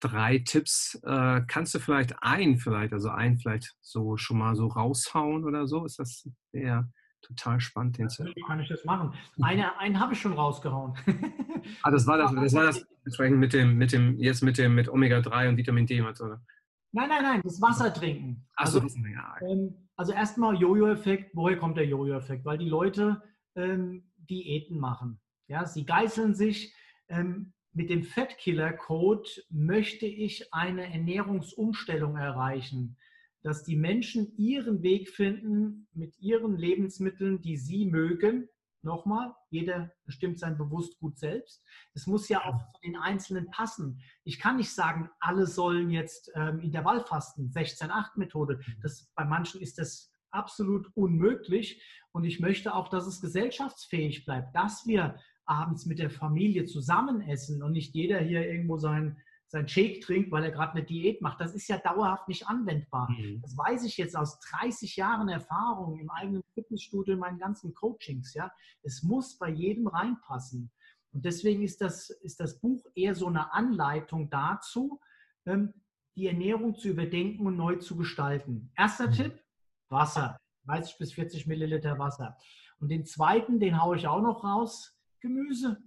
drei 0.00 0.38
Tipps. 0.38 1.00
Äh, 1.04 1.42
kannst 1.46 1.74
du 1.74 1.78
vielleicht 1.78 2.14
einen 2.22 2.58
vielleicht, 2.58 2.92
also 2.92 3.08
einen 3.08 3.38
vielleicht 3.38 3.74
so 3.80 4.16
schon 4.16 4.38
mal 4.38 4.54
so 4.54 4.66
raushauen 4.66 5.44
oder 5.44 5.66
so? 5.66 5.84
Ist 5.84 5.98
das 5.98 6.28
eher 6.52 6.88
total 7.22 7.60
spannend, 7.60 7.98
den 7.98 8.08
zu. 8.08 8.24
Wie 8.24 8.42
kann 8.42 8.60
ich 8.60 8.68
das 8.68 8.84
machen? 8.84 9.14
Eine, 9.40 9.76
einen 9.78 9.98
habe 9.98 10.12
ich 10.12 10.20
schon 10.20 10.34
rausgehauen. 10.34 10.94
ah, 11.82 11.90
das 11.90 12.06
war 12.06 12.18
das, 12.18 12.32
das 12.34 12.54
war 12.54 12.64
das 12.64 12.86
mit 13.30 13.52
dem, 13.52 13.76
mit 13.76 13.92
dem, 13.92 14.18
jetzt 14.18 14.42
mit 14.42 14.58
dem, 14.58 14.74
mit 14.74 14.88
Omega-3 14.88 15.48
und 15.48 15.56
Vitamin 15.56 15.86
D, 15.86 16.00
oder? 16.00 16.42
Nein, 16.92 17.08
nein, 17.08 17.22
nein, 17.22 17.40
das 17.42 17.60
Wasser 17.60 17.92
trinken. 17.92 18.46
Achso, 18.54 18.80
also, 18.80 18.98
ja. 19.00 19.34
ähm, 19.42 19.88
also 19.96 20.12
erstmal 20.12 20.54
Jojo-Effekt. 20.56 21.30
Woher 21.34 21.58
kommt 21.58 21.76
der 21.76 21.86
Jojo-Effekt? 21.86 22.44
Weil 22.44 22.58
die 22.58 22.68
Leute 22.68 23.22
ähm, 23.54 24.10
Diäten 24.16 24.78
machen. 24.78 25.20
Ja, 25.48 25.66
sie 25.66 25.84
geißeln 25.84 26.34
sich. 26.34 26.74
Ähm, 27.08 27.52
mit 27.76 27.90
dem 27.90 28.02
Fettkiller-Code 28.02 29.28
möchte 29.50 30.06
ich 30.06 30.52
eine 30.52 30.92
Ernährungsumstellung 30.92 32.16
erreichen 32.16 32.96
dass 33.46 33.62
die 33.62 33.76
Menschen 33.76 34.36
ihren 34.36 34.82
Weg 34.82 35.08
finden 35.08 35.86
mit 35.92 36.18
ihren 36.18 36.56
Lebensmitteln, 36.56 37.40
die 37.40 37.56
sie 37.56 37.86
mögen. 37.86 38.48
Nochmal, 38.82 39.36
jeder 39.50 39.92
bestimmt 40.04 40.40
sein 40.40 40.58
Bewusstgut 40.58 41.16
selbst. 41.16 41.62
Es 41.94 42.08
muss 42.08 42.28
ja 42.28 42.44
auch 42.44 42.58
für 42.58 42.80
den 42.84 42.96
Einzelnen 42.96 43.48
passen. 43.52 44.02
Ich 44.24 44.40
kann 44.40 44.56
nicht 44.56 44.74
sagen, 44.74 45.10
alle 45.20 45.46
sollen 45.46 45.90
jetzt 45.90 46.28
ähm, 46.34 46.58
Intervallfasten, 46.58 47.52
16-8-Methode. 47.52 48.58
Mhm. 48.66 48.90
bei 49.14 49.24
manchen 49.24 49.60
ist 49.60 49.78
das 49.78 50.12
absolut 50.32 50.90
unmöglich. 50.96 51.80
Und 52.10 52.24
ich 52.24 52.40
möchte 52.40 52.74
auch, 52.74 52.88
dass 52.88 53.06
es 53.06 53.20
gesellschaftsfähig 53.20 54.24
bleibt, 54.24 54.56
dass 54.56 54.88
wir 54.88 55.20
abends 55.46 55.86
mit 55.86 55.98
der 55.98 56.10
Familie 56.10 56.64
zusammen 56.64 57.20
essen 57.22 57.62
und 57.62 57.72
nicht 57.72 57.94
jeder 57.94 58.18
hier 58.18 58.46
irgendwo 58.46 58.76
sein 58.76 59.16
sein 59.48 59.68
Shake 59.68 60.00
trinkt, 60.00 60.32
weil 60.32 60.44
er 60.44 60.50
gerade 60.50 60.72
eine 60.72 60.84
Diät 60.84 61.22
macht. 61.22 61.40
Das 61.40 61.54
ist 61.54 61.68
ja 61.68 61.78
dauerhaft 61.78 62.28
nicht 62.28 62.48
anwendbar. 62.48 63.10
Mhm. 63.10 63.40
Das 63.42 63.56
weiß 63.56 63.84
ich 63.84 63.96
jetzt 63.96 64.16
aus 64.16 64.40
30 64.40 64.96
Jahren 64.96 65.28
Erfahrung 65.28 65.98
im 65.98 66.10
eigenen 66.10 66.42
Fitnessstudio, 66.54 67.14
in 67.14 67.20
meinen 67.20 67.38
ganzen 67.38 67.74
Coachings. 67.74 68.34
Ja, 68.34 68.50
es 68.82 69.02
muss 69.02 69.38
bei 69.38 69.48
jedem 69.48 69.86
reinpassen. 69.86 70.72
Und 71.12 71.24
deswegen 71.24 71.62
ist 71.62 71.80
das, 71.80 72.10
ist 72.10 72.40
das 72.40 72.60
Buch 72.60 72.84
eher 72.94 73.14
so 73.14 73.28
eine 73.28 73.52
Anleitung 73.52 74.28
dazu, 74.30 75.00
ähm, 75.46 75.72
die 76.16 76.26
Ernährung 76.26 76.74
zu 76.74 76.88
überdenken 76.88 77.46
und 77.46 77.56
neu 77.56 77.76
zu 77.76 77.96
gestalten. 77.96 78.72
Erster 78.76 79.08
mhm. 79.08 79.12
Tipp: 79.12 79.44
Wasser. 79.88 80.36
30 80.66 80.98
bis 80.98 81.12
40 81.12 81.46
Milliliter 81.46 81.98
Wasser. 82.00 82.36
Und 82.80 82.88
den 82.88 83.06
zweiten, 83.06 83.60
den 83.60 83.80
haue 83.80 83.96
ich 83.96 84.08
auch 84.08 84.20
noch 84.20 84.42
raus: 84.42 84.95
Gemüse. 85.26 85.82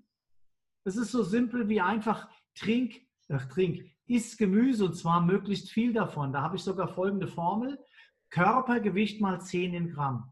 Es 0.84 0.96
ist 0.96 1.12
so 1.12 1.24
simpel 1.24 1.68
wie 1.70 1.82
einfach, 1.82 2.30
trink 2.56 3.02
Ach, 3.32 3.46
trink, 3.46 3.86
iss 4.08 4.38
Gemüse 4.38 4.86
und 4.86 4.96
zwar 4.96 5.22
möglichst 5.22 5.70
viel 5.70 5.94
davon. 5.94 6.34
Da 6.34 6.42
habe 6.42 6.56
ich 6.56 6.64
sogar 6.64 6.88
folgende 6.88 7.28
Formel. 7.28 7.80
Körpergewicht 8.32 9.22
mal 9.22 9.40
10 9.40 9.74
in 9.74 9.90
Gramm. 9.90 10.32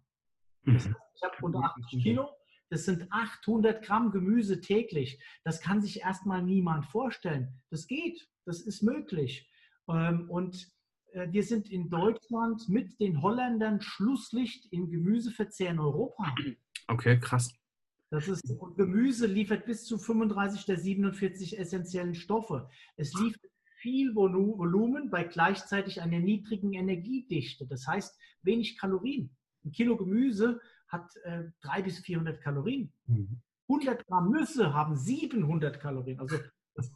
Das 0.66 0.86
heißt, 0.86 0.95
ich 1.16 1.24
habe 1.24 1.36
180 1.38 2.03
Kilo. 2.03 2.30
Das 2.70 2.86
sind 2.86 3.08
800 3.12 3.84
Gramm 3.86 4.12
Gemüse 4.12 4.60
täglich. 4.60 5.24
Das 5.43 5.62
kann 5.62 5.82
sich 5.82 6.01
erstmal 6.01 6.43
niemand 6.43 6.86
vorstellen. 6.88 7.62
Das 7.70 7.88
geht. 7.88 8.28
Das 8.45 8.62
ist 8.62 8.82
möglich. 8.82 9.49
Ähm, 9.88 10.30
und 10.30 10.68
äh, 11.14 11.32
wir 11.32 11.43
sind 11.43 11.70
in 11.70 11.89
Deutschland 11.89 12.68
mit 12.68 12.99
den 12.99 13.22
Holländern 13.22 13.80
Schlusslicht 13.80 14.68
im 14.72 14.89
Gemüseverzehr 14.89 15.70
in 15.70 15.80
Europa. 15.80 16.34
Okay, 16.88 17.20
krass. 17.20 17.53
Das 18.10 18.28
ist, 18.28 18.49
und 18.51 18.78
Gemüse 18.78 19.28
liefert 19.28 19.66
bis 19.66 19.86
zu 19.86 19.97
35 19.97 20.66
der 20.66 20.78
47 20.78 21.60
essentiellen 21.60 22.16
Stoffe. 22.16 22.70
Es 22.95 23.14
liefert 23.14 23.51
viel 23.80 24.16
Volumen 24.16 25.10
bei 25.10 25.24
gleichzeitig 25.26 26.01
einer 26.01 26.20
niedrigen 26.20 26.74
Energiedichte. 26.74 27.68
Das 27.68 27.86
heißt, 27.86 28.18
wenig 28.43 28.78
Kalorien. 28.78 29.36
Ein 29.66 29.72
Kilo 29.72 29.97
Gemüse 29.97 30.62
hat 30.88 31.16
äh, 31.24 31.43
300 31.62 31.84
bis 31.84 31.99
400 31.99 32.41
Kalorien. 32.41 32.93
Mhm. 33.08 33.41
100 33.70 34.08
Gramm 34.08 34.32
Nüsse 34.32 34.74
haben 34.74 34.95
700 34.95 35.80
Kalorien. 35.80 36.20
Also 36.22 36.38
das 36.76 36.93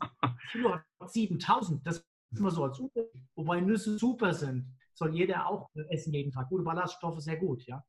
Kilo 0.53 0.75
hat 0.75 0.85
7000. 1.05 1.85
Das 1.85 1.97
ist 1.97 2.39
immer 2.39 2.51
so 2.51 2.63
als 2.63 2.79
Unterschied. 2.79 3.27
Wobei 3.35 3.59
Nüsse 3.59 3.97
super 3.97 4.33
sind. 4.33 4.65
Soll 4.93 5.13
jeder 5.13 5.47
auch 5.47 5.69
essen 5.89 6.13
jeden 6.13 6.31
Tag. 6.31 6.47
Gute 6.47 6.63
Ballaststoffe, 6.63 7.19
sehr 7.19 7.35
gut, 7.35 7.65
ja 7.65 7.83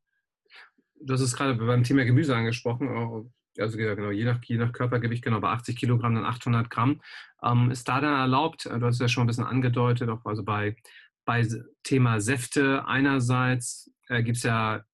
du 1.05 1.15
hast 1.15 1.21
es 1.21 1.37
gerade 1.37 1.55
beim 1.55 1.85
Thema 1.85 2.05
Gemüse 2.05 2.35
angesprochen, 2.37 3.31
also 3.59 3.77
genau, 3.77 4.11
je 4.11 4.25
nach, 4.25 4.43
je 4.45 4.57
nach 4.57 4.73
Körpergewicht, 4.73 5.23
genau, 5.23 5.41
bei 5.41 5.51
80 5.51 5.77
Kilogramm 5.77 6.15
dann 6.15 6.25
800 6.25 6.71
Gramm. 6.71 7.01
Ähm, 7.43 7.71
ist 7.71 7.89
da 7.89 8.01
dann 8.01 8.15
erlaubt, 8.15 8.65
du 8.67 8.81
hast 8.81 8.95
es 8.95 9.01
ja 9.01 9.09
schon 9.09 9.25
ein 9.25 9.27
bisschen 9.27 9.45
angedeutet, 9.45 10.09
auch 10.09 10.25
also 10.25 10.43
bei, 10.43 10.77
bei 11.25 11.47
Thema 11.83 12.21
Säfte 12.21 12.87
einerseits 12.87 13.91
äh, 14.09 14.23
gibt 14.23 14.39
es 14.39 14.43
ja 14.43 14.85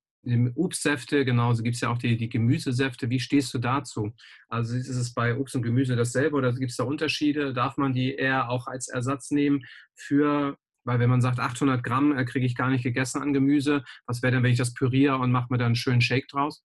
Obstsäfte, 0.56 1.24
genauso 1.24 1.62
gibt 1.62 1.76
es 1.76 1.80
ja 1.80 1.90
auch 1.90 1.98
die, 1.98 2.16
die 2.16 2.28
Gemüsesäfte. 2.28 3.08
Wie 3.08 3.20
stehst 3.20 3.54
du 3.54 3.58
dazu? 3.58 4.12
Also 4.48 4.76
ist 4.76 4.88
es 4.88 5.14
bei 5.14 5.36
Obst 5.36 5.54
und 5.56 5.62
Gemüse 5.62 5.96
dasselbe 5.96 6.36
oder 6.36 6.52
gibt 6.52 6.70
es 6.70 6.76
da 6.76 6.84
Unterschiede? 6.84 7.54
Darf 7.54 7.76
man 7.76 7.92
die 7.92 8.14
eher 8.14 8.50
auch 8.50 8.66
als 8.66 8.88
Ersatz 8.88 9.30
nehmen 9.30 9.64
für 9.94 10.58
weil 10.88 11.00
wenn 11.00 11.10
man 11.10 11.20
sagt, 11.20 11.38
800 11.38 11.84
Gramm 11.84 12.16
äh, 12.16 12.24
kriege 12.24 12.46
ich 12.46 12.56
gar 12.56 12.70
nicht 12.70 12.82
gegessen 12.82 13.20
an 13.20 13.34
Gemüse, 13.34 13.84
was 14.06 14.22
wäre 14.22 14.32
denn, 14.32 14.42
wenn 14.42 14.52
ich 14.52 14.58
das 14.58 14.72
püriere 14.72 15.18
und 15.18 15.30
mache 15.30 15.48
mir 15.50 15.58
dann 15.58 15.66
einen 15.66 15.74
schönen 15.76 16.00
Shake 16.00 16.28
draus? 16.28 16.64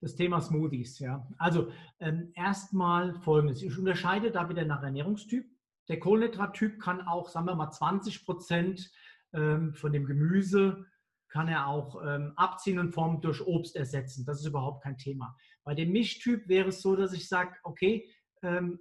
Das 0.00 0.16
Thema 0.16 0.40
Smoothies, 0.40 0.98
ja. 0.98 1.24
Also 1.38 1.70
ähm, 2.00 2.32
erstmal 2.34 3.14
folgendes. 3.14 3.62
Ich 3.62 3.78
unterscheide 3.78 4.32
da 4.32 4.48
wieder 4.48 4.64
nach 4.64 4.82
Ernährungstyp. 4.82 5.46
Der 5.88 6.00
Kohlenhydrattyp 6.00 6.80
kann 6.80 7.02
auch, 7.02 7.28
sagen 7.28 7.46
wir 7.46 7.54
mal, 7.54 7.70
20 7.70 8.24
Prozent 8.24 8.90
ähm, 9.32 9.74
von 9.74 9.92
dem 9.92 10.06
Gemüse 10.06 10.86
kann 11.28 11.46
er 11.46 11.68
auch 11.68 12.02
ähm, 12.04 12.32
abziehen 12.34 12.80
und 12.80 12.92
Form 12.92 13.20
durch 13.20 13.40
Obst 13.46 13.76
ersetzen. 13.76 14.24
Das 14.24 14.40
ist 14.40 14.46
überhaupt 14.46 14.82
kein 14.82 14.98
Thema. 14.98 15.36
Bei 15.62 15.76
dem 15.76 15.92
Mischtyp 15.92 16.48
wäre 16.48 16.70
es 16.70 16.82
so, 16.82 16.96
dass 16.96 17.12
ich 17.12 17.28
sage, 17.28 17.54
okay, 17.62 18.10
ähm, 18.42 18.80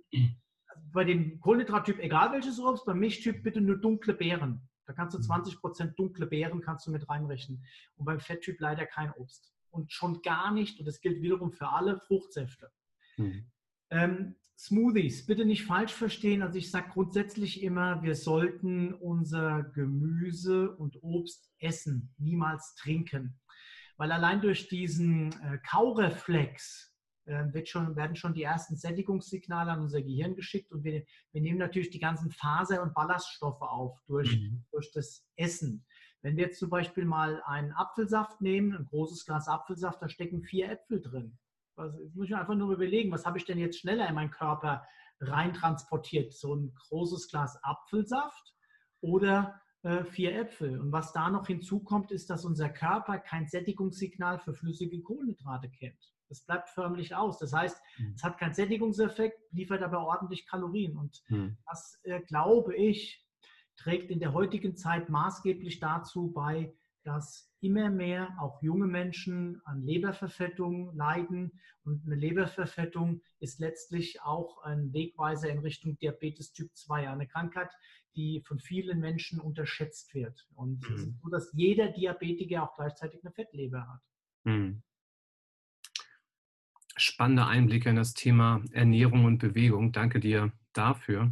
bei 0.92 1.04
dem 1.04 1.40
Kohlenhydrattyp, 1.40 2.00
egal 2.00 2.32
welches 2.32 2.60
Obst, 2.60 2.86
beim 2.86 3.00
Mischtyp 3.00 3.44
bitte 3.44 3.62
nur 3.62 3.78
dunkle 3.78 4.14
Beeren. 4.14 4.62
Da 4.86 4.94
kannst 4.94 5.16
du 5.16 5.22
20% 5.22 5.84
mhm. 5.84 5.96
dunkle 5.96 6.26
Beeren 6.26 6.62
kannst 6.62 6.88
du 6.88 6.92
mit 6.92 7.08
reinrechnen. 7.08 7.64
Und 7.96 8.06
beim 8.06 8.20
Fetttyp 8.20 8.60
leider 8.60 8.86
kein 8.86 9.12
Obst. 9.14 9.54
Und 9.70 9.92
schon 9.92 10.22
gar 10.22 10.52
nicht, 10.52 10.80
und 10.80 10.88
das 10.88 11.00
gilt 11.02 11.22
wiederum 11.22 11.52
für 11.52 11.70
alle, 11.70 12.00
Fruchtsäfte. 12.00 12.72
Mhm. 13.18 13.46
Ähm, 13.92 14.36
Smoothies, 14.58 15.26
bitte 15.26 15.46
nicht 15.46 15.64
falsch 15.64 15.94
verstehen. 15.94 16.42
Also 16.42 16.58
ich 16.58 16.70
sage 16.70 16.90
grundsätzlich 16.92 17.64
immer, 17.64 18.04
wir 18.04 18.16
sollten 18.16 18.94
unser 18.94 19.64
Gemüse 19.64 20.76
und 20.76 21.02
Obst 21.02 21.50
essen, 21.60 22.14
niemals 22.18 22.76
trinken. 22.76 23.40
Weil 23.96 24.12
allein 24.12 24.42
durch 24.42 24.68
diesen 24.68 25.32
äh, 25.44 25.60
Kaureflex, 25.60 26.89
wird 27.30 27.70
schon, 27.70 27.96
werden 27.96 28.16
schon 28.16 28.34
die 28.34 28.44
ersten 28.44 28.76
Sättigungssignale 28.76 29.72
an 29.72 29.82
unser 29.82 30.02
Gehirn 30.02 30.36
geschickt 30.36 30.72
und 30.72 30.84
wir, 30.84 31.04
wir 31.32 31.42
nehmen 31.42 31.60
natürlich 31.60 31.90
die 31.90 32.00
ganzen 32.00 32.32
Faser- 32.32 32.82
und 32.82 32.94
Ballaststoffe 32.94 33.62
auf 33.62 34.00
durch, 34.08 34.40
mhm. 34.40 34.66
durch 34.72 34.92
das 34.92 35.26
Essen. 35.36 35.86
Wenn 36.22 36.36
wir 36.36 36.46
jetzt 36.46 36.60
zum 36.60 36.70
Beispiel 36.70 37.06
mal 37.06 37.42
einen 37.46 37.72
Apfelsaft 37.72 38.42
nehmen, 38.42 38.76
ein 38.76 38.86
großes 38.86 39.26
Glas 39.26 39.48
Apfelsaft, 39.48 40.02
da 40.02 40.10
stecken 40.10 40.42
vier 40.42 40.70
Äpfel 40.70 41.02
drin. 41.02 41.38
Also, 41.76 41.98
ich 42.02 42.14
muss 42.14 42.30
mir 42.30 42.40
einfach 42.40 42.56
nur 42.56 42.74
überlegen, 42.74 43.12
was 43.12 43.26
habe 43.26 43.38
ich 43.38 43.46
denn 43.46 43.58
jetzt 43.58 43.80
schneller 43.80 44.08
in 44.08 44.16
meinen 44.16 44.32
Körper 44.32 44.86
reintransportiert? 45.22 46.34
So 46.34 46.56
ein 46.56 46.74
großes 46.74 47.30
Glas 47.30 47.58
Apfelsaft 47.64 48.54
oder 49.00 49.62
äh, 49.84 50.04
vier 50.04 50.36
Äpfel. 50.36 50.78
Und 50.78 50.92
was 50.92 51.14
da 51.14 51.30
noch 51.30 51.48
hinzukommt, 51.48 52.12
ist, 52.12 52.30
dass 52.30 52.44
unser 52.44 52.70
Körper 52.70 53.18
kein 53.20 53.48
Sättigungssignal 53.48 54.40
für 54.40 54.54
flüssige 54.54 55.02
Kohlenhydrate 55.02 55.70
kennt. 55.70 56.14
Das 56.30 56.46
bleibt 56.46 56.70
förmlich 56.70 57.16
aus. 57.16 57.40
Das 57.40 57.54
heißt, 57.54 57.82
mhm. 57.98 58.14
es 58.16 58.24
hat 58.24 58.38
keinen 58.38 58.54
Sättigungseffekt, 58.54 59.40
liefert 59.52 59.82
aber 59.82 60.06
ordentlich 60.06 60.48
Kalorien. 60.48 60.96
Und 60.96 61.22
mhm. 61.28 61.58
das, 61.68 62.00
äh, 62.04 62.22
glaube 62.22 62.76
ich, 62.76 63.26
trägt 63.76 64.12
in 64.12 64.20
der 64.20 64.34
heutigen 64.34 64.76
Zeit 64.76 65.10
maßgeblich 65.10 65.80
dazu 65.80 66.32
bei, 66.32 66.74
dass 67.04 67.52
immer 67.62 67.90
mehr 67.90 68.38
auch 68.40 68.62
junge 68.62 68.88
Menschen 68.88 69.62
an 69.66 69.82
Leberverfettung 69.82 70.96
leiden. 70.96 71.60
Und 71.84 72.06
eine 72.06 72.16
Leberverfettung 72.16 73.22
ist 73.40 73.60
letztlich 73.60 74.22
auch 74.22 74.62
ein 74.64 74.94
Wegweiser 74.94 75.50
in 75.50 75.60
Richtung 75.60 75.98
Diabetes 75.98 76.54
Typ 76.54 76.76
2, 76.76 77.10
eine 77.10 77.28
Krankheit, 77.28 77.72
die 78.16 78.42
von 78.46 78.60
vielen 78.60 79.00
Menschen 79.00 79.40
unterschätzt 79.40 80.14
wird. 80.14 80.48
Und 80.56 80.88
mhm. 80.88 80.96
es 80.96 81.02
ist 81.04 81.22
so, 81.22 81.30
dass 81.30 81.52
jeder 81.54 81.90
Diabetiker 81.90 82.64
auch 82.64 82.76
gleichzeitig 82.76 83.24
eine 83.24 83.34
Fettleber 83.34 83.88
hat. 83.88 84.02
Mhm. 84.44 84.84
Spannende 87.00 87.45
Einblicke 87.45 87.89
in 87.89 87.95
das 87.95 88.14
Thema 88.14 88.62
Ernährung 88.72 89.26
und 89.26 89.39
Bewegung. 89.39 89.91
Danke 89.91 90.20
dir 90.20 90.52
dafür. 90.74 91.32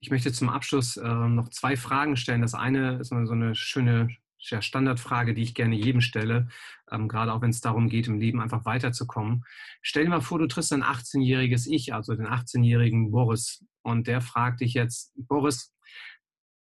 Ich 0.00 0.10
möchte 0.10 0.32
zum 0.32 0.48
Abschluss 0.48 0.96
äh, 0.96 1.08
noch 1.08 1.48
zwei 1.50 1.76
Fragen 1.76 2.16
stellen. 2.16 2.42
Das 2.42 2.54
eine 2.54 2.98
ist 3.00 3.08
so 3.08 3.16
eine 3.16 3.54
schöne 3.54 4.08
ja, 4.38 4.62
Standardfrage, 4.62 5.34
die 5.34 5.42
ich 5.42 5.54
gerne 5.54 5.76
jedem 5.76 6.00
stelle, 6.00 6.48
ähm, 6.90 7.08
gerade 7.08 7.32
auch 7.32 7.42
wenn 7.42 7.50
es 7.50 7.60
darum 7.60 7.88
geht, 7.88 8.08
im 8.08 8.18
Leben 8.18 8.40
einfach 8.40 8.64
weiterzukommen. 8.64 9.44
Stell 9.82 10.04
dir 10.04 10.10
mal 10.10 10.20
vor, 10.20 10.38
du 10.38 10.46
triffst 10.46 10.72
ein 10.72 10.82
18-jähriges 10.82 11.66
Ich, 11.68 11.92
also 11.92 12.14
den 12.14 12.26
18-jährigen 12.26 13.10
Boris, 13.10 13.64
und 13.82 14.06
der 14.06 14.20
fragt 14.20 14.60
dich 14.60 14.74
jetzt, 14.74 15.12
Boris, 15.16 15.74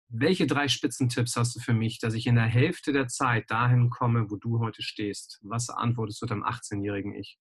welche 0.10 0.48
drei 0.48 0.68
Spitzentipps 0.68 1.36
hast 1.36 1.56
du 1.56 1.60
für 1.60 1.74
mich, 1.74 2.00
dass 2.00 2.14
ich 2.14 2.28
in 2.28 2.36
der 2.36 2.46
Hälfte 2.46 2.94
der 2.94 3.08
Zeit 3.08 3.52
dahin 3.52 3.90
komme, 3.90 4.32
wo 4.32 4.38
du 4.38 4.60
heute 4.60 4.82
stehst? 4.82 5.40
Was 5.44 5.70
antwortest 5.70 6.22
du 6.22 6.26
deinem 6.26 6.44
18-jährigen 6.44 7.14
Ich? 7.14 7.38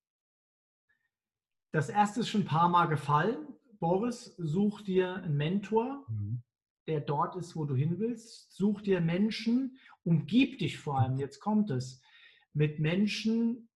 Das 1.76 1.90
erste 1.90 2.20
ist 2.20 2.30
schon 2.30 2.40
ein 2.40 2.46
paar 2.46 2.70
Mal 2.70 2.86
gefallen. 2.86 3.36
Boris, 3.80 4.34
such 4.38 4.80
dir 4.80 5.16
einen 5.16 5.36
Mentor, 5.36 6.06
mhm. 6.08 6.42
der 6.88 7.02
dort 7.02 7.36
ist, 7.36 7.54
wo 7.54 7.66
du 7.66 7.74
hin 7.74 7.98
willst. 7.98 8.50
Such 8.56 8.80
dir 8.80 9.02
Menschen, 9.02 9.76
umgib 10.02 10.58
dich 10.58 10.78
vor 10.78 10.98
allem, 10.98 11.18
jetzt 11.18 11.38
kommt 11.38 11.70
es, 11.70 12.00
mit 12.54 12.80
Menschen, 12.80 13.68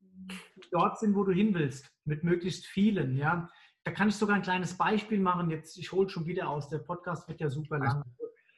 die 0.00 0.70
dort 0.70 0.98
sind, 0.98 1.14
wo 1.14 1.22
du 1.22 1.32
hin 1.32 1.52
willst, 1.52 1.92
mit 2.06 2.24
möglichst 2.24 2.64
vielen. 2.64 3.14
Ja? 3.18 3.50
Da 3.84 3.90
kann 3.92 4.08
ich 4.08 4.16
sogar 4.16 4.36
ein 4.36 4.42
kleines 4.42 4.78
Beispiel 4.78 5.20
machen. 5.20 5.50
Jetzt, 5.50 5.76
ich 5.76 5.92
hole 5.92 6.08
schon 6.08 6.24
wieder 6.24 6.48
aus. 6.48 6.70
Der 6.70 6.78
Podcast 6.78 7.28
wird 7.28 7.40
ja 7.40 7.50
super 7.50 7.78
lang. 7.80 8.02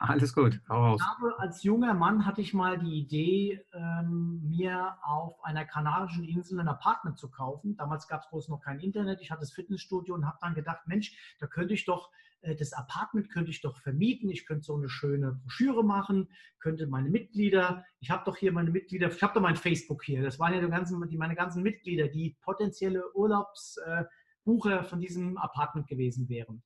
Alles 0.02 0.34
gut, 0.34 0.60
hau 0.68 0.84
raus. 0.84 1.00
Habe, 1.00 1.38
als 1.38 1.62
junger 1.62 1.94
Mann 1.94 2.26
hatte 2.26 2.40
ich 2.40 2.52
mal 2.54 2.76
die 2.76 2.98
Idee, 2.98 3.64
ähm, 3.72 4.42
mir 4.42 4.96
auf 5.02 5.42
einer 5.44 5.64
kanadischen 5.64 6.24
Insel 6.24 6.58
ein 6.58 6.66
Apartment 6.66 7.18
zu 7.18 7.30
kaufen. 7.30 7.76
Damals 7.76 8.08
gab 8.08 8.22
es 8.22 8.28
groß 8.28 8.48
noch 8.48 8.60
kein 8.60 8.80
Internet. 8.80 9.20
Ich 9.20 9.30
hatte 9.30 9.42
das 9.42 9.52
Fitnessstudio 9.52 10.14
und 10.16 10.26
habe 10.26 10.38
dann 10.40 10.54
gedacht, 10.54 10.86
Mensch, 10.86 11.16
da 11.38 11.46
könnte 11.46 11.74
ich 11.74 11.84
doch, 11.84 12.10
äh, 12.40 12.56
das 12.56 12.72
Apartment 12.72 13.30
könnte 13.30 13.52
ich 13.52 13.60
doch 13.60 13.78
vermieten. 13.78 14.28
Ich 14.28 14.44
könnte 14.44 14.64
so 14.64 14.74
eine 14.74 14.88
schöne 14.88 15.34
Broschüre 15.34 15.84
machen, 15.84 16.28
könnte 16.58 16.88
meine 16.88 17.08
Mitglieder, 17.08 17.84
ich 18.00 18.10
habe 18.10 18.24
doch 18.24 18.36
hier 18.36 18.50
meine 18.50 18.72
Mitglieder, 18.72 19.08
ich 19.08 19.22
habe 19.22 19.34
doch 19.34 19.40
mein 19.40 19.56
Facebook 19.56 20.02
hier. 20.02 20.20
Das 20.22 20.40
waren 20.40 20.52
ja 20.52 20.60
die 20.60 20.68
ganzen, 20.68 21.08
die, 21.08 21.16
meine 21.16 21.36
ganzen 21.36 21.62
Mitglieder, 21.62 22.08
die 22.08 22.36
potenzielle 22.42 23.04
Urlaubs... 23.14 23.76
Äh, 23.86 24.04
von 24.44 25.00
diesem 25.00 25.38
Apartment 25.38 25.86
gewesen 25.86 26.28
wären. 26.28 26.64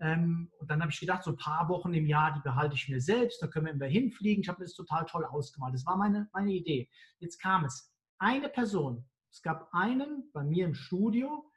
Ähm, 0.00 0.50
und 0.58 0.70
dann 0.70 0.80
habe 0.80 0.92
ich 0.92 1.00
gedacht, 1.00 1.24
so 1.24 1.30
ein 1.30 1.36
paar 1.36 1.68
Wochen 1.68 1.92
im 1.94 2.06
Jahr, 2.06 2.32
die 2.32 2.40
behalte 2.40 2.74
ich 2.74 2.88
mir 2.88 3.00
selbst, 3.00 3.42
da 3.42 3.46
können 3.46 3.66
wir 3.66 3.72
immer 3.72 3.86
hinfliegen. 3.86 4.42
Ich 4.42 4.48
habe 4.48 4.62
das 4.62 4.74
total 4.74 5.04
toll 5.06 5.24
ausgemalt. 5.24 5.74
Das 5.74 5.86
war 5.86 5.96
meine, 5.96 6.28
meine 6.32 6.52
Idee. 6.52 6.88
Jetzt 7.18 7.38
kam 7.40 7.64
es. 7.64 7.92
Eine 8.18 8.48
Person, 8.48 9.04
es 9.30 9.42
gab 9.42 9.68
einen 9.72 10.30
bei 10.32 10.42
mir 10.42 10.66
im 10.66 10.74
Studio, 10.74 11.50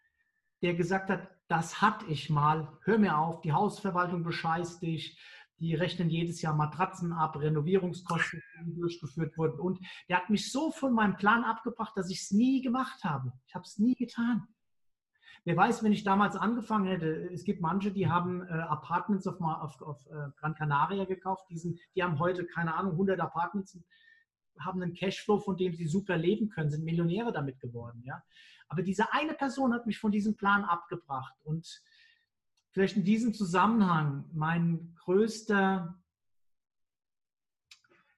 der 0.62 0.76
gesagt 0.76 1.10
hat, 1.10 1.30
das 1.48 1.82
hatte 1.82 2.06
ich 2.06 2.30
mal, 2.30 2.78
hör 2.84 2.98
mir 2.98 3.18
auf, 3.18 3.42
die 3.42 3.52
Hausverwaltung 3.52 4.24
bescheißt 4.24 4.82
dich, 4.82 5.20
die 5.60 5.76
rechnen 5.76 6.10
jedes 6.10 6.42
Jahr 6.42 6.56
Matratzen 6.56 7.14
ab, 7.14 7.40
Renovierungskosten, 7.40 8.42
die 8.66 8.80
durchgeführt 8.80 9.38
wurden. 9.38 9.60
Und 9.60 9.80
der 10.10 10.18
hat 10.18 10.30
mich 10.30 10.52
so 10.52 10.72
von 10.72 10.94
meinem 10.94 11.18
Plan 11.18 11.44
abgebracht, 11.44 11.94
dass 11.96 12.10
ich 12.10 12.22
es 12.22 12.32
nie 12.32 12.62
gemacht 12.62 13.04
habe. 13.04 13.32
Ich 13.46 13.54
habe 13.54 13.64
es 13.64 13.78
nie 13.78 13.96
getan. 13.96 14.48
Wer 15.44 15.58
weiß, 15.58 15.84
wenn 15.84 15.92
ich 15.92 16.04
damals 16.04 16.36
angefangen 16.36 16.86
hätte, 16.86 17.30
es 17.34 17.44
gibt 17.44 17.62
manche, 17.62 17.92
die 17.92 18.08
haben 18.08 18.44
äh, 18.44 18.52
Apartments 18.52 19.26
auf, 19.26 19.42
auf, 19.42 19.82
auf 19.82 20.06
äh, 20.08 20.30
Gran 20.38 20.54
Canaria 20.54 21.06
gekauft, 21.06 21.46
die, 21.50 21.58
sind, 21.58 21.80
die 21.96 22.04
haben 22.04 22.20
heute, 22.20 22.46
keine 22.46 22.76
Ahnung, 22.76 22.92
100 22.94 23.20
Apartments, 23.20 23.80
haben 24.60 24.84
einen 24.84 24.94
Cashflow, 24.94 25.40
von 25.40 25.58
dem 25.58 25.74
sie 25.74 25.88
super 25.88 26.16
leben 26.16 26.50
können, 26.50 26.70
sind 26.70 26.84
Millionäre 26.84 27.32
damit 27.34 27.60
geworden. 27.60 28.04
Ja? 28.06 28.22
Aber 28.68 28.84
diese 28.84 29.12
eine 29.14 29.34
Person 29.34 29.74
hat 29.74 29.88
mich 29.88 29.98
von 29.98 30.12
diesem 30.12 30.38
Plan 30.38 30.64
abgebracht. 30.64 31.34
Und 31.44 31.82
vielleicht 32.70 32.96
in 32.98 33.04
diesem 33.04 33.34
Zusammenhang 33.34 34.26
mein 34.34 34.96
größter, 35.04 36.00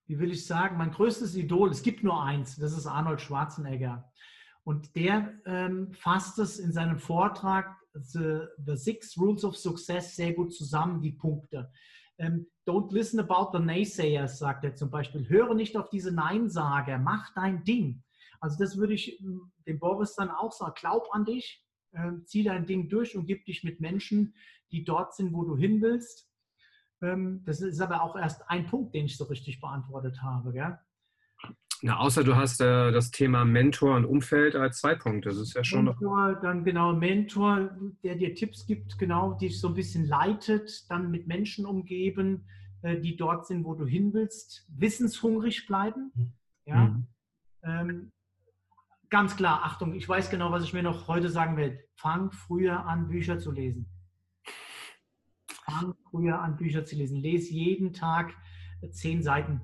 wie 0.08 0.20
will 0.20 0.32
ich 0.32 0.46
sagen, 0.46 0.78
mein 0.78 0.92
größtes 0.92 1.36
Idol, 1.36 1.70
es 1.70 1.84
gibt 1.84 2.04
nur 2.04 2.22
eins, 2.22 2.58
das 2.58 2.78
ist 2.78 2.86
Arnold 2.86 3.22
Schwarzenegger. 3.22 4.12
Und 4.64 4.96
der 4.96 5.34
ähm, 5.46 5.92
fasst 5.94 6.40
es 6.40 6.60
in 6.60 6.72
seinem 6.72 6.98
Vortrag 6.98 7.76
The, 7.94 8.48
The, 8.66 8.76
Six 8.76 9.18
Rules 9.18 9.44
of 9.44 9.58
Success 9.58 10.16
sehr 10.16 10.34
gut 10.34 10.54
zusammen, 10.54 11.02
die 11.02 11.12
Punkte. 11.12 11.72
Ähm, 12.18 12.48
don't 12.66 12.92
listen 12.94 13.20
about 13.20 13.56
the 13.56 13.64
naysayers, 13.64 14.40
sagt 14.40 14.64
er 14.64 14.76
zum 14.76 14.90
Beispiel. 14.90 15.28
Höre 15.28 15.54
nicht 15.54 15.76
auf 15.76 15.90
diese 15.90 16.12
Neinsager, 16.12 16.98
mach 16.98 17.34
dein 17.34 17.64
Ding. 17.64 18.04
Also 18.40 18.58
das 18.58 18.78
würde 18.78 18.94
ich 18.94 19.22
ähm, 19.22 19.52
dem 19.68 19.80
Boris 19.80 20.16
dann 20.16 20.32
auch 20.32 20.52
sagen. 20.52 20.74
Glaub 20.76 21.08
an 21.14 21.26
dich, 21.26 21.64
äh, 21.92 22.12
zieh 22.26 22.44
dein 22.44 22.66
Ding 22.66 22.90
durch 22.90 23.16
und 23.16 23.26
gib 23.26 23.46
dich 23.46 23.64
mit 23.64 23.80
Menschen, 23.80 24.34
die 24.72 24.84
dort 24.84 25.14
sind, 25.14 25.34
wo 25.34 25.44
du 25.44 25.56
hin 25.56 25.82
willst. 25.82 26.30
Ähm, 27.02 27.44
das 27.46 27.62
ist 27.62 27.82
aber 27.82 28.02
auch 28.02 28.16
erst 28.16 28.50
ein 28.50 28.66
Punkt, 28.66 28.96
den 28.96 29.06
ich 29.06 29.18
so 29.18 29.26
richtig 29.26 29.60
beantwortet 29.60 30.22
habe. 30.22 30.54
Gell? 30.54 30.80
Na, 31.86 31.98
außer 32.00 32.24
du 32.24 32.38
hast 32.38 32.62
äh, 32.62 32.94
das 32.94 33.12
Thema 33.12 33.44
Mentor 33.44 33.98
und 33.98 34.06
Umfeld 34.06 34.56
als 34.56 34.80
zwei 34.80 34.96
Punkte. 34.96 35.28
Das 35.28 35.38
ist 35.38 35.54
ja 35.54 35.66
schon 35.66 35.84
Mentor, 35.84 36.40
dann 36.42 36.64
genau 36.64 36.94
Mentor, 36.94 37.72
der 38.06 38.16
dir 38.16 38.34
Tipps 38.34 38.66
gibt, 38.66 38.98
genau, 38.98 39.34
dich 39.34 39.60
so 39.60 39.68
ein 39.68 39.74
bisschen 39.74 40.08
leitet, 40.08 40.90
dann 40.90 41.12
mit 41.12 41.28
Menschen 41.28 41.66
umgeben, 41.66 42.48
äh, 42.84 43.02
die 43.02 43.18
dort 43.18 43.48
sind, 43.48 43.66
wo 43.66 43.76
du 43.76 43.86
hin 43.86 44.14
willst, 44.14 44.66
wissenshungrig 44.70 45.68
bleiben. 45.68 46.14
Ja. 46.66 46.86
Mhm. 46.86 47.08
Ähm, 47.64 48.12
ganz 49.10 49.36
klar, 49.36 49.66
Achtung, 49.66 49.94
ich 49.94 50.08
weiß 50.08 50.30
genau, 50.30 50.54
was 50.54 50.64
ich 50.64 50.72
mir 50.72 50.84
noch 50.84 51.10
heute 51.10 51.28
sagen 51.28 51.58
will. 51.58 51.84
Fang 51.98 52.32
früher 52.32 52.86
an, 52.86 53.10
Bücher 53.10 53.40
zu 53.40 53.52
lesen. 53.52 53.90
Fang 55.50 55.96
früher 56.10 56.40
an, 56.40 56.56
Bücher 56.56 56.86
zu 56.86 56.96
lesen. 56.96 57.18
Lese 57.18 57.52
jeden 57.52 57.92
Tag 57.92 58.34
zehn 58.92 59.22
Seiten 59.22 59.60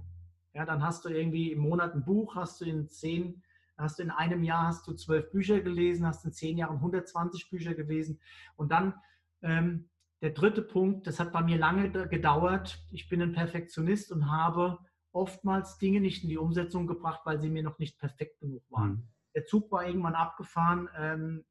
ja, 0.54 0.66
dann 0.66 0.84
hast 0.84 1.06
du 1.06 1.10
irgendwie 1.10 1.52
im 1.52 1.60
Monat 1.60 1.94
ein 1.94 2.06
Buch, 2.06 2.36
hast 2.36 2.62
du 2.62 2.66
in 2.66 2.90
zehn, 2.90 3.44
hast 3.78 4.00
du 4.00 4.04
in 4.04 4.12
einem 4.12 4.44
Jahr 4.44 4.68
hast 4.68 4.88
du 4.88 4.94
zwölf 4.94 5.32
Bücher 5.32 5.62
gelesen, 5.62 6.06
hast 6.06 6.26
in 6.26 6.32
zehn 6.32 6.58
Jahren 6.58 6.78
120 6.78 7.50
Bücher 7.50 7.74
gelesen. 7.76 8.20
Und 8.56 8.72
dann 8.72 8.96
ähm, 9.42 9.90
der 10.22 10.32
dritte 10.32 10.62
Punkt, 10.62 11.08
das 11.08 11.20
hat 11.20 11.32
bei 11.32 11.42
mir 11.42 11.58
lange 11.58 11.90
gedauert. 12.10 12.84
Ich 12.92 13.08
bin 13.08 13.22
ein 13.22 13.32
Perfektionist 13.32 14.12
und 14.12 14.30
habe 14.30 14.80
oftmals 15.12 15.78
Dinge 15.78 16.02
nicht 16.02 16.24
in 16.24 16.30
die 16.30 16.38
Umsetzung 16.38 16.88
gebracht, 16.88 17.22
weil 17.24 17.40
sie 17.40 17.50
mir 17.50 17.64
noch 17.64 17.80
nicht 17.80 17.98
perfekt 17.98 18.40
genug 18.40 18.64
waren. 18.70 18.92
Mhm. 18.92 19.08
Der 19.36 19.46
Zug 19.46 19.72
war 19.72 19.86
irgendwann 19.86 20.16
abgefahren. 20.16 20.90
Ähm, 20.98 21.46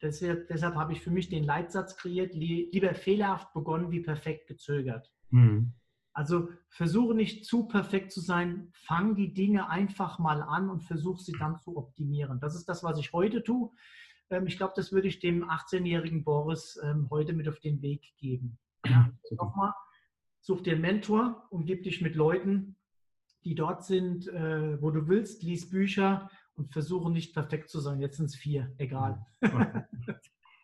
deshalb, 0.00 0.46
deshalb, 0.48 0.76
habe 0.76 0.92
ich 0.92 1.00
für 1.02 1.10
mich 1.10 1.28
den 1.28 1.44
Leitsatz 1.44 1.96
kreiert, 1.96 2.32
lieber 2.34 2.94
fehlerhaft 2.94 3.52
begonnen 3.52 3.90
wie 3.90 4.00
perfekt 4.00 4.46
gezögert. 4.46 5.12
Mhm. 5.30 5.72
Also 6.18 6.48
versuche 6.68 7.14
nicht 7.14 7.46
zu 7.46 7.68
perfekt 7.68 8.10
zu 8.10 8.20
sein, 8.20 8.72
fang 8.72 9.14
die 9.14 9.32
Dinge 9.32 9.70
einfach 9.70 10.18
mal 10.18 10.42
an 10.42 10.68
und 10.68 10.82
versuche 10.82 11.22
sie 11.22 11.30
dann 11.38 11.60
zu 11.60 11.76
optimieren. 11.76 12.40
Das 12.40 12.56
ist 12.56 12.68
das, 12.68 12.82
was 12.82 12.98
ich 12.98 13.12
heute 13.12 13.44
tue. 13.44 13.70
Ähm, 14.28 14.48
ich 14.48 14.56
glaube, 14.56 14.72
das 14.74 14.90
würde 14.90 15.06
ich 15.06 15.20
dem 15.20 15.48
18-jährigen 15.48 16.24
Boris 16.24 16.76
ähm, 16.82 17.06
heute 17.08 17.34
mit 17.34 17.48
auf 17.48 17.60
den 17.60 17.82
Weg 17.82 18.16
geben. 18.16 18.58
Ja, 18.84 19.12
nochmal, 19.30 19.72
such 20.40 20.62
dir 20.62 20.72
einen 20.72 20.80
Mentor, 20.80 21.46
umgib 21.50 21.84
dich 21.84 22.02
mit 22.02 22.16
Leuten, 22.16 22.74
die 23.44 23.54
dort 23.54 23.84
sind, 23.84 24.26
äh, 24.26 24.82
wo 24.82 24.90
du 24.90 25.06
willst, 25.06 25.44
lies 25.44 25.70
Bücher 25.70 26.28
und 26.56 26.72
versuche 26.72 27.12
nicht 27.12 27.32
perfekt 27.32 27.70
zu 27.70 27.78
sein. 27.78 28.00
Jetzt 28.00 28.16
sind 28.16 28.26
es 28.26 28.34
vier, 28.34 28.74
egal. 28.78 29.24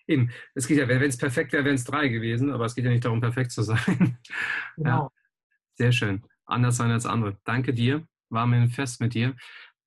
Eben, 0.08 0.32
es 0.56 0.66
geht 0.66 0.78
ja, 0.78 0.88
wenn 0.88 1.00
es 1.00 1.16
perfekt 1.16 1.52
wäre, 1.52 1.64
wären 1.64 1.76
es 1.76 1.84
drei 1.84 2.08
gewesen, 2.08 2.50
aber 2.50 2.64
es 2.64 2.74
geht 2.74 2.84
ja 2.84 2.90
nicht 2.90 3.04
darum, 3.04 3.20
perfekt 3.20 3.52
zu 3.52 3.62
sein. 3.62 4.18
Genau. 4.76 5.04
Ja. 5.04 5.23
Sehr 5.76 5.92
schön. 5.92 6.22
Anders 6.46 6.76
sein 6.76 6.90
als 6.90 7.06
andere. 7.06 7.38
Danke 7.44 7.74
dir. 7.74 8.06
War 8.30 8.46
mir 8.46 8.56
ein 8.56 8.68
Fest 8.68 9.00
mit 9.00 9.14
dir. 9.14 9.34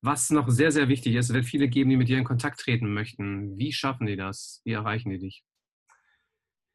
Was 0.00 0.30
noch 0.30 0.48
sehr, 0.48 0.70
sehr 0.70 0.88
wichtig 0.88 1.16
ist, 1.16 1.32
wird 1.32 1.44
viele 1.44 1.68
geben, 1.68 1.90
die 1.90 1.96
mit 1.96 2.08
dir 2.08 2.18
in 2.18 2.24
Kontakt 2.24 2.60
treten 2.60 2.92
möchten. 2.92 3.58
Wie 3.58 3.72
schaffen 3.72 4.06
die 4.06 4.16
das? 4.16 4.60
Wie 4.64 4.72
erreichen 4.72 5.10
die 5.10 5.18
dich? 5.18 5.44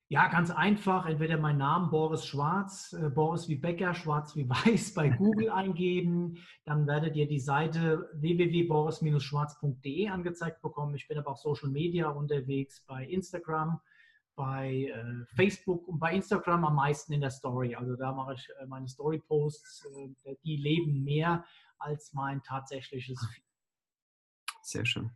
Ja, 0.09 0.27
ganz 0.27 0.51
einfach. 0.51 1.05
Entweder 1.05 1.37
mein 1.37 1.57
Name 1.57 1.87
Boris 1.87 2.25
Schwarz, 2.25 2.93
äh, 2.93 3.09
Boris 3.09 3.47
wie 3.47 3.55
Becker, 3.55 3.93
Schwarz 3.93 4.35
wie 4.35 4.47
Weiß 4.49 4.93
bei 4.93 5.09
Google 5.09 5.49
eingeben. 5.51 6.37
Dann 6.65 6.85
werdet 6.85 7.15
ihr 7.15 7.27
die 7.27 7.39
Seite 7.39 8.09
www.boris-schwarz.de 8.13 10.09
angezeigt 10.09 10.61
bekommen. 10.61 10.95
Ich 10.95 11.07
bin 11.07 11.17
aber 11.17 11.31
auch 11.31 11.37
Social 11.37 11.69
Media 11.69 12.09
unterwegs 12.09 12.81
bei 12.85 13.05
Instagram 13.05 13.79
bei 14.35 14.91
äh, 14.93 15.25
Facebook 15.35 15.87
und 15.87 15.99
bei 15.99 16.13
Instagram 16.13 16.65
am 16.65 16.75
meisten 16.75 17.13
in 17.13 17.21
der 17.21 17.29
Story. 17.29 17.75
Also 17.75 17.95
da 17.95 18.11
mache 18.11 18.33
ich 18.33 18.49
äh, 18.59 18.65
meine 18.65 18.87
Story-Posts, 18.87 19.87
äh, 20.25 20.35
die 20.43 20.57
leben 20.57 21.03
mehr 21.03 21.45
als 21.79 22.13
mein 22.13 22.41
tatsächliches. 22.43 23.19
Sehr 24.61 24.85
schön. 24.85 25.11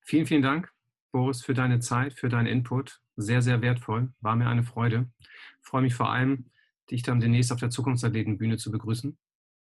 Vielen, 0.00 0.26
vielen 0.26 0.42
Dank, 0.42 0.72
Boris, 1.10 1.42
für 1.42 1.54
deine 1.54 1.80
Zeit, 1.80 2.14
für 2.14 2.28
deinen 2.28 2.46
Input. 2.46 3.00
Sehr, 3.16 3.42
sehr 3.42 3.60
wertvoll. 3.60 4.12
War 4.20 4.36
mir 4.36 4.48
eine 4.48 4.62
Freude. 4.62 5.10
Ich 5.20 5.68
freue 5.68 5.82
mich 5.82 5.94
vor 5.94 6.10
allem, 6.10 6.50
dich 6.90 7.02
dann 7.02 7.20
demnächst 7.20 7.52
auf 7.52 7.60
der 7.60 7.70
Zukunftsathletenbühne 7.70 8.56
zu 8.56 8.70
begrüßen. 8.70 9.18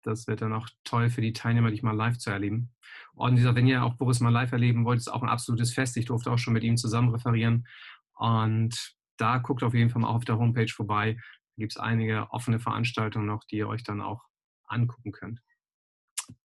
Das 0.02 0.26
wird 0.26 0.42
dann 0.42 0.52
auch 0.52 0.68
toll 0.84 1.10
für 1.10 1.20
die 1.20 1.32
Teilnehmer, 1.32 1.70
dich 1.70 1.82
mal 1.82 1.96
live 1.96 2.18
zu 2.18 2.30
erleben. 2.30 2.72
Und 3.14 3.36
dieser, 3.36 3.54
wenn 3.54 3.68
ihr 3.68 3.84
auch 3.84 3.94
Boris 3.94 4.20
mal 4.20 4.30
live 4.30 4.50
erleben 4.50 4.84
wollt, 4.84 4.98
ist 4.98 5.08
auch 5.08 5.22
ein 5.22 5.28
absolutes 5.28 5.72
Fest. 5.72 5.96
Ich 5.96 6.06
durfte 6.06 6.30
auch 6.30 6.38
schon 6.38 6.54
mit 6.54 6.64
ihm 6.64 6.76
zusammen 6.76 7.10
referieren. 7.10 7.66
Und 8.22 8.94
da 9.16 9.38
guckt 9.38 9.64
auf 9.64 9.74
jeden 9.74 9.90
Fall 9.90 10.02
mal 10.02 10.08
auf 10.08 10.24
der 10.24 10.38
Homepage 10.38 10.72
vorbei. 10.72 11.14
Da 11.14 11.60
gibt 11.60 11.72
es 11.72 11.76
einige 11.76 12.30
offene 12.30 12.60
Veranstaltungen 12.60 13.26
noch, 13.26 13.42
die 13.50 13.56
ihr 13.56 13.68
euch 13.68 13.82
dann 13.82 14.00
auch 14.00 14.22
angucken 14.64 15.10
könnt. 15.10 15.40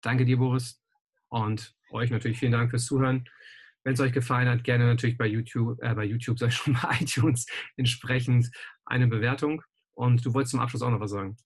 Danke 0.02 0.26
dir, 0.26 0.38
Boris. 0.38 0.82
Und 1.30 1.76
euch 1.92 2.10
natürlich 2.10 2.40
vielen 2.40 2.54
Dank 2.54 2.72
fürs 2.72 2.86
Zuhören. 2.86 3.30
Wenn 3.84 3.94
es 3.94 4.00
euch 4.00 4.12
gefallen 4.12 4.50
hat, 4.50 4.64
gerne 4.64 4.88
natürlich 4.88 5.20
bei 5.20 5.28
YouTube, 5.28 5.78
äh, 5.84 5.94
bei 5.94 6.04
YouTube, 6.06 6.42
ich 6.42 6.56
schon, 6.56 6.74
bei 6.74 6.98
iTunes 7.00 7.46
entsprechend 7.76 8.50
eine 8.86 9.08
Bewertung. 9.08 9.62
Und 9.94 10.26
du 10.26 10.34
wolltest 10.34 10.52
zum 10.52 10.62
Abschluss 10.62 10.82
auch 10.82 10.90
noch 10.90 11.00
was 11.00 11.12
sagen. 11.12 11.38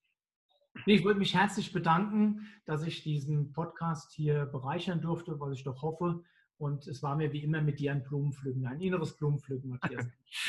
Ich 0.86 1.04
würde 1.04 1.20
mich 1.20 1.36
herzlich 1.36 1.74
bedanken, 1.74 2.48
dass 2.64 2.84
ich 2.84 3.04
diesen 3.04 3.52
Podcast 3.52 4.14
hier 4.14 4.46
bereichern 4.46 5.02
durfte, 5.02 5.42
was 5.42 5.58
ich 5.58 5.66
doch 5.66 5.82
hoffe. 5.82 6.24
Und 6.62 6.86
es 6.86 7.02
war 7.02 7.16
mir 7.16 7.34
wie 7.34 7.44
immer 7.44 7.60
mit 7.60 7.80
dir 7.80 7.92
ein 7.92 8.04
Blumenpflücken, 8.04 8.68
ein 8.68 8.80
inneres 8.82 9.18
Blumenpflücken, 9.18 9.72
Matthias. 9.72 10.06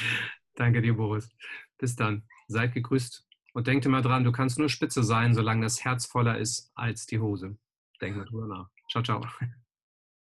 Danke 0.55 0.83
dir, 0.83 0.95
Boris. 0.95 1.31
Bis 1.79 1.97
dann. 1.97 2.25
Seid 2.49 2.75
gegrüßt. 2.75 3.27
Und 3.55 3.67
denkt 3.67 3.87
immer 3.87 4.03
dran, 4.03 4.23
du 4.23 4.31
kannst 4.31 4.59
nur 4.59 4.69
Spitze 4.69 5.03
sein, 5.03 5.33
solange 5.33 5.63
das 5.63 5.87
Herz 5.87 6.05
voller 6.05 6.37
ist 6.37 6.71
als 6.75 7.07
die 7.07 7.19
Hose. 7.19 7.57
Denk 8.03 8.17
mal 8.19 8.27
drüber 8.27 8.47
nach. 8.47 8.69
Ciao, 8.91 9.03
ciao. 9.03 9.23